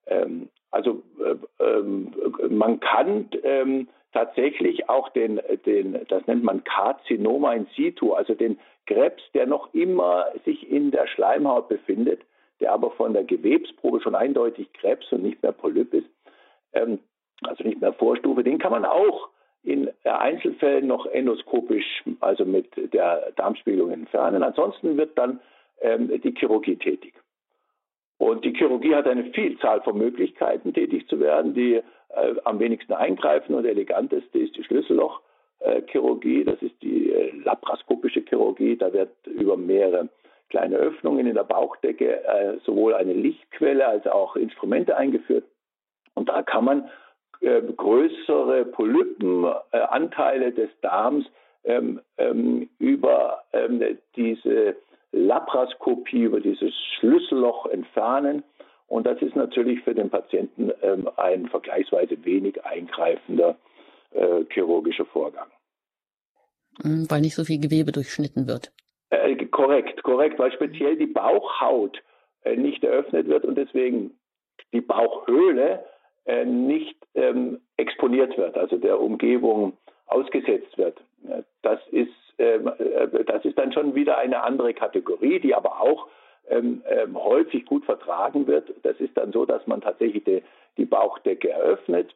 Ähm, 0.06 0.48
also 0.70 1.02
äh, 1.18 1.64
ähm, 1.64 2.14
man 2.48 2.80
kann 2.80 3.28
ähm, 3.42 3.88
tatsächlich 4.12 4.88
auch 4.88 5.10
den, 5.10 5.40
den, 5.66 6.06
das 6.08 6.26
nennt 6.26 6.44
man 6.44 6.64
Karzinoma 6.64 7.52
in 7.52 7.66
situ, 7.76 8.14
also 8.14 8.34
den 8.34 8.58
Krebs, 8.86 9.22
der 9.34 9.46
noch 9.46 9.74
immer 9.74 10.26
sich 10.46 10.70
in 10.70 10.90
der 10.90 11.06
Schleimhaut 11.06 11.68
befindet, 11.68 12.22
der 12.61 12.73
aber 12.73 12.90
von 12.92 13.12
der 13.12 13.25
Gewebsprobe 13.25 14.01
schon 14.01 14.14
eindeutig 14.14 14.73
Krebs 14.73 15.11
und 15.12 15.23
nicht 15.23 15.42
mehr 15.42 15.53
Polyp 15.53 15.92
ist, 15.94 16.09
ähm, 16.73 16.99
also 17.42 17.64
nicht 17.64 17.81
mehr 17.81 17.92
Vorstufe, 17.92 18.44
den 18.44 18.59
kann 18.59 18.73
man 18.73 18.85
auch 18.85 19.29
in 19.62 19.90
Einzelfällen 20.05 20.87
noch 20.87 21.07
endoskopisch, 21.07 22.05
also 22.20 22.44
mit 22.44 22.68
der 22.94 23.33
Darmspiegelung 23.37 23.90
entfernen. 23.90 24.42
Ansonsten 24.42 24.96
wird 24.96 25.16
dann 25.18 25.40
ähm, 25.81 26.09
die 26.23 26.35
Chirurgie 26.35 26.77
tätig. 26.77 27.14
Und 28.18 28.44
die 28.44 28.53
Chirurgie 28.53 28.94
hat 28.94 29.07
eine 29.07 29.25
Vielzahl 29.33 29.81
von 29.83 29.96
Möglichkeiten, 29.96 30.75
tätig 30.75 31.09
zu 31.09 31.20
werden, 31.20 31.55
die 31.55 31.75
äh, 31.75 32.35
am 32.44 32.59
wenigsten 32.59 32.92
eingreifen 32.92 33.55
und 33.55 33.64
eleganteste 33.64 34.38
ist 34.38 34.57
die 34.57 34.64
Schlüssellochchirurgie. 34.64 36.44
das 36.44 36.61
ist 36.61 36.75
die 36.83 37.12
äh, 37.12 37.31
laparoskopische 37.44 38.23
Chirurgie. 38.29 38.77
Da 38.77 38.92
wird 38.92 39.11
über 39.27 39.57
mehrere 39.57 40.09
kleine 40.50 40.76
Öffnungen 40.76 41.26
in 41.26 41.34
der 41.34 41.44
Bauchdecke 41.44 42.24
äh, 42.24 42.58
sowohl 42.64 42.94
eine 42.94 43.12
Lichtquelle 43.12 43.86
als 43.86 44.06
auch 44.06 44.36
Instrumente 44.36 44.96
eingeführt. 44.96 45.44
Und 46.14 46.28
da 46.28 46.42
kann 46.42 46.64
man 46.64 46.90
äh, 47.40 47.62
größere 47.62 48.66
Polypenanteile 48.66 50.52
des 50.52 50.68
Darms 50.82 51.24
ähm, 51.64 52.00
ähm, 52.18 52.68
über 52.78 53.44
ähm, 53.52 53.82
diese 54.16 54.76
Laparoskopie, 55.12 56.22
über 56.22 56.40
dieses 56.40 56.72
Schlüsselloch 56.98 57.66
entfernen. 57.66 58.42
Und 58.86 59.06
das 59.06 59.22
ist 59.22 59.36
natürlich 59.36 59.80
für 59.82 59.94
den 59.94 60.10
Patienten 60.10 60.72
ähm, 60.82 61.08
ein 61.16 61.48
vergleichsweise 61.48 62.24
wenig 62.24 62.64
eingreifender 62.64 63.56
äh, 64.10 64.44
chirurgischer 64.50 65.06
Vorgang. 65.06 65.48
Mhm, 66.82 67.10
weil 67.10 67.20
nicht 67.20 67.34
so 67.34 67.44
viel 67.44 67.60
Gewebe 67.60 67.92
durchschnitten 67.92 68.46
wird. 68.46 68.72
Äh, 69.11 69.35
korrekt, 69.46 70.03
korrekt, 70.03 70.38
weil 70.38 70.53
speziell 70.53 70.96
die 70.96 71.07
Bauchhaut 71.07 72.01
äh, 72.44 72.57
nicht 72.57 72.85
eröffnet 72.85 73.29
wird 73.29 73.44
und 73.44 73.57
deswegen 73.57 74.18
die 74.73 74.81
Bauchhöhle 74.81 75.85
äh, 76.27 76.44
nicht 76.44 76.96
ähm, 77.14 77.61
exponiert 77.77 78.37
wird, 78.38 78.57
also 78.57 78.77
der 78.79 79.01
Umgebung 79.01 79.77
ausgesetzt 80.07 80.77
wird. 80.79 81.01
Das 81.62 81.81
ist, 81.90 82.12
ähm, 82.38 82.70
äh, 82.79 83.25
das 83.25 83.44
ist 83.44 83.59
dann 83.59 83.73
schon 83.73 83.94
wieder 83.94 84.18
eine 84.18 84.42
andere 84.42 84.75
Kategorie, 84.75 85.40
die 85.40 85.55
aber 85.55 85.81
auch 85.81 86.07
ähm, 86.49 86.83
ähm, 86.87 87.16
häufig 87.23 87.66
gut 87.66 87.85
vertragen 87.85 88.46
wird. 88.46 88.73
Das 88.83 88.99
ist 89.01 89.16
dann 89.16 89.33
so, 89.33 89.44
dass 89.44 89.66
man 89.66 89.81
tatsächlich 89.81 90.25
die, 90.25 90.42
die 90.77 90.85
Bauchdecke 90.85 91.51
eröffnet 91.51 92.14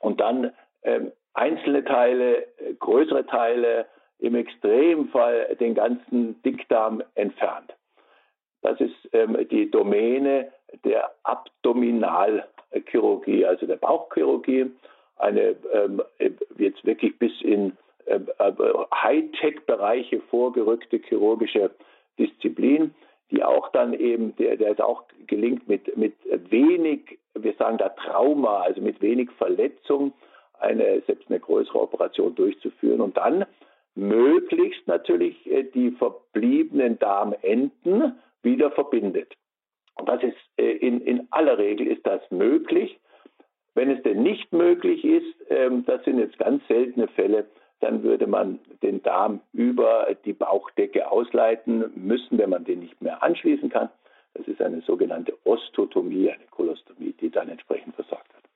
und 0.00 0.20
dann 0.20 0.52
ähm, 0.82 1.12
einzelne 1.34 1.84
Teile, 1.84 2.44
äh, 2.58 2.74
größere 2.78 3.26
Teile, 3.26 3.86
im 4.18 4.34
Extremfall 4.34 5.56
den 5.60 5.74
ganzen 5.74 6.42
Dickdarm 6.42 7.02
entfernt. 7.14 7.74
Das 8.62 8.80
ist 8.80 8.96
ähm, 9.12 9.36
die 9.50 9.70
Domäne 9.70 10.50
der 10.84 11.12
Abdominalchirurgie, 11.22 13.46
also 13.46 13.66
der 13.66 13.76
Bauchchirurgie, 13.76 14.72
eine 15.16 15.54
ähm, 15.72 16.02
jetzt 16.58 16.84
wirklich 16.84 17.16
bis 17.18 17.32
in 17.42 17.76
äh, 18.06 18.18
Hightech-Bereiche 18.94 20.20
vorgerückte 20.30 20.98
chirurgische 20.98 21.70
Disziplin, 22.18 22.94
die 23.30 23.44
auch 23.44 23.70
dann 23.72 23.92
eben, 23.92 24.34
der, 24.36 24.56
der 24.56 24.72
es 24.72 24.80
auch 24.80 25.02
gelingt 25.26 25.68
mit, 25.68 25.94
mit 25.96 26.14
wenig, 26.50 27.18
wir 27.34 27.52
sagen 27.54 27.78
da 27.78 27.90
Trauma, 27.90 28.62
also 28.62 28.80
mit 28.80 29.00
wenig 29.02 29.30
Verletzung, 29.32 30.14
eine, 30.58 31.02
selbst 31.06 31.28
eine 31.28 31.38
größere 31.38 31.80
Operation 31.80 32.34
durchzuführen 32.34 33.00
und 33.00 33.16
dann 33.16 33.46
möglichst 33.98 34.86
natürlich 34.86 35.34
äh, 35.50 35.64
die 35.64 35.90
verbliebenen 35.90 36.98
Darmenden 36.98 38.18
wieder 38.42 38.70
verbindet. 38.70 39.34
Das 40.06 40.22
ist 40.22 40.36
äh, 40.56 40.70
in, 40.70 41.00
in 41.00 41.26
aller 41.30 41.58
Regel 41.58 41.86
ist 41.88 42.06
das 42.06 42.22
möglich. 42.30 42.98
Wenn 43.74 43.90
es 43.90 44.02
denn 44.02 44.22
nicht 44.22 44.52
möglich 44.52 45.04
ist, 45.04 45.34
ähm, 45.50 45.84
das 45.84 46.04
sind 46.04 46.18
jetzt 46.18 46.38
ganz 46.38 46.66
seltene 46.68 47.08
Fälle, 47.08 47.46
dann 47.80 48.02
würde 48.02 48.26
man 48.26 48.58
den 48.82 49.02
Darm 49.02 49.40
über 49.52 50.08
die 50.24 50.32
Bauchdecke 50.32 51.10
ausleiten 51.10 51.90
müssen, 51.94 52.38
wenn 52.38 52.50
man 52.50 52.64
den 52.64 52.80
nicht 52.80 53.00
mehr 53.00 53.22
anschließen 53.22 53.68
kann. 53.68 53.88
Das 54.34 54.46
ist 54.46 54.60
eine 54.60 54.80
sogenannte 54.82 55.36
Ostotomie, 55.44 56.30
eine 56.30 56.46
Kolostomie, 56.50 57.14
die 57.20 57.30
dann 57.30 57.48
entsprechend 57.48 57.94
versorgt 57.94 58.32
wird. 58.34 58.47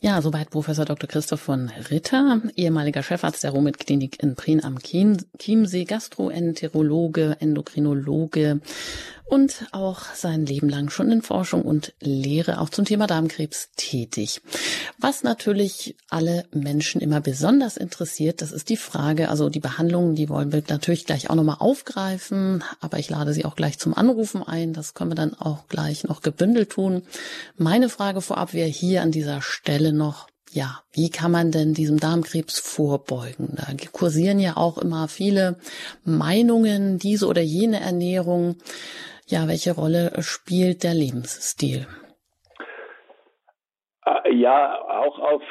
Ja, 0.00 0.22
soweit 0.22 0.50
Professor 0.50 0.84
Dr. 0.84 1.08
Christoph 1.08 1.40
von 1.40 1.72
Ritter, 1.90 2.40
ehemaliger 2.54 3.02
Chefarzt 3.02 3.42
der 3.42 3.50
Romit-Klinik 3.50 4.22
in 4.22 4.36
Prien 4.36 4.62
am 4.62 4.78
Chiemsee, 4.78 5.86
Gastroenterologe, 5.86 7.36
Endokrinologe 7.40 8.60
und 9.28 9.66
auch 9.72 10.02
sein 10.14 10.46
Leben 10.46 10.68
lang 10.68 10.90
schon 10.90 11.10
in 11.10 11.22
Forschung 11.22 11.62
und 11.62 11.92
Lehre 12.00 12.60
auch 12.60 12.70
zum 12.70 12.84
Thema 12.84 13.06
Darmkrebs 13.06 13.68
tätig. 13.76 14.40
Was 14.98 15.22
natürlich 15.22 15.96
alle 16.08 16.46
Menschen 16.52 17.00
immer 17.00 17.20
besonders 17.20 17.76
interessiert, 17.76 18.40
das 18.40 18.52
ist 18.52 18.70
die 18.70 18.76
Frage, 18.76 19.28
also 19.28 19.50
die 19.50 19.60
Behandlungen, 19.60 20.14
die 20.14 20.28
wollen 20.28 20.52
wir 20.52 20.62
natürlich 20.68 21.04
gleich 21.04 21.28
auch 21.28 21.34
nochmal 21.34 21.58
aufgreifen, 21.60 22.64
aber 22.80 22.98
ich 22.98 23.10
lade 23.10 23.32
Sie 23.34 23.44
auch 23.44 23.56
gleich 23.56 23.78
zum 23.78 23.94
Anrufen 23.94 24.42
ein, 24.42 24.72
das 24.72 24.94
können 24.94 25.10
wir 25.10 25.14
dann 25.16 25.34
auch 25.34 25.68
gleich 25.68 26.04
noch 26.04 26.22
gebündelt 26.22 26.70
tun. 26.70 27.02
Meine 27.56 27.90
Frage 27.90 28.22
vorab 28.22 28.54
wäre 28.54 28.68
hier 28.68 29.02
an 29.02 29.10
dieser 29.10 29.42
Stelle 29.42 29.92
noch, 29.92 30.28
ja, 30.52 30.80
wie 30.92 31.10
kann 31.10 31.30
man 31.30 31.52
denn 31.52 31.74
diesem 31.74 32.00
Darmkrebs 32.00 32.58
vorbeugen? 32.58 33.56
Da 33.56 33.66
kursieren 33.92 34.40
ja 34.40 34.56
auch 34.56 34.78
immer 34.78 35.08
viele 35.08 35.56
Meinungen, 36.04 36.98
diese 36.98 37.26
oder 37.26 37.42
jene 37.42 37.80
Ernährung. 37.80 38.56
Ja, 39.30 39.46
welche 39.46 39.74
Rolle 39.74 40.10
spielt 40.22 40.84
der 40.84 40.94
Lebensstil? 40.94 41.86
Äh, 44.06 44.34
ja, 44.34 44.80
auch 44.80 45.18
auf, 45.18 45.42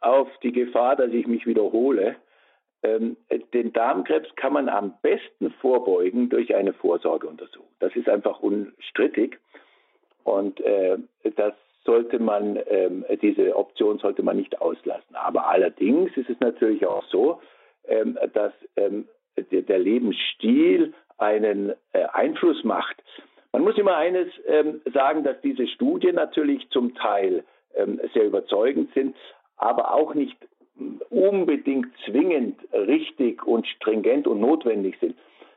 auf 0.00 0.28
die 0.44 0.52
Gefahr, 0.52 0.94
dass 0.94 1.10
ich 1.10 1.26
mich 1.26 1.44
wiederhole. 1.44 2.14
Ähm, 2.84 3.16
den 3.52 3.72
Darmkrebs 3.72 4.28
kann 4.36 4.52
man 4.52 4.68
am 4.68 4.94
besten 5.02 5.50
vorbeugen 5.60 6.28
durch 6.28 6.54
eine 6.54 6.72
Vorsorgeuntersuchung. 6.74 7.66
Das 7.80 7.96
ist 7.96 8.08
einfach 8.08 8.38
unstrittig. 8.38 9.40
Und 10.22 10.60
äh, 10.60 10.98
das 11.34 11.54
sollte 11.84 12.20
man, 12.20 12.56
ähm, 12.68 13.04
diese 13.20 13.56
Option 13.56 13.98
sollte 13.98 14.22
man 14.22 14.36
nicht 14.36 14.60
auslassen. 14.60 15.16
Aber 15.16 15.48
allerdings 15.48 16.16
ist 16.16 16.30
es 16.30 16.38
natürlich 16.38 16.86
auch 16.86 17.04
so, 17.08 17.40
ähm, 17.88 18.16
dass 18.32 18.52
ähm, 18.76 19.08
der, 19.36 19.62
der 19.62 19.80
Lebensstil 19.80 20.94
einen 21.18 21.72
äh, 21.92 22.04
Einfluss 22.12 22.62
macht. 22.64 23.02
Man 23.52 23.62
muss 23.62 23.78
immer 23.78 23.96
eines 23.96 24.28
ähm, 24.46 24.80
sagen, 24.92 25.22
dass 25.22 25.40
diese 25.40 25.66
Studien 25.68 26.16
natürlich 26.16 26.68
zum 26.70 26.94
Teil 26.94 27.44
ähm, 27.76 28.00
sehr 28.12 28.24
überzeugend 28.24 28.92
sind, 28.94 29.16
aber 29.56 29.94
auch 29.94 30.14
nicht 30.14 30.36
unbedingt 31.10 31.86
zwingend 32.04 32.58
richtig 32.72 33.46
und 33.46 33.66
stringent 33.66 34.26
und 34.26 34.40
notwendig 34.40 34.96
sind. 35.00 35.16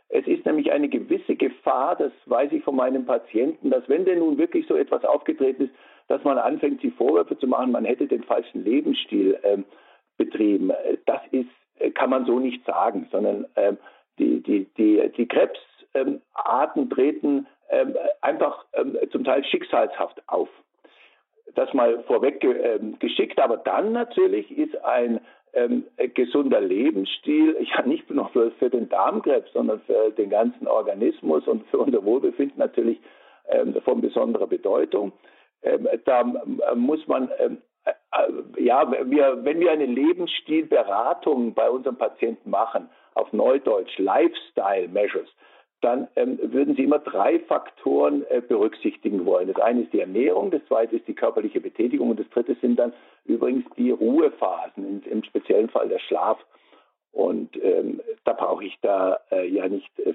Es 0.10 0.26
ist 0.26 0.46
nämlich 0.46 0.72
eine 0.72 0.88
gewisse 0.88 1.36
Gefahr, 1.36 1.96
das 1.96 2.12
weiß 2.28 2.52
ich 2.54 2.64
von 2.64 2.76
meinen 2.76 3.06
Patienten, 3.06 3.72
dass 3.72 3.90
wenn 3.90 4.06
denn 4.06 4.20
nun 4.20 4.38
wirklich 4.38 4.66
so 4.68 4.76
etwas 4.76 5.04
aufgetreten 5.04 5.66
ist, 5.66 5.74
dass 6.08 6.24
man 6.24 6.38
anfängt, 6.38 6.82
sich 6.82 6.94
Vorwürfe 6.94 7.38
zu 7.38 7.48
machen, 7.48 7.72
man 7.72 7.84
hätte 7.84 8.08
den 8.08 8.24
falschen 8.24 8.64
Lebensstil 8.64 9.38
ähm, 9.44 9.66
betrieben. 10.18 10.72
Das 11.06 11.22
ist, 11.32 11.50
äh, 11.80 11.92
kann 11.92 12.10
man 12.10 12.26
so 12.26 12.40
nicht 12.40 12.64
sagen, 12.66 13.08
sondern 13.12 13.46
ähm, 13.58 13.78
die, 14.20 14.42
die, 14.42 14.66
die, 14.78 15.12
die 15.16 15.28
Krebsarten 15.28 16.90
treten 16.90 17.48
ähm, 17.70 17.96
einfach 18.22 18.66
ähm, 18.74 18.98
zum 19.12 19.24
Teil 19.24 19.44
schicksalshaft 19.46 20.22
auf. 20.28 20.50
Das 21.56 21.74
mal 21.74 22.04
vorweg 22.04 22.44
äh, 22.44 22.80
geschickt, 23.00 23.40
aber 23.40 23.58
dann 23.58 23.92
natürlich 23.92 24.50
ist 24.58 24.78
ein 24.84 25.20
ähm, 25.54 25.86
gesunder 26.14 26.62
Lebensstil, 26.62 27.58
ja 27.78 27.82
nicht 27.84 28.10
nur 28.10 28.30
für, 28.30 28.70
den 28.70 28.90
Darmkrebs, 28.90 29.52
sondern 29.54 29.82
für 29.82 30.12
den 30.12 30.30
ganzen 30.30 30.68
Organismus 30.68 31.48
und 31.48 31.68
für 31.68 31.80
unser 31.80 32.04
Wohlbefinden 32.04 32.60
natürlich 32.60 33.00
von 33.86 34.02
besonderer 34.02 34.46
Bedeutung. 34.46 35.14
Da 36.04 36.26
muss 36.76 37.08
man, 37.08 37.32
ja, 38.58 38.92
wir, 38.92 39.44
wenn 39.44 39.60
wir 39.60 39.72
eine 39.72 39.86
Lebensstilberatung 39.86 41.54
bei 41.54 41.70
unseren 41.70 41.98
Patienten 41.98 42.50
machen, 42.50 42.90
auf 43.14 43.34
Neudeutsch 43.34 43.98
Lifestyle 43.98 44.88
Measures, 44.88 45.30
dann 45.82 46.08
ähm, 46.16 46.40
würden 46.42 46.76
Sie 46.76 46.84
immer 46.84 47.00
drei 47.00 47.40
Faktoren 47.40 48.26
äh, 48.30 48.42
berücksichtigen 48.42 49.26
wollen. 49.26 49.48
Das 49.54 49.64
eine 49.64 49.84
ist 49.84 49.94
die 49.94 50.00
Ernährung, 50.00 50.50
das 50.50 50.66
zweite 50.68 50.96
ist 50.96 51.08
die 51.08 51.14
körperliche 51.14 51.62
Betätigung 51.62 52.10
und 52.10 52.20
das 52.20 52.30
dritte 52.30 52.56
sind 52.62 52.80
dann 52.80 52.94
übrigens 53.26 53.66
die 53.78 53.92
Ruhephasen, 53.92 55.04
im, 55.04 55.12
im 55.12 55.24
speziellen 55.24 55.70
Fall 55.70 55.88
der 55.90 56.00
Schlaf. 56.00 56.40
Und 57.12 57.56
ähm, 57.64 58.02
da 58.26 58.34
brauche 58.34 58.66
ich 58.66 58.78
da 58.82 59.20
äh, 59.32 59.48
ja 59.48 59.68
nicht 59.68 59.92
äh, 60.00 60.14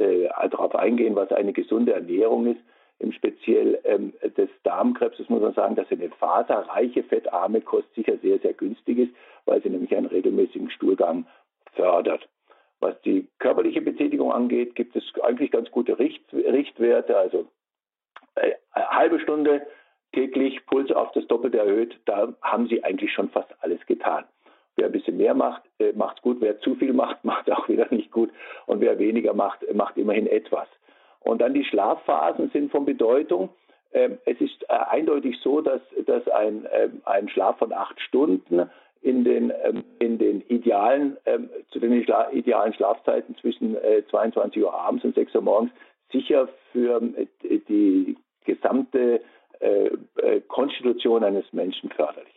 äh, 0.00 0.28
darauf 0.50 0.74
eingehen, 0.76 1.16
was 1.16 1.32
eine 1.32 1.52
gesunde 1.52 1.92
Ernährung 1.92 2.46
ist. 2.46 2.60
Im 2.98 3.12
Speziell 3.12 3.78
ähm, 3.84 4.14
des 4.22 4.48
Darmkrebses 4.62 5.28
muss 5.28 5.42
man 5.42 5.52
sagen, 5.52 5.74
dass 5.74 5.90
eine 5.90 6.08
faserreiche, 6.10 7.02
fettarme 7.04 7.60
Kost 7.60 7.92
sicher 7.94 8.16
sehr, 8.18 8.38
sehr 8.38 8.54
günstig 8.54 8.98
ist, 8.98 9.12
weil 9.44 9.62
sie 9.62 9.70
nämlich 9.70 9.94
einen 9.94 10.06
regelmäßigen 10.06 10.70
Stuhlgang 10.70 11.26
fördert. 11.74 12.28
Was 12.80 13.00
die 13.02 13.28
körperliche 13.38 13.80
Betätigung 13.80 14.32
angeht, 14.32 14.74
gibt 14.74 14.96
es 14.96 15.04
eigentlich 15.22 15.50
ganz 15.50 15.70
gute 15.70 15.98
Richt 15.98 16.22
Richtwerte. 16.32 17.16
Also 17.16 17.46
äh, 18.34 18.52
eine 18.72 18.90
halbe 18.90 19.20
Stunde 19.20 19.66
täglich, 20.12 20.64
Puls 20.66 20.90
auf 20.90 21.12
das 21.12 21.26
Doppelte 21.26 21.58
erhöht, 21.58 21.98
da 22.06 22.32
haben 22.42 22.66
Sie 22.68 22.82
eigentlich 22.82 23.12
schon 23.12 23.28
fast 23.28 23.50
alles 23.60 23.84
getan. 23.86 24.24
Wer 24.76 24.86
ein 24.86 24.92
bisschen 24.92 25.16
mehr 25.16 25.34
macht, 25.34 25.62
äh, 25.78 25.92
macht 25.92 26.22
gut. 26.22 26.38
Wer 26.40 26.60
zu 26.60 26.74
viel 26.76 26.92
macht, 26.92 27.24
macht 27.24 27.50
auch 27.50 27.68
wieder 27.68 27.86
nicht 27.90 28.10
gut. 28.10 28.30
Und 28.66 28.80
wer 28.80 28.98
weniger 28.98 29.34
macht, 29.34 29.62
macht 29.74 29.96
immerhin 29.96 30.26
etwas. 30.26 30.68
Und 31.26 31.40
dann 31.40 31.54
die 31.54 31.64
Schlafphasen 31.64 32.50
sind 32.50 32.70
von 32.70 32.84
Bedeutung. 32.84 33.50
Ähm, 33.92 34.18
es 34.24 34.40
ist 34.40 34.62
äh, 34.68 34.72
eindeutig 34.72 35.38
so, 35.42 35.60
dass, 35.60 35.80
dass 36.06 36.26
ein, 36.28 36.66
ähm, 36.72 37.02
ein 37.04 37.28
Schlaf 37.28 37.58
von 37.58 37.72
acht 37.72 38.00
Stunden 38.00 38.70
in 39.02 39.24
den, 39.24 39.52
ähm, 39.62 39.84
in 39.98 40.18
den 40.18 40.40
idealen, 40.48 41.16
zu 41.70 41.78
den 41.78 41.92
idealen 41.92 42.72
Schlafzeiten 42.74 43.36
zwischen 43.36 43.76
äh, 43.76 44.02
22 44.10 44.62
Uhr 44.62 44.74
abends 44.74 45.04
und 45.04 45.14
6 45.14 45.34
Uhr 45.34 45.42
morgens 45.42 45.70
sicher 46.12 46.48
für 46.72 47.02
äh, 47.02 47.58
die 47.68 48.16
gesamte 48.44 49.20
äh, 49.60 49.90
äh, 50.16 50.40
Konstitution 50.48 51.24
eines 51.24 51.52
Menschen 51.52 51.90
förderlich. 51.90 52.35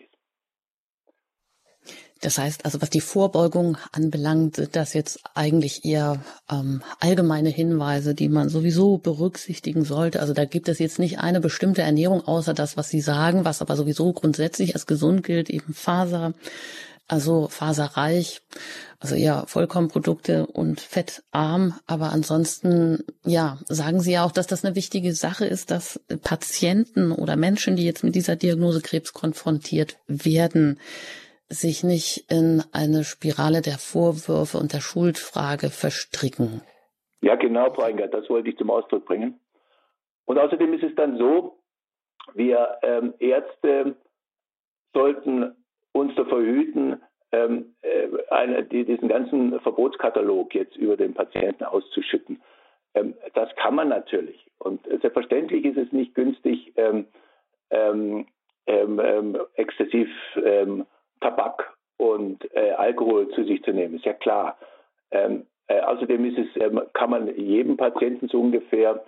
Das 2.21 2.37
heißt 2.37 2.65
also, 2.65 2.81
was 2.81 2.89
die 2.89 3.01
Vorbeugung 3.01 3.77
anbelangt, 3.93 4.69
das 4.73 4.93
jetzt 4.93 5.21
eigentlich 5.35 5.85
eher 5.85 6.21
ähm, 6.51 6.81
allgemeine 6.99 7.49
Hinweise, 7.49 8.13
die 8.13 8.27
man 8.27 8.49
sowieso 8.49 8.97
berücksichtigen 8.97 9.85
sollte. 9.85 10.19
Also 10.19 10.33
da 10.33 10.43
gibt 10.45 10.67
es 10.67 10.79
jetzt 10.79 10.99
nicht 10.99 11.19
eine 11.19 11.39
bestimmte 11.39 11.81
Ernährung, 11.81 12.21
außer 12.21 12.53
das, 12.53 12.75
was 12.75 12.89
Sie 12.89 12.99
sagen, 12.99 13.45
was 13.45 13.61
aber 13.61 13.77
sowieso 13.77 14.11
grundsätzlich 14.11 14.75
als 14.75 14.85
gesund 14.85 15.23
gilt, 15.23 15.49
eben 15.49 15.73
Faser, 15.73 16.33
also 17.07 17.47
faserreich, 17.47 18.41
also 18.99 19.15
eher 19.15 19.45
Vollkornprodukte 19.47 20.45
und 20.45 20.81
fettarm. 20.81 21.73
Aber 21.87 22.11
ansonsten, 22.11 23.03
ja, 23.25 23.59
sagen 23.67 24.01
Sie 24.01 24.11
ja 24.11 24.25
auch, 24.25 24.33
dass 24.33 24.45
das 24.45 24.63
eine 24.63 24.75
wichtige 24.75 25.15
Sache 25.15 25.45
ist, 25.45 25.71
dass 25.71 26.01
Patienten 26.21 27.11
oder 27.13 27.37
Menschen, 27.37 27.77
die 27.77 27.85
jetzt 27.85 28.03
mit 28.03 28.15
dieser 28.15 28.35
Diagnose 28.35 28.81
Krebs 28.81 29.13
konfrontiert 29.13 29.97
werden, 30.07 30.79
sich 31.49 31.83
nicht 31.83 32.31
in 32.31 32.63
eine 32.71 33.03
Spirale 33.03 33.61
der 33.61 33.77
Vorwürfe 33.79 34.57
und 34.57 34.73
der 34.73 34.81
Schuldfrage 34.81 35.69
verstricken. 35.69 36.61
Ja, 37.21 37.35
genau, 37.35 37.73
Frau 37.73 37.83
Engert, 37.83 38.13
das 38.13 38.29
wollte 38.29 38.49
ich 38.49 38.57
zum 38.57 38.69
Ausdruck 38.69 39.05
bringen. 39.05 39.39
Und 40.25 40.37
außerdem 40.37 40.73
ist 40.73 40.83
es 40.83 40.95
dann 40.95 41.17
so, 41.17 41.57
wir 42.35 42.77
ähm, 42.83 43.13
Ärzte 43.19 43.95
sollten 44.93 45.55
uns 45.91 46.15
davor 46.15 46.39
hüten, 46.39 47.01
ähm, 47.31 47.75
äh, 47.81 48.07
eine, 48.29 48.63
die, 48.63 48.85
diesen 48.85 49.07
ganzen 49.07 49.59
Verbotskatalog 49.59 50.53
jetzt 50.53 50.75
über 50.77 50.97
den 50.97 51.13
Patienten 51.13 51.63
auszuschütten. 51.63 52.41
Ähm, 52.93 53.15
das 53.33 53.49
kann 53.55 53.75
man 53.75 53.89
natürlich. 53.89 54.45
Und 54.59 54.85
selbstverständlich 54.85 55.65
ist 55.65 55.77
es 55.77 55.91
nicht 55.91 56.15
günstig, 56.15 56.73
ähm, 56.75 57.07
ähm, 57.71 58.27
ähm 58.67 59.37
exzessiv 59.55 60.09
Tabak 61.21 61.73
und 61.97 62.43
äh, 62.55 62.71
Alkohol 62.71 63.29
zu 63.29 63.43
sich 63.43 63.61
zu 63.63 63.71
nehmen, 63.71 63.95
ist 63.95 64.05
ja 64.05 64.13
klar. 64.13 64.57
Ähm, 65.11 65.45
äh, 65.67 65.81
außerdem 65.81 66.25
ist 66.25 66.37
es, 66.37 66.61
ähm, 66.61 66.81
kann 66.93 67.09
man 67.09 67.35
jedem 67.35 67.77
Patienten 67.77 68.27
so 68.27 68.39
ungefähr, 68.39 69.03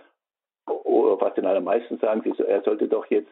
oder 0.67 1.19
was 1.19 1.33
den 1.33 1.45
allermeisten 1.45 1.97
sagen, 1.97 2.23
er 2.37 2.61
sollte 2.61 2.87
doch 2.87 3.05
jetzt 3.07 3.31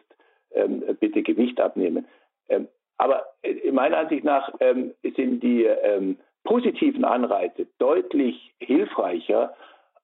ähm, 0.52 0.82
bitte 0.98 1.22
Gewicht 1.22 1.60
abnehmen. 1.60 2.06
Ähm, 2.48 2.68
aber 2.98 3.26
in 3.42 3.74
meiner 3.74 3.98
Ansicht 3.98 4.24
nach 4.24 4.52
ähm, 4.60 4.94
sind 5.02 5.42
die 5.42 5.64
ähm, 5.64 6.18
positiven 6.44 7.04
Anreize 7.04 7.66
deutlich 7.78 8.52
hilfreicher 8.58 9.54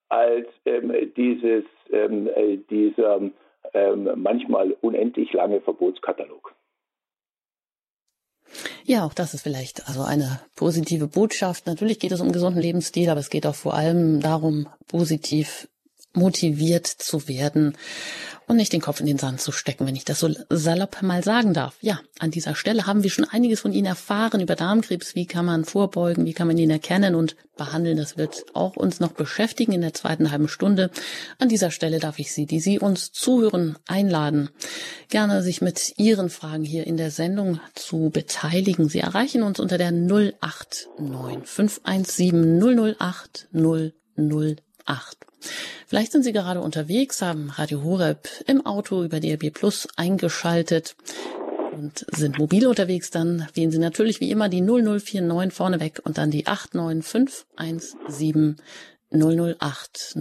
als 0.09 0.47
dieses, 1.17 1.65
äh, 1.89 2.57
dieser 2.69 3.19
manchmal 4.15 4.77
unendlich 4.79 5.33
lange 5.33 5.59
Verbotskatalog. 5.59 6.53
Ja, 8.87 9.03
auch 9.03 9.13
das 9.13 9.33
ist 9.33 9.41
vielleicht 9.41 9.85
also 9.89 10.03
eine 10.03 10.39
positive 10.55 11.07
Botschaft. 11.07 11.67
Natürlich 11.67 11.99
geht 11.99 12.13
es 12.13 12.21
um 12.21 12.31
gesunden 12.31 12.61
Lebensstil, 12.61 13.09
aber 13.09 13.19
es 13.19 13.29
geht 13.29 13.45
auch 13.45 13.53
vor 13.53 13.73
allem 13.73 14.21
darum, 14.21 14.69
positiv 14.87 15.67
motiviert 16.17 16.87
zu 16.87 17.27
werden 17.27 17.77
und 18.47 18.55
nicht 18.55 18.71
den 18.71 18.81
Kopf 18.81 19.01
in 19.01 19.05
den 19.05 19.17
Sand 19.17 19.41
zu 19.41 19.51
stecken, 19.51 19.85
wenn 19.85 19.95
ich 19.95 20.05
das 20.05 20.19
so 20.19 20.29
salopp 20.49 21.01
mal 21.01 21.21
sagen 21.21 21.53
darf. 21.53 21.75
Ja, 21.81 21.99
an 22.19 22.31
dieser 22.31 22.55
Stelle 22.55 22.87
haben 22.87 23.03
wir 23.03 23.09
schon 23.09 23.25
einiges 23.25 23.59
von 23.59 23.73
Ihnen 23.73 23.87
erfahren 23.87 24.39
über 24.39 24.55
Darmkrebs. 24.55 25.15
Wie 25.15 25.25
kann 25.25 25.45
man 25.45 25.65
vorbeugen? 25.65 26.25
Wie 26.25 26.33
kann 26.33 26.47
man 26.47 26.57
ihn 26.57 26.69
erkennen 26.69 27.13
und 27.13 27.35
behandeln? 27.57 27.97
Das 27.97 28.17
wird 28.17 28.45
auch 28.53 28.77
uns 28.77 29.01
noch 29.01 29.11
beschäftigen 29.11 29.73
in 29.73 29.81
der 29.81 29.93
zweiten 29.93 30.31
halben 30.31 30.47
Stunde. 30.47 30.91
An 31.39 31.49
dieser 31.49 31.71
Stelle 31.71 31.99
darf 31.99 32.19
ich 32.19 32.31
Sie, 32.31 32.45
die 32.45 32.61
Sie 32.61 32.79
uns 32.79 33.11
zuhören, 33.11 33.77
einladen, 33.85 34.49
gerne 35.09 35.43
sich 35.43 35.61
mit 35.61 35.93
Ihren 35.97 36.29
Fragen 36.29 36.63
hier 36.63 36.87
in 36.87 36.95
der 36.95 37.11
Sendung 37.11 37.59
zu 37.75 38.09
beteiligen. 38.11 38.87
Sie 38.87 38.99
erreichen 38.99 39.43
uns 39.43 39.59
unter 39.59 39.77
der 39.77 39.91
089 39.91 40.87
517 41.43 42.95
008 42.95 43.49
008. 43.53 45.17
Vielleicht 45.87 46.11
sind 46.11 46.23
Sie 46.23 46.33
gerade 46.33 46.61
unterwegs, 46.61 47.21
haben 47.21 47.51
Radio 47.51 47.83
Horeb 47.83 48.27
im 48.45 48.65
Auto 48.65 49.03
über 49.03 49.19
DRB 49.19 49.53
Plus 49.53 49.87
eingeschaltet 49.95 50.95
und 51.77 52.05
sind 52.11 52.37
mobil 52.39 52.67
unterwegs, 52.67 53.11
dann 53.11 53.47
wählen 53.53 53.71
Sie 53.71 53.77
natürlich 53.77 54.19
wie 54.19 54.31
immer 54.31 54.49
die 54.49 54.61
0049 54.61 55.53
vorneweg 55.53 56.01
und 56.03 56.17
dann 56.17 56.31
die 56.31 56.47
89517 56.47 58.55
008 59.11 60.17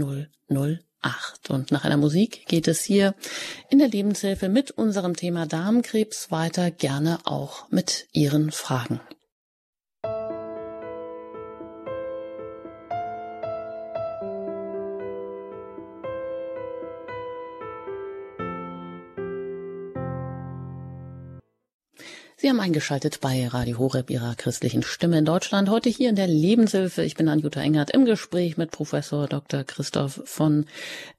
008. 0.48 1.50
Und 1.50 1.72
nach 1.72 1.84
einer 1.84 1.96
Musik 1.96 2.46
geht 2.46 2.68
es 2.68 2.82
hier 2.82 3.14
in 3.70 3.78
der 3.78 3.88
Lebenshilfe 3.88 4.48
mit 4.48 4.70
unserem 4.70 5.16
Thema 5.16 5.46
Darmkrebs 5.46 6.30
weiter, 6.30 6.70
gerne 6.70 7.18
auch 7.24 7.68
mit 7.70 8.06
Ihren 8.12 8.52
Fragen. 8.52 9.00
Sie 22.38 22.50
haben 22.50 22.60
eingeschaltet 22.60 23.22
bei 23.22 23.48
Radio 23.48 23.78
Horeb, 23.78 24.10
Ihrer 24.10 24.34
christlichen 24.34 24.82
Stimme 24.82 25.16
in 25.16 25.24
Deutschland. 25.24 25.70
Heute 25.70 25.88
hier 25.88 26.10
in 26.10 26.16
der 26.16 26.26
Lebenshilfe. 26.26 27.02
Ich 27.02 27.14
bin 27.14 27.30
Anjuta 27.30 27.62
Engert 27.62 27.92
im 27.92 28.04
Gespräch 28.04 28.58
mit 28.58 28.72
Professor 28.72 29.26
Dr. 29.26 29.64
Christoph 29.64 30.20
von 30.26 30.66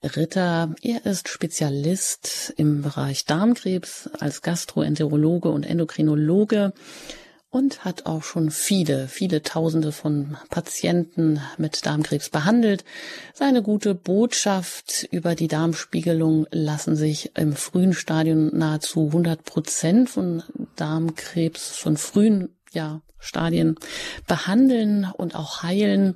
Ritter. 0.03 0.75
Er 0.83 1.07
ist 1.07 1.27
Spezialist 1.27 2.53
im 2.57 2.83
Bereich 2.83 3.25
Darmkrebs 3.25 4.11
als 4.19 4.43
Gastroenterologe 4.43 5.49
und 5.49 5.65
Endokrinologe 5.65 6.71
und 7.57 7.83
hat 7.83 8.05
auch 8.05 8.21
schon 8.21 8.51
viele, 8.51 9.07
viele 9.07 9.41
Tausende 9.41 9.91
von 9.91 10.37
Patienten 10.51 11.41
mit 11.57 11.87
Darmkrebs 11.87 12.29
behandelt. 12.29 12.85
Seine 13.33 13.63
gute 13.63 13.95
Botschaft 13.95 15.07
über 15.09 15.33
die 15.33 15.47
Darmspiegelung 15.47 16.45
lassen 16.51 16.95
sich 16.95 17.35
im 17.35 17.53
frühen 17.53 17.93
Stadium 17.93 18.55
nahezu 18.55 19.07
100 19.07 19.43
Prozent 19.43 20.07
von 20.07 20.43
Darmkrebs, 20.75 21.71
von 21.71 21.97
frühen 21.97 22.55
ja, 22.73 23.01
Stadien 23.17 23.75
behandeln 24.27 25.07
und 25.17 25.35
auch 25.35 25.63
heilen. 25.63 26.15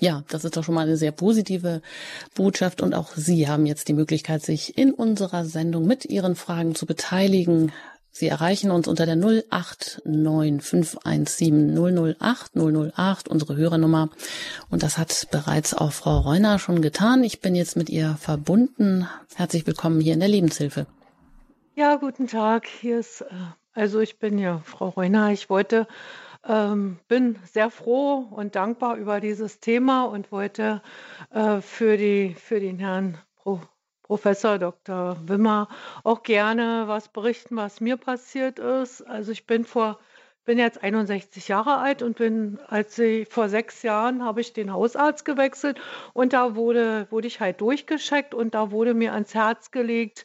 Ja, 0.00 0.24
das 0.30 0.46
ist 0.46 0.56
doch 0.56 0.64
schon 0.64 0.74
mal 0.74 0.86
eine 0.86 0.96
sehr 0.96 1.12
positive 1.12 1.82
Botschaft 2.34 2.80
und 2.80 2.94
auch 2.94 3.12
Sie 3.16 3.48
haben 3.48 3.66
jetzt 3.66 3.88
die 3.88 3.94
Möglichkeit, 3.94 4.42
sich 4.42 4.78
in 4.78 4.92
unserer 4.92 5.44
Sendung 5.44 5.86
mit 5.86 6.06
Ihren 6.06 6.36
Fragen 6.36 6.74
zu 6.74 6.86
beteiligen. 6.86 7.72
Sie 8.18 8.28
erreichen 8.28 8.70
uns 8.70 8.88
unter 8.88 9.04
der 9.04 9.16
089517 9.16 12.16
008 12.18 12.56
008, 12.56 13.28
unsere 13.28 13.56
Hörernummer. 13.56 14.08
Und 14.70 14.82
das 14.82 14.96
hat 14.96 15.28
bereits 15.30 15.74
auch 15.74 15.92
Frau 15.92 16.20
Reuner 16.20 16.58
schon 16.58 16.80
getan. 16.80 17.22
Ich 17.24 17.42
bin 17.42 17.54
jetzt 17.54 17.76
mit 17.76 17.90
ihr 17.90 18.16
verbunden. 18.18 19.06
Herzlich 19.34 19.66
willkommen 19.66 20.00
hier 20.00 20.14
in 20.14 20.20
der 20.20 20.30
Lebenshilfe. 20.30 20.86
Ja, 21.74 21.96
guten 21.96 22.26
Tag. 22.26 22.66
Hier 22.66 23.00
ist, 23.00 23.20
äh, 23.20 23.26
also 23.74 24.00
ich 24.00 24.18
bin 24.18 24.38
ja 24.38 24.62
Frau 24.64 24.88
Reuner. 24.88 25.32
Ich 25.32 25.50
wollte 25.50 25.86
ähm, 26.48 26.98
bin 27.08 27.38
sehr 27.52 27.68
froh 27.68 28.26
und 28.30 28.56
dankbar 28.56 28.96
über 28.96 29.20
dieses 29.20 29.60
Thema 29.60 30.04
und 30.04 30.32
wollte 30.32 30.80
äh, 31.34 31.60
für, 31.60 31.98
die, 31.98 32.34
für 32.34 32.60
den 32.60 32.78
Herrn 32.78 33.18
Professor 34.06 34.58
Dr. 34.58 35.16
Wimmer 35.26 35.68
auch 36.04 36.22
gerne 36.22 36.84
was 36.86 37.08
berichten, 37.08 37.56
was 37.56 37.80
mir 37.80 37.96
passiert 37.96 38.58
ist. 38.58 39.02
Also 39.02 39.32
ich 39.32 39.46
bin 39.46 39.64
vor 39.64 39.98
bin 40.46 40.58
jetzt 40.58 40.82
61 40.82 41.48
Jahre 41.48 41.78
alt 41.78 42.02
und 42.02 42.16
bin, 42.16 42.60
als 42.68 42.96
ich 43.00 43.28
vor 43.28 43.48
sechs 43.48 43.82
Jahren 43.82 44.24
habe 44.24 44.40
ich 44.40 44.52
den 44.52 44.72
Hausarzt 44.72 45.24
gewechselt 45.24 45.80
und 46.12 46.32
da 46.32 46.54
wurde, 46.54 47.08
wurde 47.10 47.26
ich 47.26 47.40
halt 47.40 47.60
durchgescheckt 47.60 48.32
und 48.32 48.54
da 48.54 48.70
wurde 48.70 48.94
mir 48.94 49.12
ans 49.12 49.34
Herz 49.34 49.72
gelegt, 49.72 50.24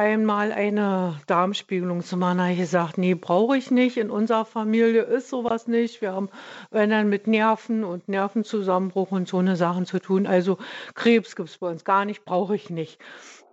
einmal 0.00 0.50
eine 0.50 1.20
Darmspiegelung 1.26 2.02
zu 2.02 2.16
machen. 2.16 2.38
Da 2.38 2.44
habe 2.44 2.54
ich 2.54 2.58
gesagt, 2.58 2.96
nee, 2.96 3.14
brauche 3.14 3.58
ich 3.58 3.70
nicht. 3.70 3.98
In 3.98 4.10
unserer 4.10 4.46
Familie 4.46 5.02
ist 5.02 5.28
sowas 5.28 5.66
nicht. 5.66 6.00
Wir 6.00 6.14
haben, 6.14 6.30
wenn 6.70 6.88
dann 6.88 7.10
mit 7.10 7.26
Nerven 7.26 7.84
und 7.84 8.08
Nervenzusammenbruch 8.08 9.10
und 9.10 9.28
so 9.28 9.36
eine 9.38 9.56
Sachen 9.56 9.84
zu 9.84 9.98
tun. 9.98 10.26
Also 10.26 10.56
Krebs 10.94 11.36
gibt 11.36 11.50
es 11.50 11.58
bei 11.58 11.68
uns 11.68 11.84
gar 11.84 12.06
nicht, 12.06 12.24
brauche 12.24 12.54
ich 12.54 12.70
nicht. 12.70 12.98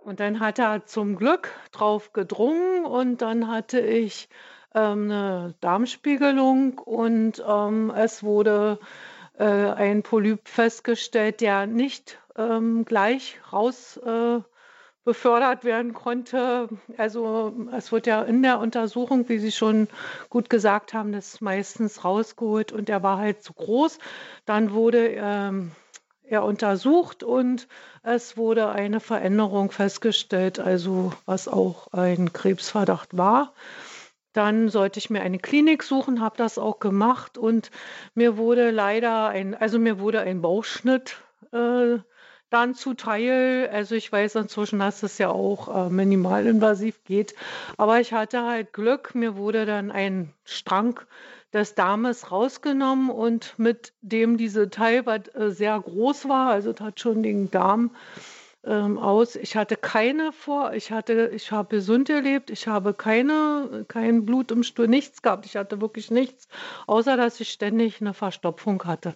Und 0.04 0.20
dann 0.20 0.40
hat 0.40 0.58
er 0.58 0.86
zum 0.86 1.16
Glück 1.16 1.50
drauf 1.70 2.14
gedrungen 2.14 2.86
und 2.86 3.20
dann 3.20 3.48
hatte 3.48 3.80
ich 3.80 4.30
ähm, 4.74 5.10
eine 5.10 5.54
Darmspiegelung 5.60 6.78
und 6.78 7.44
ähm, 7.46 7.92
es 7.94 8.22
wurde 8.22 8.78
äh, 9.38 9.44
ein 9.44 10.02
Polyp 10.02 10.48
festgestellt, 10.48 11.42
der 11.42 11.66
nicht 11.66 12.18
ähm, 12.36 12.86
gleich 12.86 13.38
raus 13.52 13.98
äh, 13.98 14.40
befördert 15.08 15.64
werden 15.64 15.94
konnte. 15.94 16.68
Also 16.98 17.54
es 17.74 17.90
wird 17.92 18.06
ja 18.06 18.20
in 18.20 18.42
der 18.42 18.58
Untersuchung, 18.58 19.26
wie 19.30 19.38
Sie 19.38 19.52
schon 19.52 19.88
gut 20.28 20.50
gesagt 20.50 20.92
haben, 20.92 21.12
das 21.12 21.40
meistens 21.40 22.04
rausgeholt 22.04 22.72
und 22.72 22.90
er 22.90 23.02
war 23.02 23.16
halt 23.16 23.42
zu 23.42 23.54
groß. 23.54 24.00
Dann 24.44 24.74
wurde 24.74 25.08
ähm, 25.08 25.72
er 26.24 26.44
untersucht 26.44 27.22
und 27.22 27.68
es 28.02 28.36
wurde 28.36 28.68
eine 28.68 29.00
Veränderung 29.00 29.70
festgestellt, 29.70 30.60
also 30.60 31.14
was 31.24 31.48
auch 31.48 31.90
ein 31.94 32.34
Krebsverdacht 32.34 33.16
war. 33.16 33.54
Dann 34.34 34.68
sollte 34.68 34.98
ich 34.98 35.08
mir 35.08 35.22
eine 35.22 35.38
Klinik 35.38 35.84
suchen, 35.84 36.20
habe 36.20 36.36
das 36.36 36.58
auch 36.58 36.80
gemacht 36.80 37.38
und 37.38 37.70
mir 38.14 38.36
wurde 38.36 38.70
leider 38.72 39.28
ein, 39.28 39.54
also 39.54 39.78
mir 39.78 40.00
wurde 40.00 40.20
ein 40.20 40.42
Bauchschnitt 40.42 41.16
äh, 41.52 41.96
dann 42.50 42.74
zuteil. 42.74 43.68
Also 43.72 43.94
ich 43.94 44.10
weiß 44.10 44.36
inzwischen, 44.36 44.78
dass 44.78 45.02
es 45.02 45.18
ja 45.18 45.30
auch 45.30 45.86
äh, 45.86 45.90
minimalinvasiv 45.90 47.02
geht, 47.04 47.34
aber 47.76 48.00
ich 48.00 48.12
hatte 48.12 48.42
halt 48.42 48.72
Glück. 48.72 49.14
Mir 49.14 49.36
wurde 49.36 49.66
dann 49.66 49.90
ein 49.90 50.32
Strang 50.44 51.00
des 51.52 51.74
Darmes 51.74 52.30
rausgenommen 52.30 53.10
und 53.10 53.58
mit 53.58 53.92
dem 54.02 54.36
diese 54.36 54.70
Teil, 54.70 55.06
was 55.06 55.28
äh, 55.34 55.50
sehr 55.50 55.78
groß 55.80 56.28
war, 56.28 56.50
also 56.50 56.74
hat 56.78 57.00
schon 57.00 57.22
den 57.22 57.50
Darm 57.50 57.90
ähm, 58.68 58.98
aus. 58.98 59.34
Ich 59.34 59.56
hatte 59.56 59.76
keine 59.76 60.32
vor, 60.32 60.74
ich 60.74 60.92
hatte, 60.92 61.30
ich 61.34 61.50
habe 61.50 61.74
gesund 61.76 62.08
gelebt, 62.08 62.50
ich 62.50 62.68
habe 62.68 62.94
keine, 62.94 63.86
kein 63.88 64.26
Blut 64.26 64.52
im 64.52 64.62
Stuhl, 64.62 64.86
nichts 64.86 65.22
gehabt. 65.22 65.46
Ich 65.46 65.56
hatte 65.56 65.80
wirklich 65.80 66.10
nichts, 66.10 66.48
außer 66.86 67.16
dass 67.16 67.40
ich 67.40 67.50
ständig 67.50 68.00
eine 68.00 68.14
Verstopfung 68.14 68.84
hatte. 68.84 69.14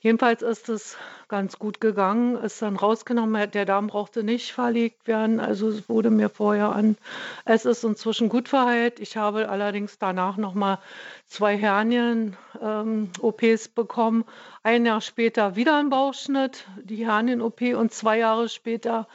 Jedenfalls 0.00 0.42
ist 0.42 0.68
es 0.68 0.96
ganz 1.28 1.58
gut 1.58 1.80
gegangen, 1.80 2.36
ist 2.36 2.62
dann 2.62 2.76
rausgenommen, 2.76 3.50
der 3.50 3.64
Darm 3.64 3.88
brauchte 3.88 4.22
nicht 4.22 4.52
verlegt 4.52 5.08
werden, 5.08 5.40
also 5.40 5.68
es 5.68 5.88
wurde 5.88 6.10
mir 6.10 6.28
vorher 6.28 6.70
an. 6.70 6.96
Es 7.44 7.64
ist 7.64 7.84
inzwischen 7.84 8.28
gut 8.28 8.48
verheilt. 8.48 9.00
Ich 9.00 9.16
habe 9.16 9.48
allerdings 9.48 9.98
danach 9.98 10.36
nochmal 10.36 10.78
zwei 11.26 11.56
Hernien-OPs 11.56 12.36
ähm, 12.62 13.74
bekommen. 13.74 14.24
Ein 14.62 14.86
Jahr 14.86 15.00
später 15.00 15.56
wieder 15.56 15.76
ein 15.76 15.90
Bauchschnitt, 15.90 16.66
die 16.82 17.06
Hernien-OP 17.06 17.60
und 17.74 17.92
zwei 17.92 18.18
Jahre 18.18 18.48
später 18.48 19.06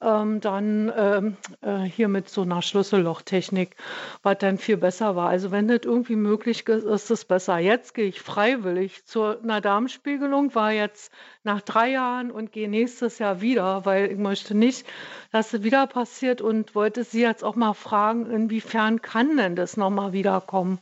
ähm, 0.00 0.40
dann 0.40 0.92
ähm, 0.96 1.36
äh, 1.60 1.80
hier 1.80 2.08
mit 2.08 2.28
so 2.28 2.42
einer 2.42 2.62
Schlüssellochtechnik, 2.62 3.76
was 4.22 4.38
dann 4.38 4.58
viel 4.58 4.76
besser 4.76 5.16
war. 5.16 5.28
Also 5.28 5.50
wenn 5.50 5.66
das 5.66 5.80
irgendwie 5.84 6.16
möglich 6.16 6.66
ist, 6.68 6.84
ist 6.84 7.10
es 7.10 7.24
besser. 7.24 7.58
Jetzt 7.58 7.94
gehe 7.94 8.06
ich 8.06 8.20
freiwillig 8.20 9.04
zu 9.06 9.22
einer 9.22 9.60
Darmspiegelung, 9.60 10.54
war 10.54 10.72
jetzt 10.72 11.12
nach 11.42 11.60
drei 11.62 11.90
Jahren 11.90 12.30
und 12.30 12.52
gehe 12.52 12.68
nächstes 12.68 13.18
Jahr 13.18 13.40
wieder, 13.40 13.84
weil 13.84 14.12
ich 14.12 14.18
möchte 14.18 14.56
nicht, 14.56 14.86
dass 15.32 15.52
es 15.52 15.62
wieder 15.64 15.86
passiert 15.86 16.40
und 16.40 16.74
wollte 16.74 17.02
Sie 17.02 17.20
jetzt 17.20 17.42
auch 17.42 17.56
mal 17.56 17.74
fragen, 17.74 18.30
inwiefern 18.30 19.02
kann 19.02 19.36
denn 19.36 19.56
das 19.56 19.76
nochmal 19.76 20.12
wiederkommen? 20.12 20.78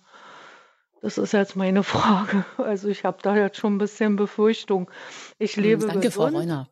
Das 1.02 1.18
ist 1.18 1.32
jetzt 1.32 1.56
meine 1.56 1.82
Frage. 1.82 2.44
Also 2.58 2.88
ich 2.88 3.04
habe 3.04 3.18
da 3.22 3.36
jetzt 3.36 3.58
schon 3.58 3.74
ein 3.74 3.78
bisschen 3.78 4.16
Befürchtung. 4.16 4.90
Ich 5.38 5.54
hm, 5.56 5.62
lebe 5.62 5.86
Danke, 5.86 6.00
gesund. 6.00 6.32
Frau 6.32 6.38
Reuner. 6.38 6.68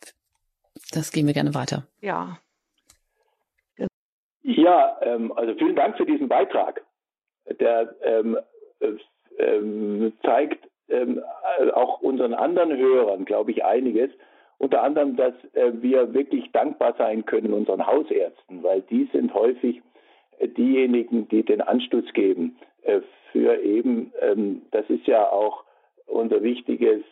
Das 0.93 1.13
gehen 1.13 1.27
wir 1.27 1.35
gerne 1.35 1.55
weiter. 1.55 1.87
Ja. 2.01 2.39
Ja, 4.43 4.99
ähm, 5.03 5.33
also 5.33 5.55
vielen 5.55 5.77
Dank 5.77 5.97
für 5.97 6.05
diesen 6.05 6.29
Beitrag. 6.29 6.83
Der 7.61 7.95
ähm, 8.03 8.39
äh, 8.81 8.93
ähm, 9.39 10.13
zeigt 10.23 10.69
ähm, 10.89 11.23
auch 11.75 12.01
unseren 12.01 12.35
anderen 12.35 12.77
Hörern, 12.77 13.25
glaube 13.25 13.53
ich, 13.53 13.65
einiges. 13.65 14.11
Unter 14.59 14.83
anderem, 14.83 15.17
dass 15.17 15.35
äh, 15.55 15.73
wir 15.83 16.13
wirklich 16.15 16.51
dankbar 16.53 16.95
sein 16.99 17.25
können 17.25 17.53
unseren 17.53 17.87
Hausärzten, 17.87 18.63
weil 18.63 18.83
die 18.83 19.09
sind 19.13 19.33
häufig 19.35 19.83
äh, 20.39 20.49
diejenigen, 20.49 21.29
die 21.29 21.43
den 21.43 21.61
Anstoß 21.61 22.13
geben 22.13 22.57
für 23.33 23.61
eben, 23.63 24.13
ähm, 24.21 24.63
das 24.71 24.89
ist 24.89 25.07
ja 25.07 25.29
auch 25.31 25.65
unser 26.07 26.43
wichtiges, 26.43 27.03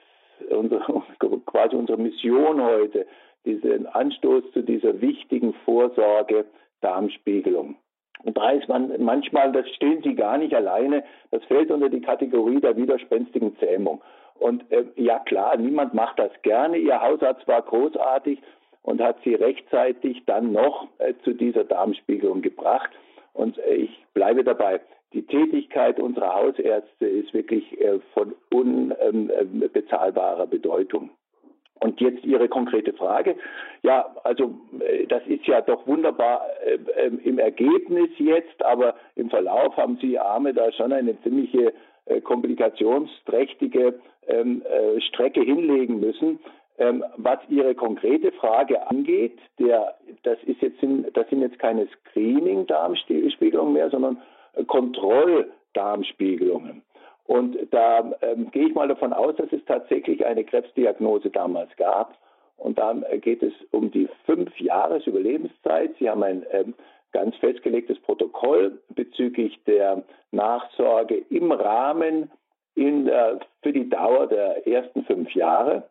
unser, 0.51 0.81
quasi 1.47 1.77
unsere 1.77 1.99
Mission 1.99 2.63
heute, 2.63 3.07
diesen 3.45 3.87
Anstoß 3.87 4.45
zu 4.53 4.63
dieser 4.63 5.01
wichtigen 5.01 5.53
Vorsorge 5.65 6.47
Darmspiegelung. 6.81 7.77
Und 8.25 8.37
da 8.37 8.51
ist 8.51 8.69
man 8.69 8.93
manchmal, 9.03 9.51
das 9.53 9.69
stehen 9.71 10.03
Sie 10.03 10.15
gar 10.15 10.39
nicht 10.39 10.55
alleine, 10.55 11.03
das 11.31 11.45
fällt 11.45 11.71
unter 11.71 11.89
die 11.89 12.01
Kategorie 12.01 12.61
der 12.61 12.77
widerspenstigen 12.77 13.57
Zähmung. 13.59 14.01
Und 14.35 14.71
äh, 14.71 14.85
ja 14.97 15.19
klar, 15.21 15.57
niemand 15.57 15.95
macht 15.95 16.19
das 16.19 16.31
gerne. 16.43 16.77
Ihr 16.77 17.01
Hausarzt 17.01 17.47
war 17.49 17.63
großartig 17.63 18.41
und 18.83 19.01
hat 19.01 19.17
Sie 19.25 19.35
rechtzeitig 19.35 20.23
dann 20.27 20.53
noch 20.53 20.87
äh, 20.99 21.15
zu 21.25 21.33
dieser 21.33 21.65
Darmspiegelung 21.65 22.43
gebracht. 22.43 22.91
Und 23.33 23.59
äh, 23.59 23.75
ich 23.75 24.05
bleibe 24.15 24.45
dabei. 24.45 24.81
Die 25.13 25.23
Tätigkeit 25.23 26.01
unserer 26.01 26.35
Hausärzte 26.35 27.07
ist 27.07 27.35
wirklich 27.35 27.81
äh, 27.81 28.01
von 28.15 28.35
unbezahlbarer 28.51 30.47
Bedeutung. 30.47 31.11
Und 31.81 32.01
jetzt 32.01 32.25
Ihre 32.25 32.49
konkrete 32.49 32.93
Frage. 32.93 33.37
Ja, 33.83 34.15
also 34.25 34.55
äh, 34.81 35.07
das 35.07 35.27
ist 35.27 35.47
ja 35.47 35.61
doch 35.61 35.87
wunderbar 35.87 36.47
äh, 36.65 36.79
ähm, 36.97 37.21
im 37.25 37.39
Ergebnis 37.39 38.11
jetzt, 38.19 38.65
aber 38.65 38.95
im 39.17 39.31
Verlauf 39.31 39.77
haben 39.77 39.99
Sie 40.01 40.19
Arme 40.19 40.55
da 40.55 40.73
schon 40.73 40.93
eine 40.93 41.21
ziemliche 41.23 41.73
komplikationsträchtige 42.25 44.01
ähm, 44.27 44.65
Strecke 44.99 45.41
hinlegen 45.41 46.01
müssen. 46.01 46.41
Ähm, 46.79 47.05
was 47.17 47.39
Ihre 47.49 47.77
konkrete 47.77 48.33
Frage 48.33 48.89
angeht, 48.89 49.39
der, 49.59 49.95
das, 50.25 50.39
ist 50.45 50.61
jetzt, 50.63 50.79
das 51.13 51.29
sind 51.29 51.43
jetzt 51.43 51.61
keine 51.61 51.87
Screening-Darmspiegelungen 51.87 53.73
mehr, 53.73 53.89
sondern 53.91 54.21
Kontrolldarmspiegelungen. 54.67 56.83
Und 57.25 57.57
da 57.71 58.13
ähm, 58.21 58.51
gehe 58.51 58.67
ich 58.69 58.75
mal 58.75 58.89
davon 58.89 59.13
aus, 59.13 59.37
dass 59.37 59.53
es 59.53 59.65
tatsächlich 59.65 60.27
eine 60.27 60.45
Krebsdiagnose 60.45 61.31
damals 61.31 61.71
gab. 61.77 62.19
Und 62.57 62.79
da 62.79 62.95
äh, 63.09 63.19
geht 63.19 63.43
es 63.43 63.53
um 63.71 63.91
die 63.91 64.09
fünf 64.27 64.59
Jahres 64.61 65.07
Überlebenszeit. 65.07 65.95
Sie 65.99 66.11
haben 66.11 66.23
ein 66.23 66.45
ähm, 66.51 66.75
ganz 67.13 67.37
festgelegtes 67.37 67.99
Protokoll 68.01 68.81
bezüglich 68.91 69.59
der 69.65 70.03
Nachsorge 70.31 71.23
im 71.31 71.53
Rahmen 71.53 72.31
in, 72.75 73.09
äh, 73.09 73.39
für 73.63 73.73
die 73.73 73.89
Dauer 73.89 74.27
der 74.27 74.67
ersten 74.67 75.05
fünf 75.05 75.35
Jahre. 75.35 75.89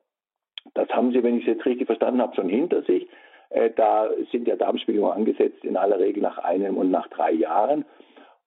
Das 0.74 0.90
haben 0.90 1.12
Sie, 1.12 1.24
wenn 1.24 1.38
ich 1.38 1.48
es 1.48 1.56
jetzt 1.56 1.66
richtig 1.66 1.88
verstanden 1.88 2.22
habe, 2.22 2.36
schon 2.36 2.50
hinter 2.50 2.84
sich. 2.84 3.08
Äh, 3.50 3.72
da 3.76 4.10
sind 4.32 4.48
ja 4.48 4.56
Darmspiegelungen 4.56 5.16
angesetzt, 5.16 5.64
in 5.64 5.78
aller 5.78 6.00
Regel 6.00 6.22
nach 6.22 6.38
einem 6.38 6.78
und 6.78 6.92
nach 6.92 7.08
drei 7.08 7.32
Jahren. 7.32 7.86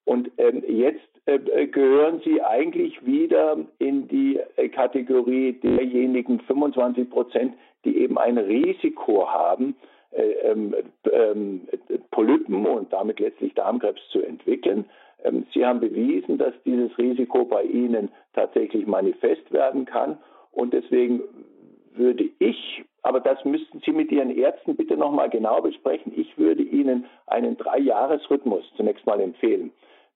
Und 0.05 0.31
ähm, 0.39 0.63
jetzt 0.69 1.01
äh, 1.27 1.67
gehören 1.67 2.21
sie 2.25 2.43
eigentlich 2.43 3.05
wieder 3.07 3.57
in 3.79 4.07
die 4.09 4.39
äh, 4.57 4.69
Kategorie 4.69 5.53
derjenigen 5.55 6.41
25 6.41 7.09
Prozent, 7.09 7.55
die 7.85 7.97
eben 7.99 8.19
ein 8.19 8.37
Risiko 8.37 9.27
haben, 9.31 9.75
äh, 10.11 10.33
ähm, 10.51 10.75
ähm, 11.11 11.63
Polypen 12.11 12.67
und 12.67 12.93
damit 12.93 13.21
letztlich 13.21 13.55
Darmkrebs 13.55 14.03
zu 14.11 14.21
entwickeln. 14.21 14.85
Ähm, 15.25 15.47
sie 15.55 15.65
haben 15.65 15.81
bewiesen, 15.81 16.37
dass 16.37 16.53
dieses 16.67 16.97
Risiko 16.99 17.47
bei 17.47 17.63
Ihnen 17.63 18.11
tatsächlich 18.35 18.87
manifest 18.87 19.51
werden 19.51 19.87
kann. 19.87 20.19
Und 20.53 20.75
deswegen 20.75 21.23
würde 21.95 22.29
ich, 22.39 22.85
aber 23.03 23.21
das 23.21 23.43
müssten 23.47 23.81
Sie 23.81 23.93
mit 23.93 24.13
Ihren 24.13 24.37
Ärzten 24.37 24.77
bitte 24.77 24.99
nochmal 24.99 25.31
genau 25.31 25.63
besprechen, 25.63 26.13
ich 26.15 26.37
würde 26.37 26.63
Ihnen 26.63 27.07
einen 27.27 27.57
Dreijahresrhythmus 27.57 28.65
zunächst 28.77 29.07
mal 29.07 29.21
empfehlen 29.21 29.71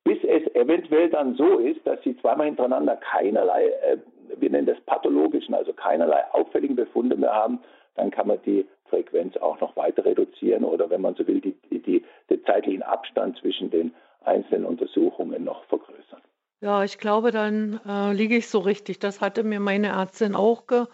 bis 0.09 0.25
es 0.25 0.55
eventuell 0.55 1.11
dann 1.11 1.35
so 1.35 1.59
ist, 1.59 1.87
dass 1.87 2.03
sie 2.03 2.17
zweimal 2.17 2.47
hintereinander 2.47 2.97
keinerlei, 2.97 3.67
äh, 3.67 3.99
wir 4.39 4.49
nennen 4.51 4.67
das 4.67 4.81
pathologischen, 4.87 5.55
also 5.55 5.75
keinerlei 5.75 6.25
auffälligen 6.33 6.77
Befunde 6.77 7.15
mehr 7.17 7.35
haben, 7.35 7.61
dann 7.95 8.11
kann 8.11 8.27
man 8.27 8.39
die 8.47 8.67
Frequenz 8.89 9.37
auch 9.37 9.61
noch 9.61 9.77
weiter 9.77 10.07
reduzieren 10.07 10.65
oder 10.65 10.89
wenn 10.89 11.03
man 11.03 11.15
so 11.15 11.27
will, 11.27 11.43
die, 11.43 11.55
die, 11.71 12.03
den 12.31 12.45
zeitlichen 12.45 12.83
Abstand 12.83 13.37
zwischen 13.39 13.71
den 13.71 13.93
einzelnen 14.25 14.65
Untersuchungen 14.65 15.45
noch 15.45 15.65
vergrößern. 15.65 16.23
Ja, 16.63 16.85
ich 16.85 16.99
glaube, 16.99 17.31
dann 17.31 17.79
äh, 17.87 18.15
liege 18.15 18.37
ich 18.37 18.49
so 18.49 18.61
richtig. 18.61 19.01
Das 19.01 19.21
hatte 19.21 19.45
mir 19.45 19.61
meine 19.61 19.89
Ärztin 19.89 20.35
auch 20.35 20.67
ge 20.67 20.87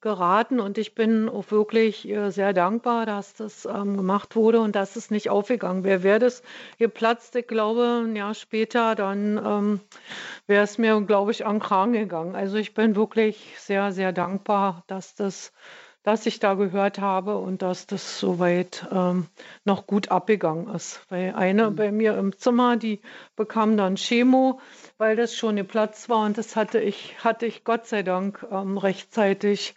geraten 0.00 0.60
und 0.60 0.78
ich 0.78 0.94
bin 0.94 1.28
auch 1.28 1.50
wirklich 1.50 2.08
äh, 2.08 2.30
sehr 2.30 2.52
dankbar, 2.52 3.06
dass 3.06 3.34
das 3.34 3.66
ähm, 3.66 3.96
gemacht 3.96 4.36
wurde 4.36 4.60
und 4.60 4.74
dass 4.74 4.96
es 4.96 5.10
nicht 5.10 5.30
aufgegangen 5.30 5.84
wäre. 5.84 6.02
Wäre 6.02 6.18
das 6.18 6.42
geplatzt, 6.78 7.36
ich 7.36 7.46
glaube, 7.46 8.04
ein 8.06 8.16
Jahr 8.16 8.34
später, 8.34 8.94
dann 8.94 9.38
ähm, 9.44 9.80
wäre 10.46 10.64
es 10.64 10.78
mir, 10.78 11.00
glaube 11.02 11.32
ich, 11.32 11.44
an 11.46 11.60
Kragen 11.60 11.92
gegangen. 11.92 12.34
Also 12.34 12.56
ich 12.56 12.74
bin 12.74 12.96
wirklich 12.96 13.54
sehr, 13.58 13.92
sehr 13.92 14.12
dankbar, 14.12 14.84
dass 14.86 15.14
das 15.14 15.52
dass 16.02 16.26
ich 16.26 16.40
da 16.40 16.54
gehört 16.54 16.98
habe 16.98 17.36
und 17.36 17.62
dass 17.62 17.86
das 17.86 18.18
soweit 18.18 18.86
ähm, 18.90 19.26
noch 19.64 19.86
gut 19.86 20.10
abgegangen 20.10 20.68
ist. 20.74 21.00
Weil 21.08 21.34
eine 21.34 21.70
mhm. 21.70 21.76
bei 21.76 21.92
mir 21.92 22.16
im 22.16 22.36
Zimmer, 22.36 22.76
die 22.76 23.00
bekam 23.36 23.76
dann 23.76 23.96
Chemo, 23.96 24.60
weil 24.98 25.16
das 25.16 25.34
schon 25.34 25.56
ihr 25.56 25.64
Platz 25.64 26.08
war 26.08 26.24
und 26.24 26.38
das 26.38 26.56
hatte 26.56 26.80
ich, 26.80 27.22
hatte 27.22 27.46
ich 27.46 27.64
Gott 27.64 27.86
sei 27.86 28.02
Dank 28.02 28.46
ähm, 28.50 28.78
rechtzeitig 28.78 29.74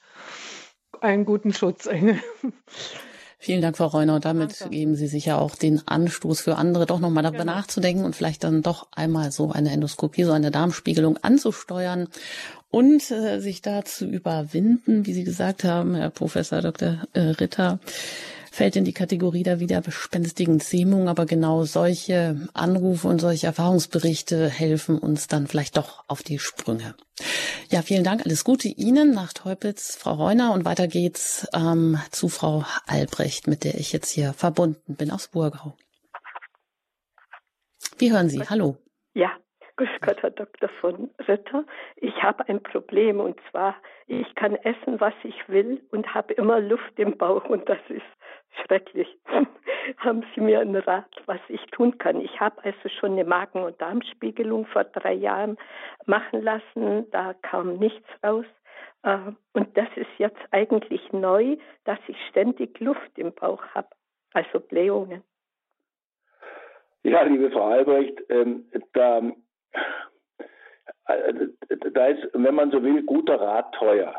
einen 1.02 1.26
guten 1.26 1.54
Schutzengel. 1.54 2.20
Vielen 3.44 3.62
Dank, 3.62 3.76
Frau 3.76 3.88
Reuner. 3.88 4.22
Damit 4.22 4.62
Danke. 4.62 4.74
geben 4.74 4.96
Sie 4.96 5.08
sicher 5.08 5.42
auch 5.42 5.56
den 5.56 5.86
Anstoß 5.86 6.40
für 6.40 6.56
andere, 6.56 6.86
doch 6.86 7.02
nochmal 7.02 7.24
darüber 7.24 7.40
genau. 7.40 7.56
nachzudenken 7.56 8.06
und 8.06 8.16
vielleicht 8.16 8.46
dann 8.46 8.62
doch 8.62 8.88
einmal 8.94 9.34
so 9.34 9.52
eine 9.52 9.70
Endoskopie, 9.72 10.24
so 10.24 10.32
eine 10.32 10.50
Darmspiegelung 10.50 11.18
anzusteuern 11.18 12.08
und 12.72 13.12
äh, 13.12 13.42
sich 13.42 13.62
da 13.62 13.84
zu 13.84 14.06
überwinden, 14.06 15.06
wie 15.06 15.12
Sie 15.12 15.26
gesagt 15.26 15.66
haben, 15.66 15.94
Herr 15.94 16.10
Professor 16.10 16.62
Dr. 16.62 17.04
Äh, 17.12 17.20
Ritter, 17.20 17.80
fällt 18.54 18.76
in 18.76 18.86
die 18.86 18.94
Kategorie 18.94 19.42
der 19.42 19.60
widerspenstigen 19.60 20.60
Zähmung, 20.60 21.10
aber 21.10 21.26
genau 21.26 21.64
solche 21.64 22.48
Anrufe 22.54 23.08
und 23.08 23.18
solche 23.18 23.48
Erfahrungsberichte 23.48 24.48
helfen 24.48 25.00
uns 25.00 25.28
dann 25.28 25.48
vielleicht 25.48 25.76
doch 25.76 26.04
auf 26.08 26.22
die 26.22 26.38
Sprünge. 26.38 26.94
Ja, 27.70 27.82
vielen 27.82 28.04
Dank. 28.04 28.24
Alles 28.24 28.44
Gute 28.44 28.68
Ihnen 28.68 29.12
nach 29.12 29.34
Teupitz, 29.34 29.98
Frau 29.98 30.14
Reuner. 30.14 30.54
Und 30.54 30.66
weiter 30.66 30.88
geht's 30.88 31.48
ähm, 31.56 31.98
zu 32.12 32.30
Frau 32.30 32.64
Albrecht, 32.86 33.48
mit 33.48 33.64
der 33.64 33.74
ich 33.74 33.92
jetzt 33.92 34.12
hier 34.12 34.34
verbunden 34.34 34.96
bin 34.96 35.10
aus 35.10 35.30
Burgau. 35.30 35.76
Wie 37.98 38.12
hören 38.12 38.30
Sie? 38.30 38.40
Hallo. 38.48 38.78
Ja, 39.16 39.32
Grüß 39.76 39.90
Gott, 40.02 40.22
Herr 40.22 40.30
Dr. 40.30 40.70
von 40.82 41.10
Ritter. 41.28 41.66
Ich 41.96 42.22
habe 42.22 42.48
ein 42.48 42.62
Problem 42.62 43.20
und 43.20 43.40
zwar, 43.50 43.76
ich 44.06 44.36
kann 44.36 44.56
essen, 44.56 45.00
was 45.00 45.16
ich 45.24 45.50
will 45.50 45.82
und 45.90 46.14
habe 46.14 46.34
immer 46.36 46.60
Luft 46.60 47.00
im 47.00 47.18
Bauch 47.18 47.46
und 47.46 47.68
das 47.68 47.80
ist 47.90 48.04
schrecklich. 48.66 49.08
Haben 49.98 50.26
Sie 50.34 50.42
mir 50.42 50.60
einen 50.60 50.76
Rat, 50.76 51.12
was 51.26 51.40
ich 51.50 51.62
tun 51.68 51.98
kann? 51.98 52.22
Ich 52.22 52.40
habe 52.40 52.64
also 52.64 52.90
schon 52.90 53.14
eine 53.14 53.26
Magen- 53.26 53.64
und 53.64 53.82
Darmspiegelung 53.82 54.66
vor 54.68 54.86
drei 54.86 55.14
Jahren 55.14 55.58
machen 56.06 56.42
lassen, 56.42 57.10
da 57.12 57.34
kam 57.34 57.78
nichts 57.78 58.08
raus. 58.24 58.46
Äh, 59.04 59.18
und 59.54 59.78
das 59.78 59.90
ist 59.96 60.10
jetzt 60.18 60.42
eigentlich 60.52 61.12
neu, 61.12 61.58
dass 61.84 62.00
ich 62.08 62.18
ständig 62.30 62.80
Luft 62.80 63.18
im 63.18 63.34
Bauch 63.34 63.64
habe, 63.74 63.90
also 64.34 64.60
Blähungen. 64.60 65.24
Ja, 67.04 67.24
liebe 67.24 67.52
Frau 67.52 67.66
Albrecht, 67.66 68.24
ähm, 68.30 68.66
da 68.94 69.22
äh, 71.08 71.48
da 71.92 72.08
ist, 72.08 72.30
wenn 72.34 72.56
man 72.56 72.72
so 72.72 72.82
will, 72.82 73.04
guter 73.04 73.40
Rat 73.40 73.74
teuer. 73.76 74.16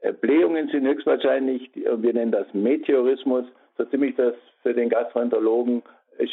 Äh, 0.00 0.12
Blähungen 0.12 0.68
sind 0.68 0.86
höchstwahrscheinlich, 0.86 1.70
wir 1.74 2.12
nennen 2.12 2.32
das 2.32 2.46
Meteorismus, 2.52 3.44
so 3.76 3.84
ziemlich 3.84 4.16
das 4.16 4.34
für 4.62 4.74
den 4.74 4.88
Gastroenterologen 4.88 5.82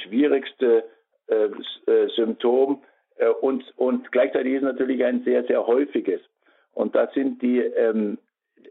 schwierigste 0.04 0.84
äh, 1.28 1.46
äh, 1.92 2.10
Symptom 2.16 2.82
äh, 3.18 3.28
und, 3.28 3.64
und 3.78 4.12
gleichzeitig 4.12 4.54
ist 4.54 4.64
natürlich 4.64 5.04
ein 5.04 5.24
sehr, 5.24 5.44
sehr 5.46 5.66
häufiges. 5.66 6.22
Und 6.74 6.96
da 6.96 7.08
sind 7.14 7.42
die, 7.42 7.60
ähm, 7.60 8.18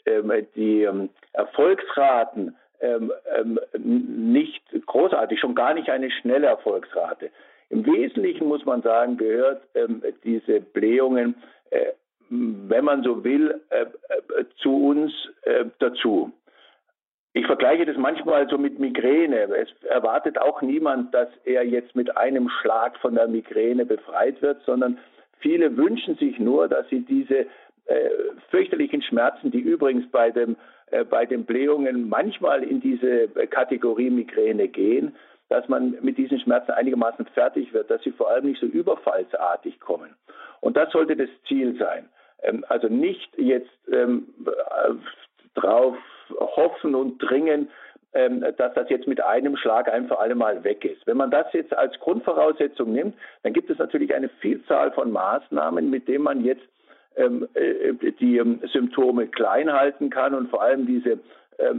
ähm, 0.06 0.32
die 0.54 0.82
ähm, 0.82 1.08
Erfolgsraten 1.32 2.56
ähm, 2.80 3.12
ähm, 3.36 3.58
nicht 3.74 4.62
großartig, 4.86 5.38
schon 5.40 5.54
gar 5.54 5.74
nicht 5.74 5.88
eine 5.88 6.10
schnelle 6.10 6.48
Erfolgsrate. 6.48 7.30
Im 7.70 7.86
Wesentlichen 7.86 8.48
muss 8.48 8.66
man 8.66 8.82
sagen, 8.82 9.16
gehört 9.16 9.62
diese 10.24 10.60
Blähungen, 10.60 11.36
äh, 11.70 11.92
wenn 12.32 12.84
man 12.84 13.02
so 13.02 13.24
will, 13.24 13.60
äh, 13.68 13.82
äh, 13.82 14.44
zu 14.56 14.74
uns 14.86 15.12
äh, 15.42 15.66
dazu. 15.78 16.32
Ich 17.34 17.46
vergleiche 17.46 17.86
das 17.86 17.96
manchmal 17.96 18.48
so 18.48 18.58
mit 18.58 18.78
Migräne. 18.78 19.48
Es 19.54 19.68
erwartet 19.84 20.38
auch 20.38 20.62
niemand, 20.62 21.14
dass 21.14 21.28
er 21.44 21.64
jetzt 21.64 21.94
mit 21.94 22.16
einem 22.16 22.48
Schlag 22.48 22.98
von 22.98 23.14
der 23.14 23.28
Migräne 23.28 23.84
befreit 23.84 24.40
wird, 24.40 24.62
sondern 24.64 24.98
viele 25.40 25.76
wünschen 25.76 26.16
sich 26.16 26.38
nur, 26.38 26.68
dass 26.68 26.88
sie 26.88 27.00
diese 27.00 27.46
äh, 27.86 28.10
fürchterlichen 28.50 29.02
Schmerzen, 29.02 29.50
die 29.50 29.60
übrigens 29.60 30.10
bei, 30.10 30.30
dem, 30.30 30.56
äh, 30.90 31.04
bei 31.04 31.26
den 31.26 31.44
Blähungen 31.44 32.08
manchmal 32.08 32.62
in 32.62 32.80
diese 32.80 33.28
Kategorie 33.50 34.10
Migräne 34.10 34.68
gehen, 34.68 35.16
dass 35.48 35.68
man 35.68 35.98
mit 36.00 36.16
diesen 36.16 36.40
Schmerzen 36.40 36.70
einigermaßen 36.70 37.26
fertig 37.34 37.74
wird, 37.74 37.90
dass 37.90 38.02
sie 38.02 38.12
vor 38.12 38.30
allem 38.30 38.46
nicht 38.46 38.60
so 38.60 38.66
überfallsartig 38.66 39.80
kommen. 39.80 40.14
Und 40.60 40.76
das 40.76 40.90
sollte 40.92 41.16
das 41.16 41.28
Ziel 41.46 41.76
sein. 41.78 42.08
Ähm, 42.42 42.64
also 42.68 42.88
nicht 42.88 43.30
jetzt 43.36 43.70
ähm, 43.90 44.28
äh, 44.46 44.94
drauf 45.54 45.96
hoffen 46.38 46.94
und 46.94 47.18
dringen, 47.18 47.68
ähm, 48.14 48.44
dass 48.58 48.74
das 48.74 48.90
jetzt 48.90 49.06
mit 49.06 49.22
einem 49.22 49.56
Schlag 49.56 49.90
ein 49.90 50.06
für 50.08 50.18
alle 50.18 50.34
Mal 50.34 50.64
weg 50.64 50.84
ist. 50.84 51.06
Wenn 51.06 51.16
man 51.16 51.30
das 51.30 51.46
jetzt 51.52 51.76
als 51.76 51.98
Grundvoraussetzung 51.98 52.92
nimmt, 52.92 53.16
dann 53.42 53.52
gibt 53.52 53.70
es 53.70 53.78
natürlich 53.78 54.14
eine 54.14 54.28
Vielzahl 54.40 54.92
von 54.92 55.10
Maßnahmen, 55.10 55.88
mit 55.88 56.08
denen 56.08 56.24
man 56.24 56.44
jetzt 56.44 56.62
äh, 57.14 57.28
die 58.20 58.42
Symptome 58.72 59.28
klein 59.28 59.72
halten 59.72 60.10
kann 60.10 60.34
und 60.34 60.50
vor 60.50 60.62
allem 60.62 60.86
diese 60.86 61.20
äh, 61.58 61.74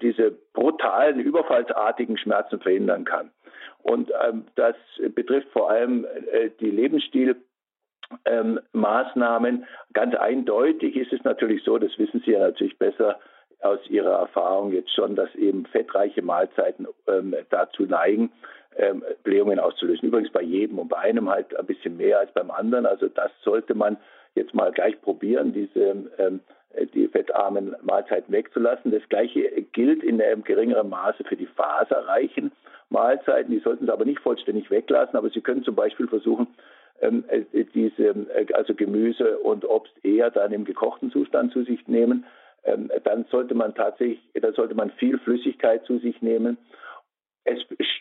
diese 0.00 0.32
brutalen, 0.52 1.18
überfallsartigen 1.18 2.16
Schmerzen 2.16 2.60
verhindern 2.60 3.04
kann. 3.04 3.32
Und 3.82 4.12
das 4.54 4.76
betrifft 5.12 5.48
vor 5.48 5.70
allem 5.70 6.04
äh, 6.04 6.50
die 6.60 6.70
Lebensstilmaßnahmen. 6.70 7.51
Ähm, 8.24 8.60
Ganz 9.92 10.14
eindeutig 10.14 10.96
ist 10.96 11.12
es 11.12 11.22
natürlich 11.24 11.62
so, 11.64 11.78
das 11.78 11.96
wissen 11.98 12.22
Sie 12.24 12.32
ja 12.32 12.40
natürlich 12.40 12.78
besser 12.78 13.18
aus 13.60 13.78
Ihrer 13.88 14.18
Erfahrung 14.18 14.72
jetzt 14.72 14.92
schon, 14.94 15.14
dass 15.14 15.34
eben 15.34 15.66
fettreiche 15.66 16.22
Mahlzeiten 16.22 16.86
ähm, 17.06 17.34
dazu 17.50 17.84
neigen, 17.84 18.32
ähm, 18.76 19.04
Blähungen 19.22 19.58
auszulösen. 19.58 20.08
Übrigens 20.08 20.32
bei 20.32 20.42
jedem 20.42 20.78
und 20.78 20.88
bei 20.88 20.98
einem 20.98 21.28
halt 21.28 21.56
ein 21.56 21.66
bisschen 21.66 21.96
mehr 21.96 22.18
als 22.18 22.32
beim 22.32 22.50
anderen. 22.50 22.86
Also 22.86 23.08
das 23.08 23.30
sollte 23.42 23.74
man 23.74 23.96
jetzt 24.34 24.54
mal 24.54 24.72
gleich 24.72 25.00
probieren, 25.02 25.52
diese 25.52 26.10
ähm, 26.18 26.40
äh, 26.74 26.86
die 26.86 27.08
fettarmen 27.08 27.76
Mahlzeiten 27.82 28.32
wegzulassen. 28.32 28.90
Das 28.90 29.06
gleiche 29.08 29.42
gilt 29.72 30.02
in 30.02 30.20
einem 30.20 30.42
geringeren 30.42 30.88
Maße 30.88 31.24
für 31.24 31.36
die 31.36 31.46
faserreichen 31.46 32.52
Mahlzeiten. 32.90 33.52
Die 33.52 33.60
sollten 33.60 33.86
Sie 33.86 33.92
aber 33.92 34.04
nicht 34.04 34.20
vollständig 34.20 34.70
weglassen, 34.70 35.16
aber 35.16 35.30
Sie 35.30 35.40
können 35.40 35.64
zum 35.64 35.74
Beispiel 35.74 36.08
versuchen, 36.08 36.48
diese, 37.74 38.08
äh, 38.08 38.46
also 38.54 38.74
Gemüse 38.74 39.38
und 39.38 39.64
Obst 39.64 39.92
eher 40.04 40.30
dann 40.30 40.52
im 40.52 40.64
gekochten 40.64 41.10
Zustand 41.10 41.52
zu 41.52 41.64
sich 41.64 41.86
nehmen. 41.88 42.24
Ähm, 42.64 42.90
dann 43.04 43.24
sollte 43.30 43.54
man 43.54 43.74
tatsächlich, 43.74 44.20
dann 44.34 44.54
sollte 44.54 44.74
man 44.74 44.90
viel 44.92 45.18
Flüssigkeit 45.18 45.84
zu 45.84 45.98
sich 45.98 46.22
nehmen. 46.22 46.58
Es, 47.44 47.58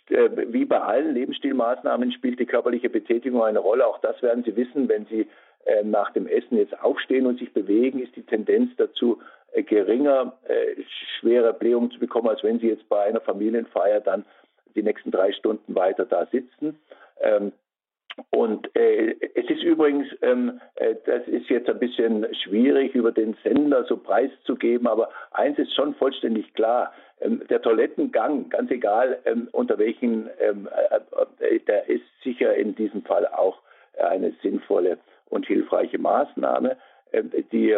wie 0.07 0.65
bei 0.65 0.79
allen 0.79 1.15
Lebensstilmaßnahmen 1.15 2.11
spielt 2.11 2.39
die 2.39 2.45
körperliche 2.45 2.91
Betätigung 2.91 3.41
eine 3.41 3.57
Rolle. 3.57 3.87
Auch 3.87 3.99
das 3.99 4.21
werden 4.21 4.43
Sie 4.43 4.55
wissen, 4.55 4.87
wenn 4.87 5.07
Sie 5.07 5.27
äh, 5.65 5.83
nach 5.83 6.11
dem 6.11 6.27
Essen 6.27 6.57
jetzt 6.57 6.79
aufstehen 6.79 7.25
und 7.25 7.39
sich 7.39 7.51
bewegen, 7.51 7.99
ist 7.99 8.15
die 8.15 8.25
Tendenz 8.25 8.71
dazu 8.77 9.19
äh, 9.53 9.63
geringer, 9.63 10.37
äh, 10.47 10.83
schwere 11.19 11.53
Blähungen 11.53 11.89
zu 11.89 11.99
bekommen, 11.99 12.29
als 12.29 12.43
wenn 12.43 12.59
Sie 12.59 12.67
jetzt 12.67 12.87
bei 12.87 13.01
einer 13.01 13.21
Familienfeier 13.21 14.01
dann 14.01 14.25
die 14.75 14.83
nächsten 14.83 15.09
drei 15.09 15.31
Stunden 15.33 15.73
weiter 15.73 16.05
da 16.05 16.27
sitzen. 16.27 16.79
Und 18.29 18.73
äh, 18.75 19.15
es 19.35 19.49
ist 19.49 19.63
übrigens, 19.63 20.07
ähm, 20.21 20.59
äh, 20.75 20.95
das 21.05 21.27
ist 21.27 21.49
jetzt 21.49 21.69
ein 21.69 21.79
bisschen 21.79 22.27
schwierig, 22.43 22.95
über 22.95 23.11
den 23.11 23.35
Sender 23.43 23.85
so 23.85 23.97
preiszugeben, 23.97 24.87
aber 24.87 25.09
eins 25.31 25.57
ist 25.57 25.73
schon 25.73 25.95
vollständig 25.95 26.53
klar. 26.53 26.93
Ähm, 27.21 27.43
der 27.49 27.61
Toilettengang, 27.61 28.49
ganz 28.49 28.71
egal 28.71 29.19
ähm, 29.25 29.47
unter 29.51 29.77
welchen, 29.77 30.29
ähm, 30.39 30.67
äh, 31.39 31.59
der 31.59 31.87
ist 31.89 32.03
sicher 32.23 32.55
in 32.55 32.75
diesem 32.75 33.03
Fall 33.03 33.27
auch 33.27 33.59
eine 33.99 34.33
sinnvolle 34.41 34.97
und 35.29 35.45
hilfreiche 35.45 35.97
Maßnahme. 35.97 36.77
Ähm, 37.11 37.31
die, 37.51 37.75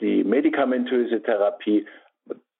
die 0.00 0.24
medikamentöse 0.24 1.22
Therapie 1.22 1.86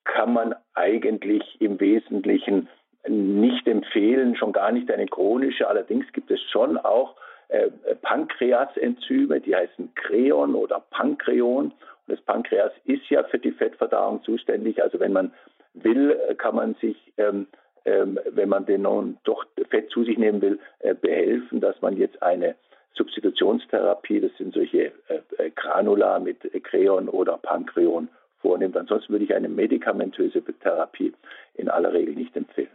kann 0.04 0.32
man 0.32 0.54
eigentlich 0.74 1.60
im 1.60 1.78
Wesentlichen 1.80 2.68
nicht 3.06 3.66
empfehlen, 3.66 4.36
schon 4.36 4.52
gar 4.52 4.72
nicht 4.72 4.90
eine 4.90 5.06
chronische. 5.06 5.68
Allerdings 5.68 6.10
gibt 6.12 6.30
es 6.30 6.40
schon 6.50 6.76
auch 6.76 7.16
äh, 7.48 7.70
Pankreasenzyme, 8.02 9.40
die 9.40 9.54
heißen 9.54 9.94
Kreon 9.94 10.54
oder 10.54 10.82
Pankreon. 10.90 11.66
Und 11.66 11.72
das 12.06 12.20
Pankreas 12.22 12.72
ist 12.84 13.08
ja 13.08 13.22
für 13.24 13.38
die 13.38 13.52
Fettverdauung 13.52 14.22
zuständig. 14.22 14.82
Also 14.82 15.00
wenn 15.00 15.12
man 15.12 15.32
will, 15.74 16.18
kann 16.38 16.54
man 16.54 16.74
sich, 16.74 16.96
ähm, 17.16 17.46
ähm, 17.84 18.18
wenn 18.30 18.48
man 18.48 18.66
den 18.66 18.82
nun 18.82 19.18
doch 19.24 19.46
Fett 19.70 19.90
zu 19.90 20.04
sich 20.04 20.18
nehmen 20.18 20.40
will, 20.40 20.58
äh, 20.80 20.94
behelfen, 20.94 21.60
dass 21.60 21.80
man 21.80 21.96
jetzt 21.96 22.22
eine 22.22 22.54
Substitutionstherapie, 22.94 24.20
das 24.20 24.32
sind 24.36 24.54
solche 24.54 24.92
äh, 25.08 25.20
äh 25.38 25.50
Granula 25.50 26.18
mit 26.18 26.40
Kreon 26.64 27.08
oder 27.08 27.38
Pankreon 27.38 28.08
vornimmt. 28.40 28.76
Ansonsten 28.76 29.12
würde 29.12 29.24
ich 29.24 29.34
eine 29.34 29.48
medikamentöse 29.48 30.42
Therapie 30.42 31.12
in 31.54 31.68
aller 31.68 31.92
Regel 31.92 32.14
nicht 32.14 32.36
empfehlen. 32.36 32.70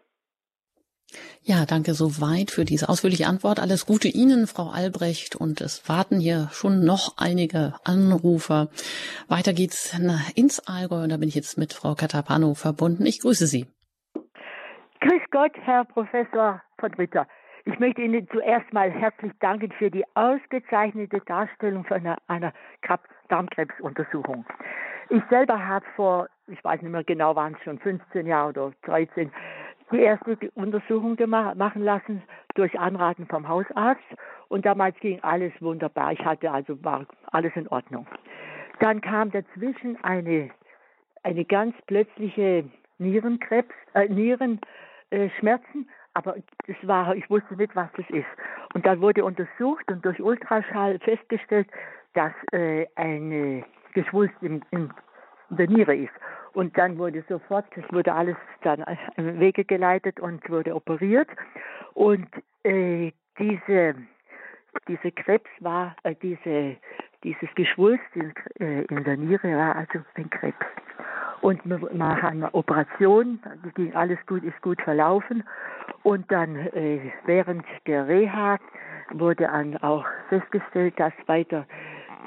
Ja, 1.43 1.65
danke 1.65 1.93
soweit 1.93 2.51
für 2.51 2.65
diese 2.65 2.89
ausführliche 2.89 3.27
Antwort. 3.27 3.59
Alles 3.59 3.85
Gute 3.85 4.07
Ihnen, 4.07 4.47
Frau 4.47 4.69
Albrecht. 4.69 5.35
Und 5.35 5.61
es 5.61 5.87
warten 5.89 6.19
hier 6.19 6.49
schon 6.51 6.85
noch 6.85 7.17
einige 7.17 7.73
Anrufer. 7.83 8.69
Weiter 9.27 9.53
geht's 9.53 9.97
ins 10.35 10.59
Allgäu 10.67 11.03
und 11.03 11.09
da 11.09 11.17
bin 11.17 11.29
ich 11.29 11.35
jetzt 11.35 11.57
mit 11.57 11.73
Frau 11.73 11.95
Katapano 11.95 12.53
verbunden. 12.53 13.05
Ich 13.05 13.19
grüße 13.21 13.47
Sie. 13.47 13.67
Grüß 15.01 15.21
Gott, 15.31 15.51
Herr 15.63 15.83
Professor 15.83 16.61
von 16.79 16.93
Ritter. 16.93 17.27
Ich 17.65 17.79
möchte 17.79 18.01
Ihnen 18.01 18.27
zuerst 18.31 18.71
mal 18.73 18.91
herzlich 18.91 19.31
danken 19.39 19.71
für 19.77 19.89
die 19.89 20.03
ausgezeichnete 20.15 21.21
Darstellung 21.25 21.85
von 21.85 22.05
einer, 22.27 22.53
Darmkrebsuntersuchung. 23.29 24.45
Ich 25.09 25.23
selber 25.29 25.65
habe 25.65 25.85
vor, 25.95 26.27
ich 26.47 26.63
weiß 26.63 26.81
nicht 26.81 26.91
mehr 26.91 27.03
genau, 27.03 27.35
waren 27.35 27.55
es 27.55 27.63
schon 27.63 27.79
15 27.79 28.27
Jahre 28.27 28.49
oder 28.49 28.71
13, 28.83 29.31
die 29.93 30.01
erste 30.01 30.37
Untersuchung 30.55 31.17
machen 31.27 31.83
lassen 31.83 32.23
durch 32.55 32.77
Anraten 32.79 33.27
vom 33.27 33.47
Hausarzt 33.47 34.03
und 34.49 34.65
damals 34.65 34.99
ging 34.99 35.19
alles 35.21 35.53
wunderbar. 35.59 36.11
Ich 36.11 36.23
hatte 36.23 36.51
also 36.51 36.83
war 36.83 37.05
alles 37.31 37.51
in 37.55 37.67
Ordnung. 37.69 38.07
Dann 38.79 39.01
kam 39.01 39.31
dazwischen 39.31 40.03
eine 40.03 40.49
eine 41.23 41.45
ganz 41.45 41.75
plötzliche 41.87 42.65
Nierenkrebs, 42.97 43.73
äh, 43.93 44.07
Nierenschmerzen, 44.07 45.89
aber 46.13 46.35
das 46.67 46.75
war, 46.83 47.15
ich 47.15 47.29
wusste 47.29 47.55
nicht, 47.55 47.75
was 47.75 47.89
das 47.97 48.05
ist. 48.09 48.27
Und 48.73 48.85
dann 48.85 49.01
wurde 49.01 49.23
untersucht 49.23 49.89
und 49.89 50.05
durch 50.05 50.21
Ultraschall 50.21 50.99
festgestellt, 50.99 51.67
dass 52.13 52.33
äh, 52.51 52.85
eine 52.95 53.63
Geschwulst 53.93 54.35
im, 54.41 54.61
in 54.71 54.91
der 55.49 55.67
Niere 55.67 55.95
ist. 55.95 56.13
Und 56.53 56.77
dann 56.77 56.97
wurde 56.97 57.23
sofort, 57.27 57.65
es 57.75 57.83
wurde 57.91 58.13
alles 58.13 58.35
dann 58.61 58.83
in 59.17 59.39
Wege 59.39 59.65
geleitet 59.65 60.19
und 60.19 60.47
wurde 60.49 60.75
operiert. 60.75 61.29
Und 61.93 62.27
äh, 62.63 63.11
diese, 63.39 63.95
diese 64.87 65.11
Krebs 65.11 65.49
war, 65.59 65.95
äh, 66.03 66.15
diese, 66.21 66.77
dieses 67.23 67.49
Geschwulst 67.55 68.03
in, 68.13 68.33
äh, 68.59 68.83
in 68.83 69.03
der 69.03 69.17
Niere 69.17 69.55
war 69.55 69.75
also 69.75 69.99
ein 70.15 70.29
Krebs. 70.29 70.65
Und 71.41 71.65
nach 71.65 72.23
einer 72.23 72.53
Operation 72.55 73.39
ging 73.75 73.93
alles 73.95 74.19
gut, 74.27 74.43
ist 74.43 74.61
gut 74.61 74.81
verlaufen. 74.81 75.43
Und 76.03 76.31
dann 76.31 76.55
äh, 76.55 77.11
während 77.25 77.65
der 77.85 78.07
Reha 78.07 78.59
wurde 79.11 79.43
dann 79.43 79.75
auch 79.77 80.05
festgestellt, 80.29 80.93
dass 80.97 81.11
weiter 81.25 81.65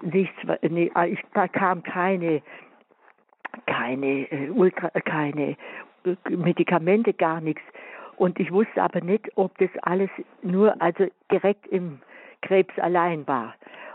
nichts, 0.02 0.36
nee, 0.62 0.92
ich, 1.06 1.22
da 1.32 1.48
kam 1.48 1.82
keine 1.82 2.42
keine 3.66 4.30
äh, 4.30 4.50
Ultra, 4.50 4.90
äh, 4.94 5.00
keine 5.00 5.56
äh, 6.04 6.16
Medikamente, 6.30 7.12
gar 7.12 7.40
nichts. 7.40 7.62
Und 8.16 8.40
ich 8.40 8.50
wusste 8.50 8.82
aber 8.82 9.00
nicht, 9.00 9.30
ob 9.36 9.56
das 9.58 9.70
alles 9.82 10.10
nur 10.42 10.80
also 10.80 11.06
direkt 11.30 11.66
im 11.66 12.00
Krebs 12.42 12.78
allein 12.78 13.26
war 13.26 13.54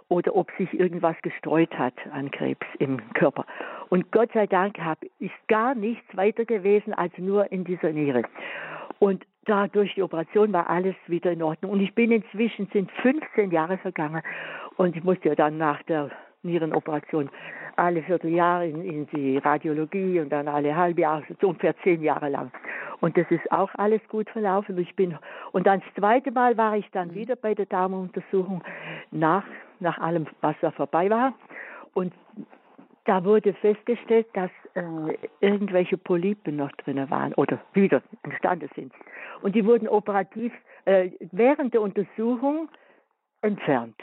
oder 0.09 0.36
ob 0.36 0.51
sich 0.57 0.74
irgendwas 0.74 1.16
gestreut 1.22 1.74
hat 1.78 1.93
an 2.12 2.30
Krebs 2.32 2.68
im 2.80 3.01
Körper. 3.14 3.45
Und 3.89 4.12
Gott 4.12 4.30
sei 4.34 4.45
Dank 4.45 4.78
hab, 4.80 4.99
ist 5.20 5.32
gar 5.47 5.74
nichts 5.74 6.05
weiter 6.16 6.45
gewesen 6.45 6.93
als 6.93 7.18
nur 7.18 7.51
in 7.51 7.64
dieser 7.64 7.91
Niere. 7.91 8.24
Und 8.99 9.26
da 9.45 9.68
durch 9.68 9.95
die 9.95 10.03
Operation 10.03 10.53
war 10.53 10.70
alles 10.70 10.95
wieder 11.07 11.32
in 11.32 11.41
Ordnung. 11.41 11.72
Und 11.72 11.80
ich 11.80 11.95
bin 11.95 12.12
inzwischen, 12.12 12.68
sind 12.74 12.91
15 13.01 13.51
Jahre 13.51 13.78
vergangen 13.78 14.22
und 14.78 14.95
ich 14.95 15.03
musste 15.03 15.30
ja 15.30 15.36
dann 15.36 15.57
nach 15.57 15.82
der 15.84 16.12
Nierenoperation 16.43 17.30
alle 17.76 18.04
Vierteljahre 18.04 18.68
in, 18.68 18.84
in 18.84 19.08
die 19.08 19.38
Radiologie 19.38 20.20
und 20.20 20.30
dann 20.30 20.48
alle 20.48 20.76
halbe 20.76 21.02
Jahre, 21.02 21.24
so 21.40 21.50
ungefähr 21.50 21.76
zehn 21.84 22.02
Jahre 22.02 22.30
lang. 22.30 22.52
Und 23.00 23.18
das 23.18 23.26
ist 23.30 23.52
auch 23.52 23.70
alles 23.76 24.02
gut 24.10 24.30
verlaufen. 24.30 24.78
Ich 24.78 24.96
bin, 24.96 25.18
und 25.52 25.66
dann 25.68 25.82
das 25.82 25.94
zweite 25.96 26.32
Mal 26.32 26.58
war 26.58 26.78
ich 26.78 26.90
dann 26.92 27.14
wieder 27.16 27.36
bei 27.36 27.56
der 27.56 27.66
Darmuntersuchung 27.66 28.64
nach, 29.10 29.44
nach 29.80 29.98
allem, 29.98 30.28
was 30.42 30.56
da 30.62 30.72
vorbei 30.72 31.10
war. 31.10 31.34
Und 31.94 32.14
da 33.06 33.26
wurde 33.26 33.54
festgestellt, 33.54 34.28
dass 34.34 34.52
äh, 34.76 35.18
irgendwelche 35.40 35.98
Polypen 35.98 36.56
noch 36.56 36.72
drin 36.74 37.10
waren 37.10 37.34
oder 37.34 37.60
wieder 37.74 38.02
entstanden 38.24 38.70
sind. 38.76 38.94
Und 39.42 39.56
die 39.56 39.66
wurden 39.66 39.88
operativ 39.88 40.54
äh, 40.86 41.10
während 41.32 41.74
der 41.74 41.82
Untersuchung 41.82 42.70
entfernt. 43.42 43.96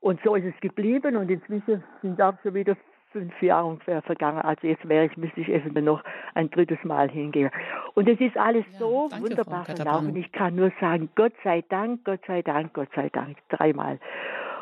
Und 0.00 0.20
so 0.22 0.34
ist 0.34 0.44
es 0.44 0.60
geblieben 0.60 1.16
und 1.16 1.30
inzwischen 1.30 1.82
sind 2.02 2.20
auch 2.20 2.34
schon 2.42 2.54
wieder 2.54 2.76
fünf 3.16 3.40
Jahre 3.40 3.66
ungefähr 3.66 4.02
vergangen. 4.02 4.42
Also 4.42 4.66
jetzt 4.66 4.86
wäre 4.86 5.06
ich, 5.06 5.16
müsste 5.16 5.40
ich 5.40 5.48
eventuell 5.48 5.84
noch 5.84 6.04
ein 6.34 6.50
drittes 6.50 6.82
Mal 6.84 7.08
hingehen. 7.08 7.50
Und 7.94 8.06
es 8.10 8.20
ist 8.20 8.36
alles 8.36 8.66
ja, 8.72 8.78
so 8.78 9.08
danke, 9.08 9.30
wunderbar 9.30 9.64
verlaufen. 9.64 10.14
Ich 10.16 10.30
kann 10.32 10.54
nur 10.54 10.70
sagen, 10.82 11.08
Gott 11.14 11.32
sei 11.42 11.64
Dank, 11.70 12.04
Gott 12.04 12.20
sei 12.26 12.42
Dank, 12.42 12.74
Gott 12.74 12.90
sei 12.94 13.08
Dank, 13.08 13.38
dreimal. 13.48 13.98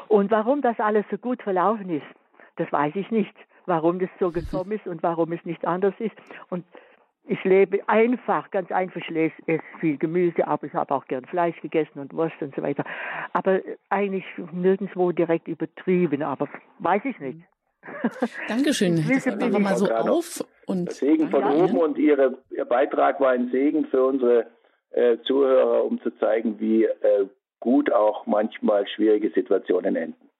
Und 0.06 0.30
warum 0.30 0.62
das 0.62 0.78
alles 0.78 1.04
so 1.10 1.18
gut 1.18 1.42
verlaufen 1.42 1.90
ist, 1.90 2.06
das 2.56 2.70
weiß 2.70 2.94
ich 2.94 3.10
nicht. 3.10 3.34
Warum 3.66 3.98
das 3.98 4.10
so 4.20 4.30
gekommen 4.30 4.70
ist 4.70 4.86
und 4.86 5.02
warum 5.02 5.32
es 5.32 5.44
nicht 5.44 5.66
anders 5.66 5.94
ist. 5.98 6.14
Und 6.48 6.64
ich 7.26 7.42
lebe 7.42 7.80
einfach, 7.88 8.52
ganz 8.52 8.70
einfach, 8.70 9.00
ich 9.00 9.10
esse 9.46 9.62
viel 9.80 9.96
Gemüse, 9.96 10.46
aber 10.46 10.66
ich 10.66 10.74
habe 10.74 10.94
auch 10.94 11.06
gern 11.06 11.24
Fleisch 11.24 11.60
gegessen 11.60 11.98
und 11.98 12.12
Wurst 12.12 12.40
und 12.40 12.54
so 12.54 12.62
weiter. 12.62 12.84
Aber 13.32 13.60
eigentlich 13.88 14.26
nirgendwo 14.52 15.10
direkt 15.10 15.48
übertrieben, 15.48 16.22
aber 16.22 16.46
weiß 16.78 17.04
ich 17.06 17.18
nicht. 17.18 17.38
Dankeschön. 18.48 19.04
Das 19.08 19.26
einfach 19.26 19.58
mal 19.58 19.76
so 19.76 19.90
auf. 19.90 20.44
Und 20.66 20.92
Segen 20.92 21.30
von 21.30 21.44
oben 21.44 21.78
und 21.78 21.98
Ihre, 21.98 22.38
Ihr 22.50 22.64
Beitrag 22.64 23.20
war 23.20 23.30
ein 23.30 23.50
Segen 23.50 23.86
für 23.86 24.04
unsere 24.04 24.46
äh, 24.90 25.18
Zuhörer, 25.26 25.84
um 25.84 26.00
zu 26.02 26.10
zeigen, 26.18 26.58
wie 26.60 26.84
äh, 26.84 27.26
gut 27.60 27.92
auch 27.92 28.26
manchmal 28.26 28.86
schwierige 28.88 29.30
Situationen 29.30 29.96
enden. 29.96 30.30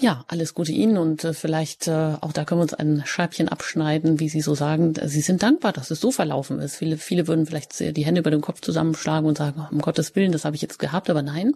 Ja, 0.00 0.24
alles 0.28 0.54
Gute 0.54 0.72
Ihnen 0.72 0.98
und 0.98 1.24
äh, 1.24 1.32
vielleicht 1.32 1.86
äh, 1.86 2.14
auch 2.20 2.32
da 2.32 2.44
können 2.44 2.58
wir 2.58 2.64
uns 2.64 2.74
ein 2.74 3.02
Scheibchen 3.06 3.48
abschneiden, 3.48 4.18
wie 4.18 4.28
Sie 4.28 4.40
so 4.40 4.54
sagen. 4.54 4.94
Sie 4.94 5.20
sind 5.20 5.42
dankbar, 5.42 5.72
dass 5.72 5.90
es 5.90 6.00
so 6.00 6.10
verlaufen 6.10 6.58
ist. 6.58 6.76
Viele, 6.76 6.96
viele 6.96 7.28
würden 7.28 7.46
vielleicht 7.46 7.78
die 7.80 8.04
Hände 8.04 8.20
über 8.20 8.30
den 8.30 8.40
Kopf 8.40 8.60
zusammenschlagen 8.60 9.28
und 9.28 9.38
sagen, 9.38 9.66
um 9.70 9.80
Gottes 9.80 10.16
Willen, 10.16 10.32
das 10.32 10.44
habe 10.44 10.56
ich 10.56 10.62
jetzt 10.62 10.78
gehabt, 10.78 11.10
aber 11.10 11.22
nein, 11.22 11.54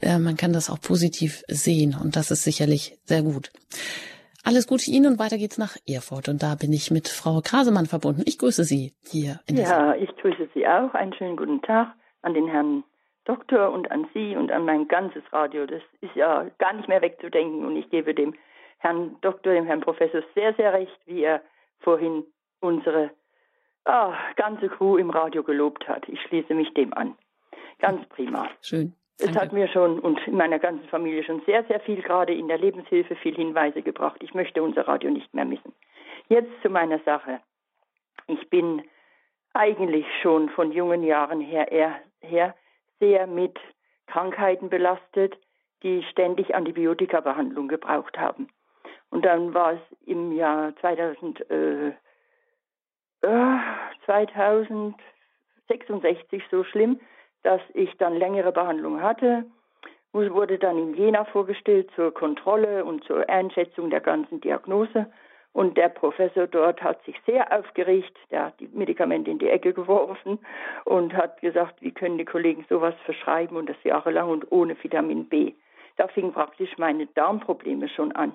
äh, 0.00 0.18
man 0.18 0.36
kann 0.36 0.52
das 0.52 0.70
auch 0.70 0.80
positiv 0.80 1.42
sehen 1.48 1.96
und 2.00 2.16
das 2.16 2.30
ist 2.30 2.44
sicherlich 2.44 2.98
sehr 3.04 3.22
gut. 3.22 3.50
Alles 4.44 4.68
Gute 4.68 4.90
Ihnen 4.90 5.12
und 5.12 5.18
weiter 5.18 5.38
geht's 5.38 5.58
nach 5.58 5.76
Erfurt 5.88 6.28
und 6.28 6.40
da 6.42 6.54
bin 6.54 6.72
ich 6.72 6.92
mit 6.92 7.08
Frau 7.08 7.40
Krasemann 7.40 7.86
verbunden. 7.86 8.22
Ich 8.26 8.38
grüße 8.38 8.62
Sie 8.62 8.94
hier 9.04 9.40
in 9.48 9.56
der 9.56 9.64
Ja, 9.64 9.94
ich 9.96 10.14
grüße 10.16 10.48
Sie 10.54 10.66
auch. 10.66 10.94
Einen 10.94 11.12
schönen 11.14 11.36
guten 11.36 11.62
Tag 11.62 11.94
an 12.22 12.34
den 12.34 12.46
Herrn 12.46 12.84
Doktor 13.24 13.72
und 13.72 13.90
an 13.90 14.06
Sie 14.14 14.36
und 14.36 14.52
an 14.52 14.64
mein 14.64 14.86
ganzes 14.86 15.24
Radio. 15.32 15.66
Das 15.66 15.82
ist 16.00 16.14
ja 16.14 16.46
gar 16.58 16.74
nicht 16.74 16.88
mehr 16.88 17.02
wegzudenken 17.02 17.64
und 17.66 17.76
ich 17.76 17.90
gebe 17.90 18.14
dem 18.14 18.34
Herrn 18.78 19.16
Doktor, 19.20 19.52
dem 19.52 19.66
Herrn 19.66 19.80
Professor 19.80 20.22
sehr, 20.36 20.54
sehr 20.54 20.72
recht, 20.72 20.96
wie 21.06 21.24
er 21.24 21.42
vorhin 21.80 22.24
unsere 22.60 23.10
ah, 23.84 24.14
ganze 24.36 24.68
Crew 24.68 24.96
im 24.96 25.10
Radio 25.10 25.42
gelobt 25.42 25.88
hat. 25.88 26.08
Ich 26.08 26.20
schließe 26.22 26.54
mich 26.54 26.72
dem 26.74 26.94
an. 26.94 27.16
Ganz 27.80 28.06
prima. 28.10 28.48
Schön. 28.62 28.94
Es 29.18 29.34
hat 29.34 29.52
mir 29.52 29.66
schon 29.68 29.98
und 29.98 30.20
in 30.26 30.36
meiner 30.36 30.58
ganzen 30.58 30.86
Familie 30.88 31.24
schon 31.24 31.40
sehr, 31.46 31.64
sehr 31.64 31.80
viel 31.80 32.02
gerade 32.02 32.34
in 32.34 32.48
der 32.48 32.58
Lebenshilfe 32.58 33.16
viel 33.16 33.34
Hinweise 33.34 33.80
gebracht. 33.80 34.22
Ich 34.22 34.34
möchte 34.34 34.62
unser 34.62 34.86
Radio 34.86 35.10
nicht 35.10 35.32
mehr 35.32 35.46
missen. 35.46 35.72
Jetzt 36.28 36.50
zu 36.62 36.68
meiner 36.68 36.98
Sache. 37.00 37.40
Ich 38.26 38.50
bin 38.50 38.82
eigentlich 39.54 40.04
schon 40.20 40.50
von 40.50 40.70
jungen 40.70 41.02
Jahren 41.02 41.40
her, 41.40 41.72
eher, 41.72 41.98
her 42.20 42.54
sehr 43.00 43.26
mit 43.26 43.58
Krankheiten 44.06 44.68
belastet, 44.68 45.34
die 45.82 46.02
ständig 46.10 46.54
Antibiotika-Behandlung 46.54 47.68
gebraucht 47.68 48.18
haben. 48.18 48.48
Und 49.10 49.24
dann 49.24 49.54
war 49.54 49.74
es 49.74 49.80
im 50.04 50.32
Jahr 50.32 50.74
2000, 50.76 51.48
äh, 51.50 51.92
äh, 53.22 53.58
2066 54.04 56.42
so 56.50 56.64
schlimm, 56.64 57.00
dass 57.46 57.60
ich 57.74 57.96
dann 57.98 58.16
längere 58.16 58.50
Behandlung 58.50 59.00
hatte. 59.00 59.44
Wurde 60.12 60.58
dann 60.58 60.78
in 60.78 60.94
Jena 60.94 61.24
vorgestellt 61.26 61.90
zur 61.94 62.12
Kontrolle 62.12 62.84
und 62.84 63.04
zur 63.04 63.28
Einschätzung 63.28 63.90
der 63.90 64.00
ganzen 64.00 64.40
Diagnose. 64.40 65.06
Und 65.52 65.76
der 65.76 65.88
Professor 65.88 66.46
dort 66.46 66.82
hat 66.82 67.02
sich 67.04 67.16
sehr 67.24 67.56
aufgeregt, 67.56 68.18
der 68.30 68.46
hat 68.46 68.60
die 68.60 68.68
Medikamente 68.68 69.30
in 69.30 69.38
die 69.38 69.48
Ecke 69.48 69.72
geworfen 69.72 70.38
und 70.84 71.14
hat 71.14 71.40
gesagt, 71.40 71.80
wie 71.80 71.92
können 71.92 72.18
die 72.18 72.24
Kollegen 72.24 72.66
sowas 72.68 72.94
verschreiben 73.04 73.56
und 73.56 73.68
das 73.68 73.76
jahrelang 73.84 74.28
und 74.28 74.50
ohne 74.50 74.76
Vitamin 74.82 75.28
B. 75.28 75.52
Da 75.96 76.08
fingen 76.08 76.32
praktisch 76.32 76.76
meine 76.78 77.06
Darmprobleme 77.06 77.88
schon 77.88 78.12
an. 78.12 78.34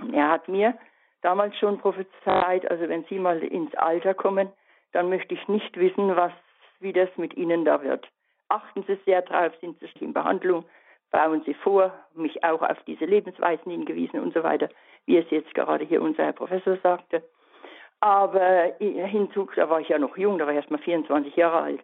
Und 0.00 0.14
er 0.14 0.30
hat 0.30 0.48
mir 0.48 0.74
damals 1.20 1.56
schon 1.58 1.78
prophezeit, 1.78 2.68
also 2.70 2.88
wenn 2.88 3.04
Sie 3.04 3.18
mal 3.18 3.42
ins 3.42 3.74
Alter 3.74 4.14
kommen, 4.14 4.48
dann 4.92 5.10
möchte 5.10 5.34
ich 5.34 5.46
nicht 5.48 5.76
wissen, 5.76 6.16
was, 6.16 6.32
wie 6.80 6.92
das 6.92 7.10
mit 7.16 7.36
Ihnen 7.36 7.64
da 7.64 7.82
wird. 7.82 8.08
Achten 8.52 8.84
Sie 8.86 8.98
sehr 9.06 9.22
drauf, 9.22 9.52
sind 9.62 9.80
Sie 9.80 10.04
in 10.04 10.12
Behandlung, 10.12 10.66
bauen 11.10 11.42
Sie 11.46 11.54
vor, 11.54 11.90
mich 12.12 12.44
auch 12.44 12.60
auf 12.60 12.82
diese 12.86 13.06
Lebensweisen 13.06 13.72
hingewiesen 13.72 14.20
und 14.20 14.34
so 14.34 14.42
weiter, 14.42 14.68
wie 15.06 15.16
es 15.16 15.24
jetzt 15.30 15.54
gerade 15.54 15.86
hier 15.86 16.02
unser 16.02 16.24
Herr 16.24 16.34
Professor 16.34 16.76
sagte. 16.82 17.22
Aber 18.00 18.74
hinzu, 18.78 19.48
da 19.56 19.70
war 19.70 19.80
ich 19.80 19.88
ja 19.88 19.98
noch 19.98 20.18
jung, 20.18 20.36
da 20.36 20.44
war 20.44 20.52
ich 20.52 20.58
erst 20.58 20.70
mal 20.70 20.76
24 20.76 21.34
Jahre 21.34 21.62
alt 21.62 21.80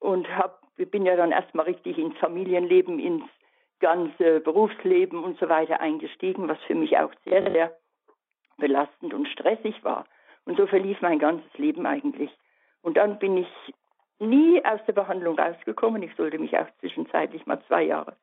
und 0.00 0.26
hab, 0.36 0.60
bin 0.76 1.06
ja 1.06 1.14
dann 1.14 1.30
erst 1.30 1.54
mal 1.54 1.62
richtig 1.62 1.96
ins 1.96 2.18
Familienleben, 2.18 2.98
ins 2.98 3.24
ganze 3.78 4.40
Berufsleben 4.40 5.22
und 5.22 5.38
so 5.38 5.48
weiter 5.48 5.80
eingestiegen, 5.80 6.48
was 6.48 6.58
für 6.66 6.74
mich 6.74 6.98
auch 6.98 7.12
sehr, 7.24 7.48
sehr 7.52 7.76
belastend 8.58 9.14
und 9.14 9.28
stressig 9.28 9.84
war. 9.84 10.06
Und 10.44 10.56
so 10.56 10.66
verlief 10.66 11.00
mein 11.02 11.20
ganzes 11.20 11.56
Leben 11.56 11.86
eigentlich. 11.86 12.36
Und 12.82 12.96
dann 12.96 13.20
bin 13.20 13.36
ich 13.36 13.48
nie 14.20 14.64
aus 14.64 14.80
der 14.86 14.92
Behandlung 14.92 15.38
rausgekommen. 15.38 16.02
Ich 16.02 16.14
sollte 16.14 16.38
mich 16.38 16.56
auch 16.56 16.66
zwischenzeitlich 16.80 17.46
mal 17.46 17.60
zwei 17.66 17.82
Jahre 17.82 18.16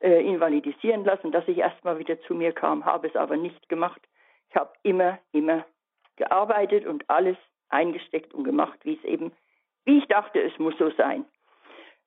äh, 0.00 0.26
invalidisieren 0.26 1.04
lassen, 1.04 1.32
dass 1.32 1.48
ich 1.48 1.58
erstmal 1.58 1.98
wieder 1.98 2.20
zu 2.22 2.34
mir 2.34 2.52
kam, 2.52 2.84
habe 2.84 3.08
es 3.08 3.16
aber 3.16 3.36
nicht 3.36 3.68
gemacht. 3.68 4.00
Ich 4.50 4.56
habe 4.56 4.72
immer, 4.82 5.18
immer 5.32 5.64
gearbeitet 6.16 6.86
und 6.86 7.08
alles 7.08 7.36
eingesteckt 7.68 8.34
und 8.34 8.44
gemacht, 8.44 8.78
wie 8.84 8.94
es 8.94 9.04
eben, 9.04 9.32
wie 9.84 9.98
ich 9.98 10.06
dachte, 10.06 10.42
es 10.42 10.58
muss 10.58 10.76
so 10.78 10.90
sein. 10.90 11.24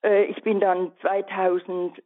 Äh, 0.04 0.26
ich 0.26 0.42
bin 0.44 0.60
dann 0.60 0.92
2000, 1.02 2.02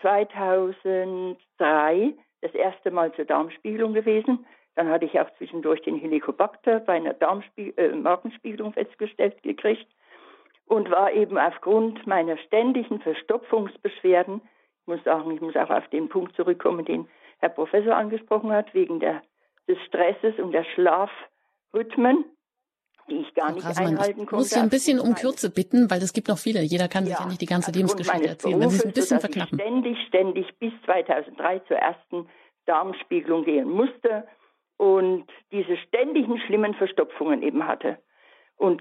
2003 0.00 2.14
das 2.42 2.54
erste 2.54 2.90
Mal 2.90 3.12
zur 3.12 3.24
Darmspiegelung 3.24 3.94
gewesen. 3.94 4.44
Dann 4.74 4.90
hatte 4.90 5.06
ich 5.06 5.18
auch 5.18 5.30
zwischendurch 5.38 5.80
den 5.82 5.96
Helicobacter 5.96 6.80
bei 6.80 6.94
einer 6.94 7.14
Darmspie 7.14 7.72
äh, 7.76 7.94
Magenspiegelung 7.94 8.72
festgestellt 8.72 9.42
gekriegt 9.42 9.86
und 10.66 10.90
war 10.90 11.12
eben 11.12 11.38
aufgrund 11.38 12.06
meiner 12.06 12.36
ständigen 12.38 13.00
Verstopfungsbeschwerden 13.00 14.40
ich 14.86 14.94
muss 14.94 15.02
sagen, 15.02 15.32
ich 15.32 15.40
muss 15.40 15.56
auch 15.56 15.70
auf 15.70 15.88
den 15.88 16.08
Punkt 16.08 16.36
zurückkommen, 16.36 16.84
den 16.84 17.08
Herr 17.38 17.48
Professor 17.48 17.96
angesprochen 17.96 18.52
hat, 18.52 18.72
wegen 18.72 19.00
der, 19.00 19.20
des 19.66 19.78
Stresses 19.84 20.38
und 20.38 20.52
der 20.52 20.62
Schlafrhythmen, 20.62 22.24
die 23.10 23.16
ich 23.16 23.34
gar 23.34 23.48
Frau 23.48 23.54
nicht 23.54 23.66
Grasemann, 23.66 23.94
einhalten 23.94 24.26
konnte. 24.26 24.34
Ich 24.34 24.38
muss 24.38 24.50
Sie 24.50 24.60
ein 24.60 24.70
bisschen 24.70 25.00
um 25.00 25.16
Kürze 25.16 25.50
bitten, 25.50 25.90
weil 25.90 26.00
es 26.02 26.12
gibt 26.12 26.28
noch 26.28 26.38
viele. 26.38 26.60
Jeder 26.60 26.86
kann 26.86 27.02
ja, 27.04 27.10
sich 27.10 27.18
ja 27.18 27.26
nicht 27.26 27.40
die 27.40 27.46
ganze 27.46 27.72
Lebensgeschichte 27.72 28.28
erzählen. 28.28 28.60
Wenn 28.60 28.70
Sie 28.70 28.76
es 28.76 28.84
ein 28.84 28.92
bisschen 28.92 29.18
verknappen. 29.18 29.58
Ich 29.58 29.64
ständig, 29.64 29.98
ständig 30.06 30.58
bis 30.60 30.72
2003 30.84 31.58
zur 31.66 31.78
ersten 31.78 32.28
Darmspiegelung 32.66 33.44
gehen 33.44 33.68
musste 33.68 34.28
und 34.76 35.26
diese 35.50 35.76
ständigen 35.78 36.38
schlimmen 36.46 36.74
Verstopfungen 36.74 37.42
eben 37.42 37.66
hatte. 37.66 37.98
Und 38.54 38.80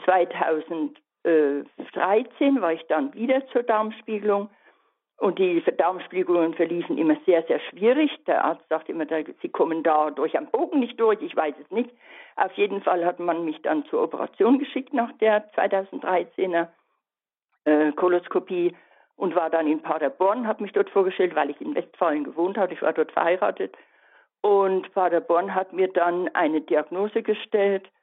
2013 1.25 2.61
war 2.61 2.73
ich 2.73 2.85
dann 2.87 3.13
wieder 3.13 3.45
zur 3.47 3.63
Darmspiegelung 3.63 4.49
und 5.17 5.39
die 5.39 5.63
Darmspiegelungen 5.77 6.53
verliefen 6.53 6.97
immer 6.97 7.17
sehr, 7.25 7.41
sehr 7.43 7.59
schwierig. 7.59 8.11
Der 8.27 8.43
Arzt 8.43 8.67
sagt 8.69 8.89
immer, 8.89 9.05
sie 9.41 9.49
kommen 9.49 9.81
da 9.81 10.11
durch 10.11 10.37
am 10.37 10.47
Bogen 10.47 10.79
nicht 10.79 10.99
durch, 10.99 11.21
ich 11.21 11.35
weiß 11.35 11.55
es 11.63 11.71
nicht. 11.71 11.89
Auf 12.35 12.51
jeden 12.53 12.81
Fall 12.81 13.05
hat 13.05 13.19
man 13.19 13.45
mich 13.45 13.61
dann 13.61 13.85
zur 13.85 14.03
Operation 14.03 14.59
geschickt 14.59 14.93
nach 14.93 15.11
der 15.19 15.51
2013er 15.53 16.67
äh, 17.63 17.91
Koloskopie 17.93 18.75
und 19.15 19.35
war 19.35 19.49
dann 19.49 19.67
in 19.67 19.81
Paderborn, 19.81 20.45
habe 20.45 20.63
mich 20.63 20.73
dort 20.73 20.89
vorgestellt, 20.89 21.33
weil 21.33 21.49
ich 21.49 21.61
in 21.61 21.73
Westfalen 21.73 22.25
gewohnt 22.25 22.57
hatte, 22.57 22.73
ich 22.73 22.81
war 22.81 22.93
dort 22.93 23.11
verheiratet. 23.13 23.75
Und 24.41 24.93
Paderborn 24.93 25.55
hat 25.55 25.73
mir 25.73 25.87
dann 25.87 26.29
eine 26.35 26.61
Diagnose 26.61 27.23
gestellt, 27.23 27.87
äh, 27.87 27.94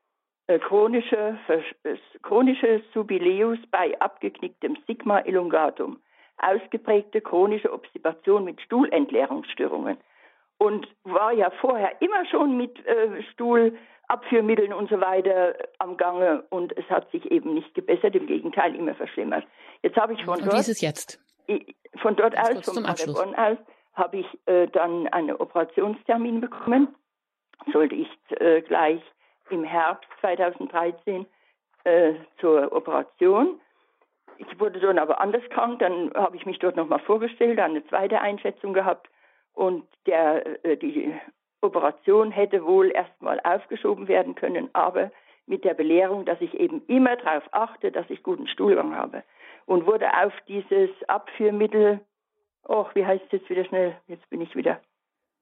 chronische, 0.58 1.38
äh, 1.48 1.96
chronische 2.22 2.82
Subileus 2.92 3.58
bei 3.70 3.98
abgeknicktem 4.00 4.76
Sigma 4.86 5.20
elongatum 5.20 5.98
ausgeprägte 6.38 7.20
chronische 7.20 7.72
Obstipation 7.72 8.44
mit 8.44 8.60
Stuhlentleerungsstörungen 8.62 9.96
und 10.58 10.88
war 11.04 11.32
ja 11.32 11.50
vorher 11.60 12.00
immer 12.00 12.26
schon 12.26 12.56
mit 12.56 12.84
äh, 12.86 13.22
Stuhlabführmitteln 13.32 14.72
und 14.72 14.90
so 14.90 15.00
weiter 15.00 15.54
am 15.78 15.96
Gange 15.96 16.44
und 16.50 16.76
es 16.76 16.88
hat 16.90 17.10
sich 17.12 17.30
eben 17.30 17.54
nicht 17.54 17.74
gebessert, 17.74 18.14
im 18.16 18.26
Gegenteil 18.26 18.74
immer 18.74 18.94
verschlimmert. 18.94 19.44
Jetzt 19.82 19.96
habe 19.96 20.14
ich 20.14 20.24
von 20.24 20.34
und 20.34 20.46
dort, 20.46 20.54
wie 20.54 20.60
ist 20.60 20.68
es 20.68 20.80
jetzt? 20.80 21.20
Von 22.00 22.16
dort 22.16 22.36
aus, 22.36 22.64
von 22.64 22.82
Paderborn 22.82 23.34
aus, 23.34 23.58
habe 23.94 24.18
ich 24.18 24.26
äh, 24.46 24.66
dann 24.68 25.06
einen 25.08 25.36
Operationstermin 25.36 26.40
bekommen. 26.40 26.94
Sollte 27.72 27.94
ich 27.94 28.08
äh, 28.40 28.62
gleich 28.62 29.02
im 29.50 29.64
Herbst 29.64 30.08
2013 30.20 31.26
äh, 31.84 32.14
zur 32.40 32.72
Operation. 32.72 33.60
Ich 34.38 34.58
wurde 34.58 34.80
dann 34.80 34.98
aber 34.98 35.20
anders 35.20 35.42
krank, 35.50 35.78
dann 35.80 36.12
habe 36.14 36.36
ich 36.36 36.46
mich 36.46 36.58
dort 36.58 36.76
nochmal 36.76 37.00
vorgestellt, 37.00 37.58
dann 37.58 37.72
eine 37.72 37.86
zweite 37.86 38.20
Einschätzung 38.20 38.72
gehabt 38.72 39.08
und 39.52 39.86
der, 40.06 40.64
äh, 40.64 40.76
die 40.76 41.14
Operation 41.60 42.30
hätte 42.30 42.64
wohl 42.64 42.90
erstmal 42.90 43.40
aufgeschoben 43.40 44.08
werden 44.08 44.34
können, 44.34 44.70
aber 44.72 45.10
mit 45.46 45.64
der 45.64 45.74
Belehrung, 45.74 46.24
dass 46.24 46.40
ich 46.40 46.54
eben 46.54 46.84
immer 46.86 47.16
darauf 47.16 47.44
achte, 47.52 47.92
dass 47.92 48.08
ich 48.10 48.22
guten 48.22 48.48
Stuhlgang 48.48 48.96
habe. 48.96 49.22
Und 49.66 49.86
wurde 49.86 50.08
auf 50.22 50.32
dieses 50.48 50.90
Abführmittel, 51.08 52.00
oh, 52.66 52.86
wie 52.94 53.06
heißt 53.06 53.24
es 53.26 53.32
jetzt 53.32 53.50
wieder 53.50 53.64
schnell, 53.64 53.96
jetzt 54.08 54.28
bin 54.30 54.40
ich 54.40 54.56
wieder 54.56 54.80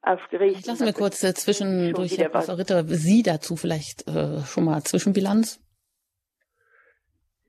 aufgeregt. 0.03 0.57
Ich 0.61 0.67
lasse 0.67 0.85
mir 0.85 0.93
kurz 0.93 1.23
äh, 1.23 1.35
zwischendurch, 1.35 2.19
Herr 2.19 2.29
Professor 2.29 2.59
Ritter, 2.59 2.85
Sie 2.85 3.23
dazu 3.23 3.57
vielleicht 3.57 4.09
äh, 4.09 4.41
schon 4.41 4.65
mal 4.65 4.83
Zwischenbilanz. 4.83 5.61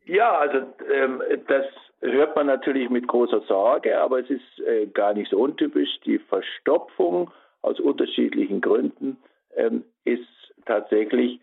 Ja, 0.05 0.37
also 0.37 0.57
ähm, 0.93 1.21
das 1.47 1.65
hört 2.01 2.35
man 2.35 2.47
natürlich 2.47 2.89
mit 2.89 3.07
großer 3.07 3.41
Sorge, 3.47 3.99
aber 3.99 4.19
es 4.19 4.29
ist 4.29 4.59
äh, 4.65 4.87
gar 4.87 5.13
nicht 5.13 5.29
so 5.29 5.37
untypisch. 5.37 5.99
Die 6.05 6.19
Verstopfung 6.19 7.31
aus 7.61 7.79
unterschiedlichen 7.79 8.59
Gründen 8.59 9.17
ähm, 9.55 9.85
ist 10.03 10.27
tatsächlich 10.65 11.39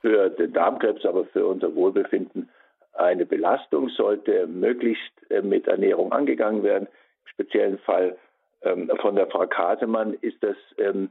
für 0.00 0.30
den 0.30 0.52
Darmkrebs, 0.52 1.04
aber 1.04 1.24
für 1.24 1.46
unser 1.46 1.74
Wohlbefinden 1.74 2.50
eine 2.92 3.26
Belastung, 3.26 3.88
sollte 3.88 4.46
möglichst 4.46 5.30
äh, 5.30 5.42
mit 5.42 5.66
Ernährung 5.66 6.12
angegangen 6.12 6.62
werden. 6.62 6.86
Im 6.86 7.28
speziellen 7.28 7.78
Fall 7.78 8.16
von 9.00 9.16
der 9.16 9.26
Frau 9.26 9.46
Kasemann 9.46 10.14
ist 10.14 10.42
das 10.42 10.56
ähm, 10.78 11.10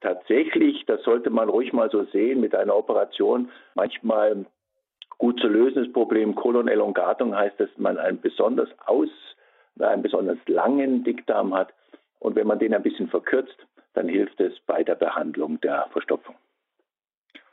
tatsächlich, 0.00 0.84
das 0.86 1.02
sollte 1.02 1.30
man 1.30 1.48
ruhig 1.48 1.72
mal 1.72 1.90
so 1.90 2.04
sehen, 2.04 2.40
mit 2.40 2.54
einer 2.54 2.76
Operation 2.76 3.50
manchmal 3.74 4.46
gut 5.18 5.40
zu 5.40 5.48
lösendes 5.48 5.92
Problem 5.92 6.34
Colon 6.34 6.68
elongatum 6.68 7.34
heißt, 7.34 7.58
dass 7.58 7.70
man 7.76 7.98
einen 7.98 8.20
besonders 8.20 8.68
aus, 8.86 9.08
einen 9.78 10.02
besonders 10.02 10.38
langen 10.46 11.04
Dickdarm 11.04 11.54
hat. 11.54 11.72
Und 12.18 12.36
wenn 12.36 12.46
man 12.46 12.58
den 12.58 12.74
ein 12.74 12.82
bisschen 12.82 13.08
verkürzt, 13.08 13.66
dann 13.94 14.08
hilft 14.08 14.40
es 14.40 14.58
bei 14.66 14.82
der 14.82 14.94
Behandlung 14.94 15.60
der 15.60 15.86
Verstopfung. 15.92 16.34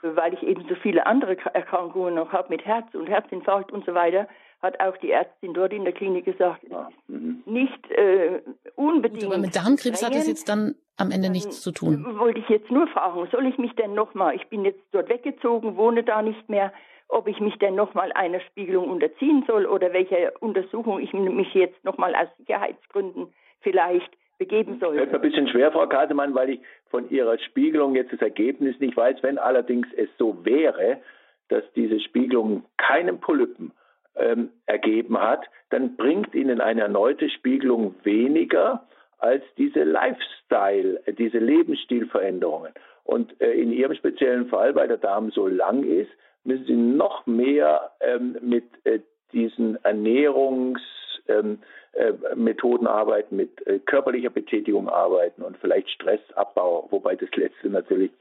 Weil 0.02 0.34
ich 0.34 0.44
eben 0.44 0.66
so 0.68 0.76
viele 0.76 1.06
andere 1.06 1.38
Erkrankungen 1.54 2.16
noch 2.16 2.34
habe 2.34 2.50
mit 2.50 2.66
Herz 2.66 2.94
und 2.94 3.08
Herzinfarkt 3.08 3.72
und 3.72 3.86
so 3.86 3.94
weiter, 3.94 4.28
hat 4.64 4.80
auch 4.80 4.98
die 4.98 5.12
Ärztin 5.12 5.54
dort 5.54 5.74
in 5.74 5.84
der 5.84 5.94
Klinik 5.94 6.26
gesagt, 6.26 6.64
ja. 6.70 6.90
mhm. 7.08 7.44
nicht 7.46 7.92
äh, 7.92 8.42
unbedingt. 8.76 9.24
Gut, 9.24 9.34
aber 9.34 9.42
mit 9.42 9.56
Darmkrebs 9.56 10.04
hat 10.04 10.16
es 10.16 10.28
jetzt 10.28 10.48
dann 10.48 10.76
am 10.98 11.12
Ende 11.12 11.30
nichts 11.30 11.62
zu 11.62 11.72
tun. 11.72 12.18
Wollte 12.18 12.40
ich 12.40 12.50
jetzt 12.50 12.72
nur 12.72 12.88
fragen, 12.88 13.28
soll 13.32 13.46
ich 13.46 13.58
mich 13.58 13.76
denn 13.76 13.94
nochmal, 13.94 14.36
ich 14.36 14.48
bin 14.48 14.64
jetzt 14.64 14.80
dort 14.92 15.10
weggezogen, 15.10 15.76
wohne 15.76 16.04
da 16.04 16.22
nicht 16.22 16.50
mehr, 16.50 16.72
ob 17.10 17.28
ich 17.28 17.40
mich 17.42 17.58
denn 17.60 17.76
nochmal 17.76 18.12
einer 18.14 18.40
Spiegelung 18.40 18.90
unterziehen 18.90 19.44
soll 19.46 19.66
oder 19.66 19.92
welche 19.92 20.32
Untersuchung 20.40 21.00
ich 21.00 21.12
mich 21.14 21.54
jetzt 21.54 21.84
nochmal 21.84 22.16
aus 22.16 22.30
Sicherheitsgründen 22.38 23.28
vielleicht 23.62 24.12
begeben 24.38 24.80
soll. 24.80 24.96
Fällt 24.96 25.12
mir 25.12 25.18
ein 25.18 25.22
bisschen 25.22 25.48
schwer, 25.50 25.72
Frau 25.72 25.88
Kasemann, 25.88 26.34
weil 26.34 26.52
ich 26.52 26.60
von 26.90 27.10
Ihrer 27.10 27.38
Spiegelung 27.38 27.96
jetzt 27.96 28.14
das 28.14 28.22
Ergebnis 28.22 28.80
nicht 28.80 28.96
weiß. 28.96 29.18
Wenn 29.22 29.38
allerdings 29.38 29.88
es 29.96 30.10
so 30.18 30.46
wäre, 30.46 31.02
dass 31.50 31.64
diese 31.76 32.00
Spiegelung 32.00 32.64
keinen 32.78 33.20
Polypen 33.20 33.74
ähm, 34.16 34.50
ergeben 34.66 35.20
hat, 35.20 35.46
dann 35.70 35.96
bringt 35.96 36.34
Ihnen 36.36 36.62
eine 36.62 36.82
erneute 36.82 37.30
Spiegelung 37.30 37.96
weniger 38.04 38.86
als 39.18 39.44
diese 39.58 39.84
Lifestyle, 39.84 41.02
diese 41.18 41.40
Lebensstilveränderungen. 41.40 42.74
Und 43.04 43.40
äh, 43.42 43.52
in 43.54 43.72
Ihrem 43.72 43.96
speziellen 43.96 44.48
Fall, 44.48 44.76
weil 44.76 44.88
der 44.88 44.98
Darm 44.98 45.32
so 45.32 45.48
lang 45.48 45.84
ist, 45.84 46.12
müssen 46.44 46.66
sie 46.66 46.76
noch 46.76 47.26
mehr 47.26 47.92
ähm, 48.02 48.38
mit 48.42 48.66
äh, 48.84 49.00
diesen 49.32 49.78
Ernährungs- 49.80 50.80
Bewegungsmethoden 51.26 52.88
ähm, 52.88 52.94
arbeiten, 52.94 53.36
mit 53.36 53.66
äh, 53.68 53.80
körperlicher 53.80 54.30
Betätigung 54.30 54.90
arbeiten 54.90 55.42
und 55.42 55.58
vielleicht 55.58 55.90
Stressabbau, 55.90 56.88
wobei 56.92 57.16
das 57.16 57.30
letzte 57.36 57.70
natürlich 57.70 58.12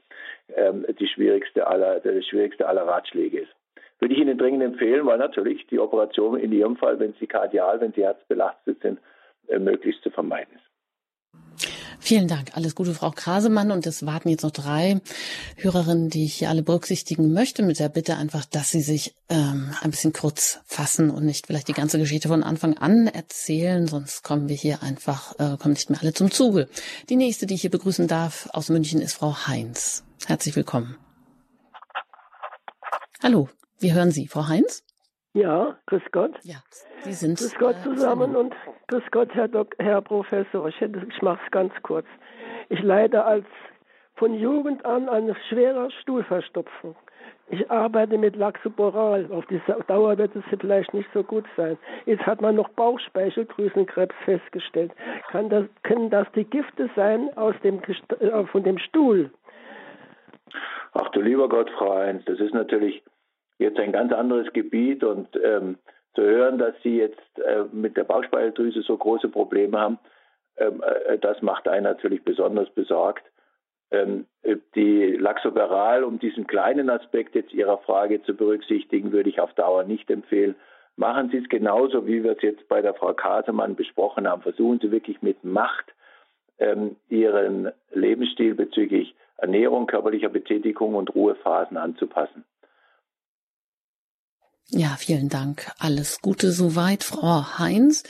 ähm, 0.55 0.85
die 0.99 1.07
schwierigste 1.07 1.67
aller, 1.67 1.99
der 1.99 2.21
schwierigste 2.21 2.67
aller 2.67 2.85
Ratschläge 2.85 3.41
ist. 3.41 3.51
Würde 4.03 4.15
ich 4.15 4.19
Ihnen 4.19 4.37
dringend 4.37 4.61
empfehlen, 4.61 5.05
weil 5.05 5.17
natürlich 5.17 5.65
die 5.67 5.79
Operation 5.79 6.37
in 6.37 6.51
Ihrem 6.51 6.75
Fall, 6.75 6.99
wenn 6.99 7.13
Sie 7.21 7.25
kardial, 7.25 7.79
wenn 7.79 7.93
Sie 7.93 8.03
herzbelastet 8.03 8.81
sind, 8.81 8.99
äh, 9.47 9.59
möglichst 9.59 10.03
zu 10.03 10.09
vermeiden 10.09 10.53
ist. 10.55 11.39
Vielen 12.01 12.27
Dank. 12.27 12.49
Alles 12.53 12.75
Gute, 12.75 12.95
Frau 12.95 13.11
Krasemann. 13.11 13.71
Und 13.71 13.87
es 13.87 14.05
warten 14.05 14.27
jetzt 14.27 14.43
noch 14.43 14.51
drei 14.51 14.99
Hörerinnen, 15.55 16.09
die 16.09 16.25
ich 16.25 16.33
hier 16.33 16.49
alle 16.49 16.63
berücksichtigen 16.63 17.31
möchte, 17.31 17.63
mit 17.63 17.79
der 17.79 17.87
Bitte 17.87 18.17
einfach, 18.17 18.43
dass 18.43 18.71
sie 18.71 18.81
sich 18.81 19.15
ähm, 19.29 19.69
ein 19.81 19.91
bisschen 19.91 20.11
kurz 20.11 20.61
fassen 20.65 21.09
und 21.09 21.23
nicht 21.23 21.47
vielleicht 21.47 21.69
die 21.69 21.73
ganze 21.73 21.97
Geschichte 21.97 22.27
von 22.27 22.43
Anfang 22.43 22.77
an 22.77 23.07
erzählen, 23.07 23.87
sonst 23.87 24.21
kommen 24.21 24.49
wir 24.49 24.57
hier 24.57 24.83
einfach, 24.83 25.31
äh, 25.39 25.55
kommen 25.55 25.75
nicht 25.75 25.89
mehr 25.89 26.01
alle 26.01 26.11
zum 26.11 26.29
Zuge. 26.29 26.67
Die 27.09 27.15
nächste, 27.15 27.45
die 27.45 27.53
ich 27.53 27.61
hier 27.61 27.71
begrüßen 27.71 28.09
darf 28.09 28.49
aus 28.51 28.67
München, 28.67 28.99
ist 28.99 29.13
Frau 29.13 29.47
Heinz. 29.47 30.03
Herzlich 30.27 30.57
willkommen. 30.57 30.97
Hallo, 33.23 33.47
wir 33.79 33.93
hören 33.93 34.11
Sie, 34.11 34.27
Frau 34.27 34.47
Heinz. 34.47 34.83
Ja, 35.33 35.77
grüß 35.87 36.03
Gott. 36.11 36.33
Ja, 36.43 36.57
Sie 37.01 37.13
sind. 37.13 37.39
Grüß 37.39 37.55
Gott 37.55 37.75
äh, 37.77 37.83
zusammen 37.83 38.35
und 38.35 38.53
grüß 38.87 39.03
Gott, 39.11 39.33
Herr, 39.33 39.47
Dok 39.47 39.75
Herr 39.79 40.01
Professor. 40.01 40.67
Ich, 40.67 40.79
ich 40.79 41.21
mache 41.21 41.39
es 41.43 41.51
ganz 41.51 41.73
kurz. 41.81 42.05
Ich 42.69 42.81
leide 42.81 43.25
als 43.25 43.45
von 44.15 44.35
Jugend 44.35 44.85
an 44.85 45.09
an 45.09 45.35
schwerer 45.49 45.89
Stuhlverstopfung. 46.01 46.95
Ich 47.49 47.69
arbeite 47.69 48.17
mit 48.17 48.35
Laxoboral. 48.35 49.27
Auf 49.31 49.45
die 49.47 49.61
Dauer 49.87 50.17
wird 50.17 50.35
es 50.35 50.43
vielleicht 50.59 50.93
nicht 50.93 51.09
so 51.13 51.23
gut 51.23 51.45
sein. 51.57 51.77
Jetzt 52.05 52.25
hat 52.25 52.41
man 52.41 52.55
noch 52.55 52.69
Bauchspeicheldrüsenkrebs 52.69 54.15
festgestellt. 54.23 54.91
Kann 55.29 55.49
das, 55.49 55.65
können 55.83 56.09
das 56.09 56.27
die 56.35 56.45
Gifte 56.45 56.89
sein 56.95 57.35
aus 57.35 57.55
dem, 57.63 57.81
äh, 58.19 58.45
von 58.45 58.63
dem 58.63 58.77
Stuhl? 58.77 59.31
Ach 60.93 61.09
du 61.09 61.21
lieber 61.21 61.49
Gott, 61.49 61.69
Frau 61.71 61.95
Heinz, 61.95 62.23
das 62.25 62.39
ist 62.39 62.53
natürlich 62.53 63.03
jetzt 63.57 63.79
ein 63.79 63.91
ganz 63.91 64.11
anderes 64.13 64.51
Gebiet 64.53 65.03
und 65.03 65.27
ähm, 65.43 65.77
zu 66.15 66.21
hören, 66.21 66.57
dass 66.57 66.75
Sie 66.83 66.97
jetzt 66.97 67.39
äh, 67.39 67.63
mit 67.71 67.97
der 67.97 68.03
Bauchspeicheldrüse 68.03 68.81
so 68.81 68.97
große 68.97 69.29
Probleme 69.29 69.79
haben, 69.79 69.99
ähm, 70.57 70.83
äh, 70.83 71.17
das 71.17 71.41
macht 71.41 71.67
einen 71.67 71.83
natürlich 71.83 72.23
besonders 72.23 72.69
besorgt. 72.71 73.23
Ähm, 73.91 74.25
die 74.75 75.11
Laxoberal, 75.11 76.03
um 76.03 76.19
diesen 76.19 76.47
kleinen 76.47 76.89
Aspekt 76.89 77.35
jetzt 77.35 77.53
Ihrer 77.53 77.77
Frage 77.79 78.21
zu 78.23 78.35
berücksichtigen, 78.35 79.11
würde 79.11 79.29
ich 79.29 79.39
auf 79.39 79.53
Dauer 79.53 79.83
nicht 79.83 80.09
empfehlen. 80.09 80.55
Machen 80.95 81.29
Sie 81.29 81.37
es 81.37 81.49
genauso, 81.49 82.05
wie 82.05 82.23
wir 82.23 82.33
es 82.33 82.41
jetzt 82.41 82.67
bei 82.67 82.81
der 82.81 82.93
Frau 82.93 83.13
Kasemann 83.13 83.75
besprochen 83.75 84.27
haben. 84.27 84.41
Versuchen 84.41 84.79
Sie 84.79 84.91
wirklich 84.91 85.21
mit 85.21 85.43
Macht 85.43 85.93
ähm, 86.59 86.95
Ihren 87.09 87.71
Lebensstil 87.91 88.53
bezüglich 88.53 89.15
Ernährung, 89.37 89.87
körperlicher 89.87 90.29
Betätigung 90.29 90.95
und 90.95 91.13
Ruhephasen 91.13 91.77
anzupassen. 91.77 92.45
Ja, 94.69 94.95
vielen 94.97 95.29
Dank. 95.29 95.71
Alles 95.79 96.21
Gute 96.21 96.51
soweit, 96.51 97.03
Frau 97.03 97.59
Heinz. 97.59 98.03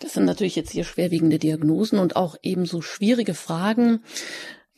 Das 0.00 0.14
sind 0.14 0.24
natürlich 0.24 0.56
jetzt 0.56 0.70
hier 0.70 0.84
schwerwiegende 0.84 1.38
Diagnosen 1.38 1.98
und 1.98 2.16
auch 2.16 2.36
ebenso 2.42 2.82
schwierige 2.82 3.34
Fragen. 3.34 4.02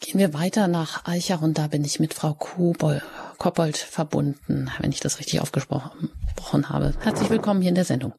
Gehen 0.01 0.21
wir 0.21 0.35
weiter 0.35 0.69
nach 0.69 1.07
Eichach 1.07 1.41
und 1.41 1.59
da 1.59 1.69
bin 1.69 1.85
ich 1.85 1.99
mit 1.99 2.13
Frau 2.13 2.35
Kobol, 2.35 3.03
Koppold 3.39 3.77
verbunden, 3.77 4.71
wenn 4.79 4.91
ich 4.91 5.01
das 5.01 5.19
richtig 5.19 5.41
aufgesprochen 5.41 6.69
habe. 6.69 6.93
Herzlich 7.03 7.31
willkommen 7.31 7.63
hier 7.63 7.71
in 7.71 7.75
der 7.77 7.85
Sendung. 7.85 8.13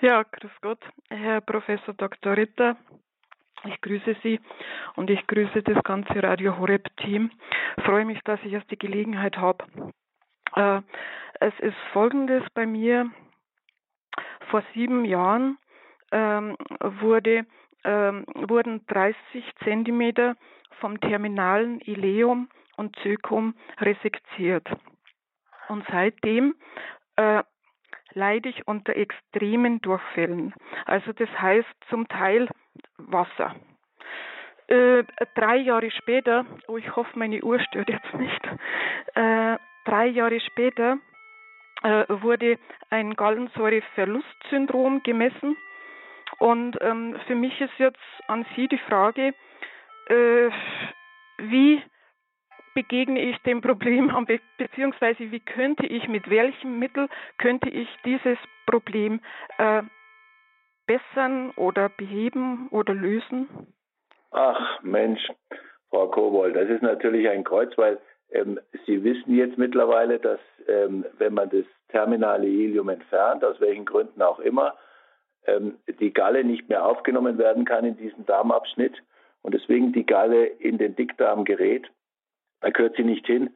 Ja, 0.00 0.22
grüß 0.22 0.52
Gott, 0.60 0.80
Herr 1.10 1.40
Professor 1.40 1.94
Dr. 1.94 2.36
Ritter. 2.36 2.76
Ich 3.66 3.80
grüße 3.80 4.16
Sie 4.22 4.40
und 4.94 5.10
ich 5.10 5.26
grüße 5.26 5.62
das 5.62 5.82
ganze 5.82 6.22
Radio 6.22 6.56
Horeb 6.58 6.86
Team. 6.98 7.30
Freue 7.84 8.04
mich, 8.04 8.20
dass 8.24 8.38
ich 8.44 8.52
jetzt 8.52 8.70
die 8.70 8.78
Gelegenheit 8.78 9.36
habe, 9.36 9.64
äh, 10.54 10.80
es 11.40 11.58
ist 11.60 11.76
folgendes 11.92 12.42
bei 12.54 12.66
mir. 12.66 13.10
Vor 14.50 14.62
sieben 14.72 15.04
Jahren 15.04 15.58
ähm, 16.12 16.56
wurde, 16.80 17.46
ähm, 17.84 18.24
wurden 18.34 18.86
30 18.86 19.16
Zentimeter 19.64 20.36
vom 20.80 21.00
terminalen 21.00 21.80
Ileum 21.80 22.48
und 22.76 22.96
Zökum 23.02 23.54
resektiert. 23.80 24.68
Und 25.68 25.84
seitdem 25.90 26.54
äh, 27.16 27.42
leide 28.12 28.48
ich 28.48 28.66
unter 28.66 28.96
extremen 28.96 29.80
Durchfällen. 29.80 30.54
Also 30.84 31.12
das 31.12 31.28
heißt 31.40 31.68
zum 31.88 32.06
Teil 32.08 32.48
Wasser. 32.98 33.54
Äh, 34.66 35.04
drei 35.34 35.56
Jahre 35.56 35.90
später, 35.90 36.46
oh 36.68 36.76
ich 36.76 36.96
hoffe 36.96 37.18
meine 37.18 37.42
Uhr 37.42 37.60
stört 37.60 37.88
jetzt 37.88 38.14
nicht, 38.14 38.40
äh, 39.14 39.58
drei 39.84 40.06
Jahre 40.06 40.40
später 40.40 40.98
äh, 41.82 42.04
wurde 42.08 42.58
ein 42.90 43.14
Gallensäureverlustsyndrom 43.14 45.02
gemessen. 45.02 45.56
Und 46.38 46.76
ähm, 46.80 47.16
für 47.26 47.34
mich 47.34 47.60
ist 47.60 47.78
jetzt 47.78 47.98
an 48.26 48.44
Sie 48.54 48.68
die 48.68 48.78
Frage, 48.78 49.34
äh, 50.08 50.50
wie 51.38 51.82
begegne 52.74 53.20
ich 53.20 53.38
dem 53.42 53.60
Problem, 53.60 54.12
beziehungsweise 54.58 55.30
wie 55.30 55.40
könnte 55.40 55.86
ich, 55.86 56.08
mit 56.08 56.28
welchem 56.28 56.78
Mittel 56.78 57.08
könnte 57.38 57.70
ich 57.70 57.88
dieses 58.04 58.38
Problem 58.66 59.20
äh, 59.58 59.82
bessern 60.86 61.50
oder 61.56 61.88
beheben 61.88 62.68
oder 62.70 62.94
lösen? 62.94 63.48
Ach 64.32 64.82
Mensch, 64.82 65.22
Frau 65.90 66.08
Kobold, 66.08 66.56
das 66.56 66.68
ist 66.68 66.82
natürlich 66.82 67.28
ein 67.28 67.44
Kreuz, 67.44 67.72
weil 67.78 68.00
ähm, 68.30 68.60
Sie 68.86 69.02
wissen 69.04 69.34
jetzt 69.34 69.58
mittlerweile, 69.58 70.18
dass 70.18 70.40
ähm, 70.66 71.04
wenn 71.18 71.34
man 71.34 71.50
das 71.50 71.64
terminale 71.88 72.46
Helium 72.46 72.88
entfernt, 72.88 73.44
aus 73.44 73.60
welchen 73.60 73.84
Gründen 73.84 74.22
auch 74.22 74.40
immer, 74.40 74.74
ähm, 75.46 75.78
die 76.00 76.12
Galle 76.12 76.44
nicht 76.44 76.68
mehr 76.68 76.84
aufgenommen 76.84 77.38
werden 77.38 77.64
kann 77.64 77.84
in 77.84 77.96
diesen 77.96 78.26
Darmabschnitt 78.26 78.94
und 79.42 79.54
deswegen 79.54 79.92
die 79.92 80.06
Galle 80.06 80.46
in 80.46 80.78
den 80.78 80.96
Dickdarm 80.96 81.44
gerät. 81.44 81.88
Da 82.60 82.70
gehört 82.70 82.96
sie 82.96 83.04
nicht 83.04 83.26
hin 83.26 83.50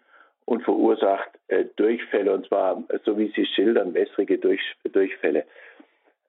und 0.44 0.62
verursacht 0.62 1.30
äh, 1.48 1.64
Durchfälle 1.76 2.32
und 2.32 2.46
zwar, 2.46 2.82
so 3.04 3.18
wie 3.18 3.32
Sie 3.34 3.46
schildern, 3.46 3.94
wässrige 3.94 4.38
Durch, 4.38 4.60
Durchfälle. 4.84 5.44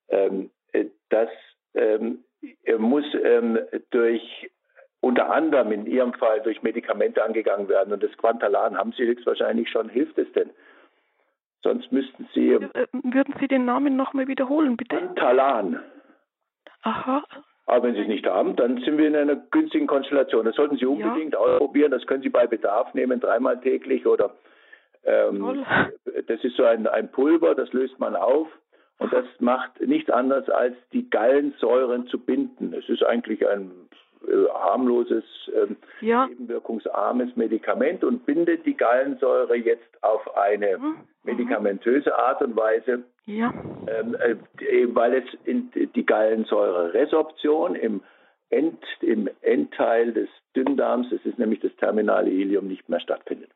Ähm, 0.10 0.50
äh, 0.72 0.86
das 1.10 1.30
ähm, 1.74 2.24
muss 2.78 3.06
ähm, 3.24 3.60
durch 3.92 4.50
unter 5.02 5.32
anderem 5.32 5.72
in 5.72 5.86
Ihrem 5.86 6.14
Fall 6.14 6.42
durch 6.42 6.62
Medikamente 6.62 7.24
angegangen 7.24 7.70
werden. 7.70 7.94
Und 7.94 8.04
das 8.04 8.16
Quantalan 8.18 8.78
haben 8.78 8.92
Sie 8.94 9.06
höchstwahrscheinlich 9.06 9.70
schon. 9.70 9.90
Hilft 9.90 10.18
es 10.18 10.32
denn? 10.34 10.50
Sonst 11.64 11.92
müssten 11.92 12.28
Sie. 12.34 12.52
Äh, 12.52 12.88
würden 12.92 13.36
Sie 13.40 13.48
den 13.48 13.66
Namen 13.66 13.96
nochmal 13.96 14.28
wiederholen, 14.28 14.78
bitte? 14.78 14.98
Quantalan. 14.98 15.82
Aha. 16.84 17.24
Aber 17.66 17.88
wenn 17.88 17.96
Sie 17.96 18.02
es 18.02 18.08
nicht 18.08 18.26
haben, 18.26 18.56
dann 18.56 18.78
sind 18.82 18.98
wir 18.98 19.08
in 19.08 19.16
einer 19.16 19.36
günstigen 19.36 19.88
Konstellation. 19.88 20.46
Das 20.46 20.56
sollten 20.56 20.78
Sie 20.78 20.86
unbedingt 20.86 21.34
ja. 21.34 21.40
ausprobieren. 21.40 21.92
Das 21.92 22.06
können 22.08 22.24
Sie 22.24 22.30
bei 22.30 22.48
Bedarf 22.48 22.94
nehmen, 22.94 23.20
dreimal 23.20 23.60
täglich 23.62 24.06
oder. 24.06 24.32
Ähm, 25.06 25.66
das 26.28 26.44
ist 26.44 26.58
so 26.58 26.66
ein, 26.66 26.88
ein 26.88 27.12
Pulver, 27.12 27.56
das 27.56 27.72
löst 27.72 28.00
man 28.00 28.16
auf. 28.16 28.48
Und 28.98 29.14
das 29.14 29.26
macht 29.40 29.80
nichts 29.80 30.10
anderes, 30.10 30.50
als 30.50 30.76
die 30.92 31.10
Gallensäuren 31.10 32.08
zu 32.08 32.20
binden. 32.20 32.74
Es 32.74 32.90
ist 32.90 33.04
eigentlich 33.04 33.48
ein 33.48 33.72
äh, 33.72 33.89
harmloses, 34.54 35.24
ähm, 35.56 35.78
ja. 36.02 36.28
nebenwirkungsarmes 36.28 37.36
Medikament 37.36 38.04
und 38.04 38.26
bindet 38.26 38.66
die 38.66 38.76
Gallensäure 38.76 39.56
jetzt 39.56 40.04
auf 40.04 40.36
eine 40.38 40.78
mhm. 40.78 40.96
medikamentöse 41.24 42.18
Art 42.18 42.42
und 42.42 42.56
Weise, 42.56 43.04
ja. 43.26 43.54
ähm, 43.88 44.16
äh, 44.16 44.36
weil 44.94 45.16
es 45.16 45.24
in 45.46 45.72
die 45.74 46.06
Gallensäure-Resorption 46.06 47.76
im, 47.76 48.02
End, 48.50 48.84
im 49.02 49.30
Endteil 49.42 50.14
des 50.14 50.30
Dünndarms, 50.56 51.08
das 51.12 51.24
ist 51.24 51.40
nämlich 51.40 51.60
das 51.60 51.76
terminale 51.78 52.30
Ilium, 52.30 52.68
nicht 52.68 52.90
mehr 52.90 53.00
stattfindet. 53.00 53.50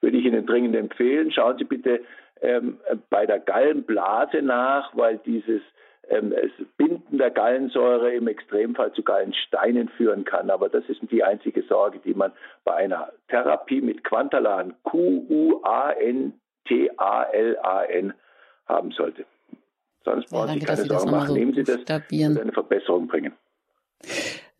Würde 0.00 0.16
ich 0.16 0.24
Ihnen 0.24 0.46
dringend 0.46 0.74
empfehlen, 0.74 1.30
schauen 1.30 1.58
Sie 1.58 1.64
bitte 1.64 2.00
ähm, 2.40 2.78
bei 3.10 3.26
der 3.26 3.38
Gallenblase 3.38 4.42
nach, 4.42 4.96
weil 4.96 5.18
dieses 5.18 5.62
ähm, 6.08 6.32
es 6.32 6.50
Binden 6.76 7.18
der 7.18 7.30
Gallensäure 7.30 8.12
im 8.14 8.28
Extremfall 8.28 8.92
zu 8.92 9.02
Gallensteinen 9.02 9.88
führen 9.90 10.24
kann. 10.24 10.50
Aber 10.50 10.68
das 10.68 10.84
ist 10.88 11.00
die 11.10 11.22
einzige 11.22 11.62
Sorge, 11.62 11.98
die 12.04 12.14
man 12.14 12.32
bei 12.64 12.74
einer 12.74 13.12
Therapie 13.28 13.80
mit 13.80 14.04
Quantalan, 14.04 14.74
Q-U-A-N-T-A-L-A-N, 14.84 15.34
haben 18.66 18.90
sollte. 18.92 19.24
Sonst 20.04 20.30
brauchen 20.30 20.60
Sie 20.60 20.66
keine 20.66 20.84
Sorgen 20.84 21.10
machen. 21.10 21.28
So 21.28 21.34
Nehmen 21.34 21.54
Sie 21.54 21.64
das, 21.64 21.84
das 21.84 22.02
wird 22.10 22.40
eine 22.40 22.52
Verbesserung 22.52 23.08
bringen. 23.08 23.32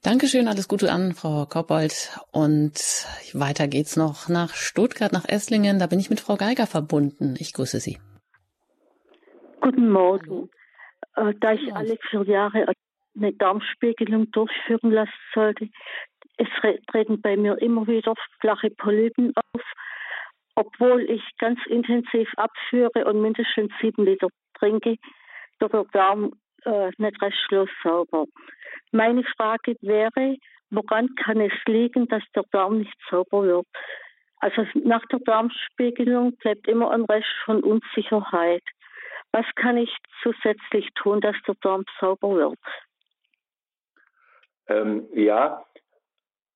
Dankeschön, 0.02 0.48
alles 0.48 0.68
Gute 0.68 0.92
an 0.92 1.12
Frau 1.12 1.46
Koppold. 1.46 2.18
Und 2.30 2.78
weiter 3.34 3.66
geht's 3.68 3.96
noch 3.96 4.28
nach 4.28 4.54
Stuttgart, 4.54 5.12
nach 5.12 5.28
Esslingen. 5.28 5.78
Da 5.78 5.86
bin 5.86 5.98
ich 5.98 6.08
mit 6.08 6.20
Frau 6.20 6.36
Geiger 6.36 6.66
verbunden. 6.66 7.34
Ich 7.38 7.52
grüße 7.52 7.80
Sie. 7.80 7.98
Guten 9.60 9.90
Morgen. 9.90 10.48
Äh, 11.18 11.34
da 11.40 11.52
ich 11.52 11.74
alle 11.74 11.96
vier 12.10 12.22
Jahre 12.24 12.66
eine 13.16 13.32
Darmspiegelung 13.32 14.30
durchführen 14.30 14.92
lassen 14.92 15.12
sollte. 15.34 15.68
Es 16.36 16.48
treten 16.90 17.20
bei 17.20 17.36
mir 17.36 17.60
immer 17.60 17.86
wieder 17.86 18.14
flache 18.40 18.70
Polypen 18.70 19.32
auf, 19.52 19.62
obwohl 20.54 21.02
ich 21.02 21.22
ganz 21.38 21.58
intensiv 21.66 22.28
abführe 22.36 23.04
und 23.04 23.20
mindestens 23.20 23.72
sieben 23.80 24.04
Liter 24.04 24.28
trinke, 24.58 24.96
wird 25.58 25.72
der 25.72 25.84
Darm 25.92 26.32
äh, 26.64 26.90
nicht 26.98 27.20
restlos 27.20 27.68
sauber. 27.82 28.26
Meine 28.92 29.24
Frage 29.36 29.74
wäre, 29.80 30.36
woran 30.70 31.08
kann 31.16 31.40
es 31.40 31.52
liegen, 31.66 32.06
dass 32.06 32.22
der 32.34 32.44
Darm 32.52 32.78
nicht 32.78 32.96
sauber 33.10 33.42
wird? 33.42 33.66
Also 34.40 34.64
nach 34.74 35.04
der 35.06 35.18
Darmspiegelung 35.20 36.36
bleibt 36.36 36.68
immer 36.68 36.92
ein 36.92 37.04
Rest 37.04 37.26
von 37.44 37.64
Unsicherheit. 37.64 38.62
Was 39.32 39.46
kann 39.56 39.76
ich 39.76 39.94
zusätzlich 40.22 40.88
tun, 40.94 41.20
dass 41.20 41.36
der 41.46 41.54
Darm 41.60 41.84
sauber 42.00 42.34
wird? 42.34 42.58
Ähm, 44.68 45.06
ja, 45.12 45.64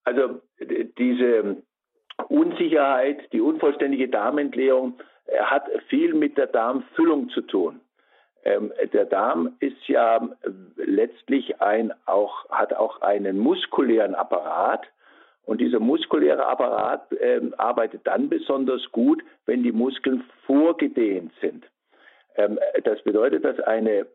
also 0.04 0.40
diese 0.58 1.62
Unsicherheit, 2.28 3.32
die 3.32 3.40
unvollständige 3.40 4.08
Darmentleerung 4.08 5.00
äh, 5.26 5.38
hat 5.38 5.68
viel 5.88 6.14
mit 6.14 6.36
der 6.36 6.46
Darmfüllung 6.46 7.30
zu 7.30 7.42
tun. 7.42 7.80
Ähm, 8.44 8.72
der 8.92 9.04
Darm 9.04 9.56
ist 9.60 9.86
ja 9.86 10.16
äh, 10.16 10.50
letztlich 10.76 11.60
ein 11.60 11.92
auch 12.06 12.48
hat 12.50 12.74
auch 12.74 13.00
einen 13.00 13.38
muskulären 13.38 14.14
Apparat 14.14 14.86
und 15.44 15.60
dieser 15.60 15.80
muskuläre 15.80 16.46
Apparat 16.46 17.12
äh, 17.12 17.40
arbeitet 17.56 18.02
dann 18.04 18.28
besonders 18.28 18.90
gut, 18.92 19.22
wenn 19.46 19.62
die 19.62 19.72
Muskeln 19.72 20.24
vorgedehnt 20.46 21.32
sind. 21.40 21.64
Ähm, 22.36 22.58
das 22.84 23.02
bedeutet, 23.02 23.44
dass 23.44 23.58
eine 23.60 24.06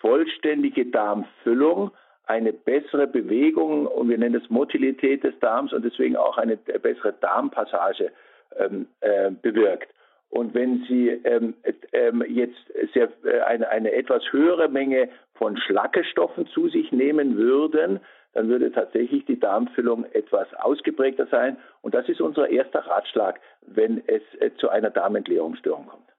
vollständige 0.00 0.86
Darmfüllung 0.86 1.90
eine 2.26 2.52
bessere 2.52 3.06
Bewegung 3.06 3.86
und 3.86 4.08
wir 4.08 4.18
nennen 4.18 4.40
es 4.42 4.48
Motilität 4.48 5.24
des 5.24 5.38
Darms 5.40 5.72
und 5.72 5.84
deswegen 5.84 6.16
auch 6.16 6.38
eine 6.38 6.56
bessere 6.56 7.12
Darmpassage 7.20 8.12
ähm, 8.58 8.86
äh, 9.00 9.30
bewirkt. 9.30 9.88
Und 10.30 10.54
wenn 10.54 10.84
Sie 10.88 11.08
ähm, 11.08 11.54
ähm, 11.92 12.24
jetzt 12.26 12.56
sehr, 12.94 13.10
äh, 13.24 13.40
eine, 13.40 13.68
eine 13.68 13.92
etwas 13.92 14.22
höhere 14.32 14.68
Menge 14.68 15.10
von 15.34 15.58
Schlackestoffen 15.58 16.46
zu 16.46 16.68
sich 16.68 16.90
nehmen 16.90 17.36
würden, 17.36 18.00
dann 18.32 18.48
würde 18.48 18.72
tatsächlich 18.72 19.26
die 19.26 19.38
Darmfüllung 19.38 20.06
etwas 20.12 20.48
ausgeprägter 20.54 21.26
sein. 21.26 21.58
Und 21.82 21.94
das 21.94 22.08
ist 22.08 22.22
unser 22.22 22.48
erster 22.48 22.80
Ratschlag, 22.80 23.40
wenn 23.66 24.02
es 24.06 24.22
äh, 24.40 24.50
zu 24.56 24.70
einer 24.70 24.90
Darmentleerungsstörung 24.90 25.86
kommt. 25.86 26.11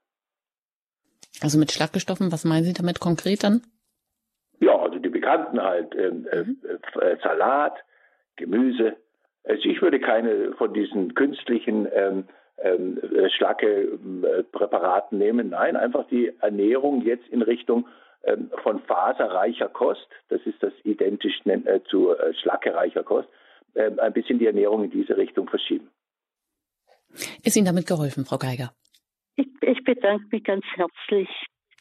Also 1.41 1.57
mit 1.57 1.71
Schlackestoffen, 1.71 2.31
was 2.31 2.45
meinen 2.45 2.63
Sie 2.63 2.73
damit 2.73 2.99
konkret 2.99 3.43
dann? 3.43 3.61
Ja, 4.59 4.77
also 4.77 4.99
die 4.99 5.09
bekannten 5.09 5.61
halt 5.61 5.93
ähm, 5.95 6.27
äh, 6.31 6.43
mhm. 6.43 6.57
äh, 7.01 7.17
Salat, 7.21 7.73
Gemüse. 8.35 8.95
Also 9.43 9.63
ich 9.65 9.81
würde 9.81 9.99
keine 9.99 10.53
von 10.53 10.73
diesen 10.73 11.15
künstlichen 11.15 11.87
ähm, 11.93 12.25
ähm, 12.57 12.99
äh, 12.99 13.29
Schlacke-Präparaten 13.29 15.17
nehmen. 15.17 15.49
Nein, 15.49 15.75
einfach 15.75 16.07
die 16.07 16.31
Ernährung 16.39 17.01
jetzt 17.01 17.27
in 17.27 17.41
Richtung 17.41 17.87
ähm, 18.23 18.51
von 18.61 18.79
faserreicher 18.81 19.69
Kost, 19.69 20.07
das 20.29 20.41
ist 20.45 20.61
das 20.61 20.71
identisch 20.83 21.41
äh, 21.45 21.81
zu 21.89 22.11
äh, 22.11 22.33
schlackereicher 22.35 23.03
Kost, 23.03 23.27
äh, 23.73 23.91
ein 23.97 24.13
bisschen 24.13 24.39
die 24.39 24.47
Ernährung 24.47 24.85
in 24.85 24.91
diese 24.91 25.17
Richtung 25.17 25.49
verschieben. 25.49 25.89
Ist 27.43 27.57
Ihnen 27.57 27.65
damit 27.65 27.85
geholfen, 27.85 28.25
Frau 28.25 28.37
Geiger? 28.37 28.73
Ich, 29.35 29.47
ich 29.61 29.83
bedanke 29.83 30.25
mich 30.31 30.43
ganz 30.43 30.63
herzlich. 30.75 31.29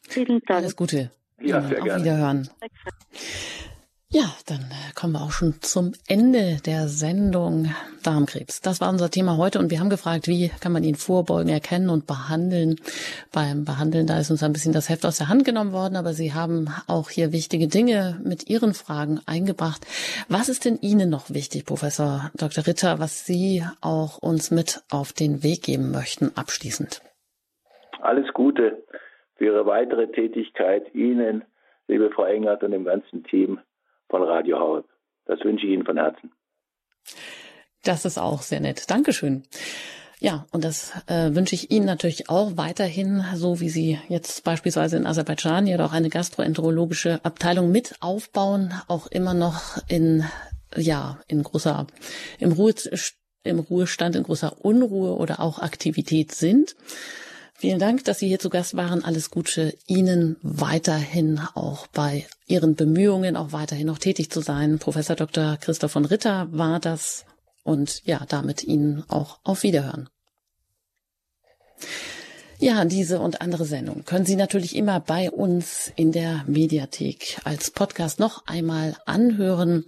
Vielen 0.07 0.39
Dank. 0.45 0.61
Alles 0.61 0.75
Gute. 0.75 1.11
Ja, 1.41 1.61
sehr 1.61 1.79
Auf 1.79 1.83
gerne. 1.83 2.03
Wiederhören. 2.03 2.49
Ja, 4.15 4.31
dann 4.45 4.59
äh, 4.59 4.93
kommen 4.93 5.13
wir 5.13 5.23
auch 5.23 5.31
schon 5.31 5.59
zum 5.61 5.93
Ende 6.07 6.59
der 6.63 6.87
Sendung 6.87 7.73
Darmkrebs. 8.03 8.61
Das 8.61 8.79
war 8.79 8.89
unser 8.89 9.09
Thema 9.09 9.37
heute 9.37 9.57
und 9.57 9.71
wir 9.71 9.79
haben 9.79 9.89
gefragt, 9.89 10.27
wie 10.27 10.49
kann 10.59 10.71
man 10.71 10.83
ihn 10.83 10.93
vorbeugen, 10.93 11.49
erkennen 11.49 11.89
und 11.89 12.05
behandeln. 12.05 12.75
Beim 13.31 13.65
Behandeln, 13.65 14.05
da 14.05 14.19
ist 14.19 14.29
uns 14.29 14.43
ein 14.43 14.53
bisschen 14.53 14.71
das 14.71 14.87
Heft 14.87 15.07
aus 15.07 15.17
der 15.17 15.29
Hand 15.29 15.45
genommen 15.45 15.71
worden, 15.71 15.95
aber 15.95 16.13
Sie 16.13 16.31
haben 16.31 16.69
auch 16.85 17.09
hier 17.09 17.31
wichtige 17.31 17.67
Dinge 17.67 18.21
mit 18.23 18.51
Ihren 18.51 18.75
Fragen 18.75 19.19
eingebracht. 19.25 19.83
Was 20.29 20.47
ist 20.47 20.65
denn 20.65 20.77
Ihnen 20.79 21.09
noch 21.09 21.31
wichtig, 21.31 21.65
Professor 21.65 22.29
Dr. 22.35 22.67
Ritter, 22.67 22.99
was 22.99 23.25
Sie 23.25 23.65
auch 23.81 24.19
uns 24.19 24.51
mit 24.51 24.83
auf 24.91 25.11
den 25.11 25.41
Weg 25.41 25.63
geben 25.63 25.89
möchten, 25.89 26.37
abschließend? 26.37 27.01
Alles 28.03 28.33
Gute 28.33 28.83
für 29.35 29.45
Ihre 29.45 29.65
weitere 29.65 30.07
Tätigkeit. 30.07 30.93
Ihnen, 30.93 31.45
liebe 31.87 32.11
Frau 32.11 32.25
Engert 32.25 32.63
und 32.63 32.71
dem 32.71 32.83
ganzen 32.83 33.23
Team 33.23 33.59
von 34.09 34.23
Radio 34.23 34.59
Horeb. 34.59 34.85
Das 35.25 35.39
wünsche 35.43 35.65
ich 35.65 35.73
Ihnen 35.73 35.85
von 35.85 35.97
Herzen. 35.97 36.31
Das 37.83 38.05
ist 38.05 38.17
auch 38.17 38.41
sehr 38.41 38.59
nett. 38.59 38.89
Dankeschön. 38.89 39.43
Ja, 40.19 40.45
und 40.51 40.63
das 40.63 40.93
äh, 41.07 41.35
wünsche 41.35 41.55
ich 41.55 41.71
Ihnen 41.71 41.85
natürlich 41.85 42.29
auch 42.29 42.55
weiterhin, 42.55 43.23
so 43.35 43.59
wie 43.59 43.69
Sie 43.69 43.99
jetzt 44.07 44.43
beispielsweise 44.45 44.95
in 44.95 45.05
Aserbaidschan 45.05 45.67
ja 45.67 45.83
auch 45.83 45.91
eine 45.91 46.09
gastroenterologische 46.09 47.19
Abteilung 47.23 47.71
mit 47.71 47.95
aufbauen, 47.99 48.73
auch 48.87 49.07
immer 49.07 49.33
noch 49.33 49.77
in 49.89 50.23
ja 50.75 51.19
in 51.27 51.43
großer 51.43 51.87
im, 52.39 52.53
Ruhe, 52.53 52.73
im 53.43 53.59
Ruhestand, 53.59 54.15
in 54.15 54.23
großer 54.23 54.63
Unruhe 54.63 55.17
oder 55.17 55.41
auch 55.41 55.59
Aktivität 55.59 56.31
sind. 56.31 56.75
Vielen 57.63 57.79
Dank, 57.79 58.03
dass 58.03 58.19
Sie 58.19 58.27
hier 58.27 58.39
zu 58.39 58.49
Gast 58.49 58.75
waren. 58.75 59.05
Alles 59.05 59.31
Gute 59.31 59.73
Ihnen 59.87 60.35
weiterhin 60.41 61.39
auch 61.53 61.87
bei 61.87 62.27
Ihren 62.45 62.75
Bemühungen, 62.75 63.37
auch 63.37 63.53
weiterhin 63.53 63.87
noch 63.87 63.99
tätig 63.99 64.29
zu 64.29 64.41
sein. 64.41 64.79
Professor 64.79 65.15
Dr. 65.15 65.55
Christoph 65.55 65.93
von 65.93 66.03
Ritter 66.03 66.49
war 66.51 66.81
das 66.81 67.23
und 67.63 68.01
ja, 68.03 68.25
damit 68.27 68.65
Ihnen 68.65 69.05
auch 69.07 69.39
auf 69.45 69.63
Wiederhören. 69.63 70.09
Ja, 72.63 72.85
diese 72.85 73.19
und 73.19 73.41
andere 73.41 73.65
Sendungen 73.65 74.05
können 74.05 74.25
Sie 74.25 74.37
natürlich 74.37 74.73
immer 74.77 75.01
bei 75.01 75.29
uns 75.29 75.91
in 75.97 76.13
der 76.13 76.45
Mediathek 76.47 77.41
als 77.43 77.71
Podcast 77.71 78.21
noch 78.21 78.47
einmal 78.47 78.95
anhören. 79.05 79.83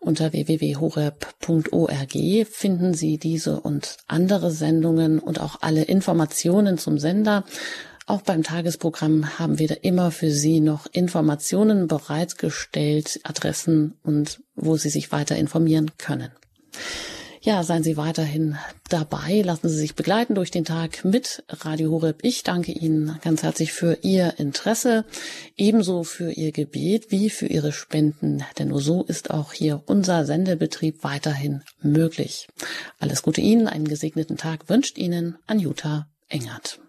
Unter 0.00 0.32
www.horeb.org 0.32 2.12
finden 2.50 2.94
Sie 2.94 3.18
diese 3.18 3.60
und 3.60 3.98
andere 4.08 4.50
Sendungen 4.50 5.20
und 5.20 5.40
auch 5.40 5.58
alle 5.60 5.84
Informationen 5.84 6.76
zum 6.76 6.98
Sender. 6.98 7.44
Auch 8.06 8.22
beim 8.22 8.42
Tagesprogramm 8.42 9.38
haben 9.38 9.60
wir 9.60 9.68
da 9.68 9.76
immer 9.80 10.10
für 10.10 10.32
Sie 10.32 10.58
noch 10.58 10.88
Informationen 10.90 11.86
bereitgestellt, 11.86 13.20
Adressen 13.22 13.94
und 14.02 14.40
wo 14.56 14.76
Sie 14.76 14.90
sich 14.90 15.12
weiter 15.12 15.36
informieren 15.36 15.92
können. 15.98 16.32
Ja, 17.40 17.62
seien 17.62 17.82
Sie 17.82 17.96
weiterhin 17.96 18.56
dabei. 18.88 19.42
Lassen 19.42 19.68
Sie 19.68 19.76
sich 19.76 19.94
begleiten 19.94 20.34
durch 20.34 20.50
den 20.50 20.64
Tag 20.64 21.04
mit 21.04 21.44
Radio 21.48 21.90
Horeb. 21.90 22.18
Ich 22.22 22.42
danke 22.42 22.72
Ihnen 22.72 23.18
ganz 23.22 23.42
herzlich 23.42 23.72
für 23.72 23.98
Ihr 24.02 24.34
Interesse, 24.38 25.04
ebenso 25.56 26.02
für 26.02 26.32
Ihr 26.32 26.50
Gebet 26.50 27.10
wie 27.10 27.30
für 27.30 27.46
Ihre 27.46 27.72
Spenden, 27.72 28.44
denn 28.58 28.68
nur 28.68 28.80
so 28.80 29.04
ist 29.04 29.30
auch 29.30 29.52
hier 29.52 29.82
unser 29.86 30.24
Sendebetrieb 30.24 31.04
weiterhin 31.04 31.62
möglich. 31.80 32.48
Alles 32.98 33.22
Gute 33.22 33.40
Ihnen, 33.40 33.68
einen 33.68 33.86
gesegneten 33.86 34.36
Tag 34.36 34.68
wünscht 34.68 34.98
Ihnen 34.98 35.38
Anjuta 35.46 36.08
Engert. 36.28 36.80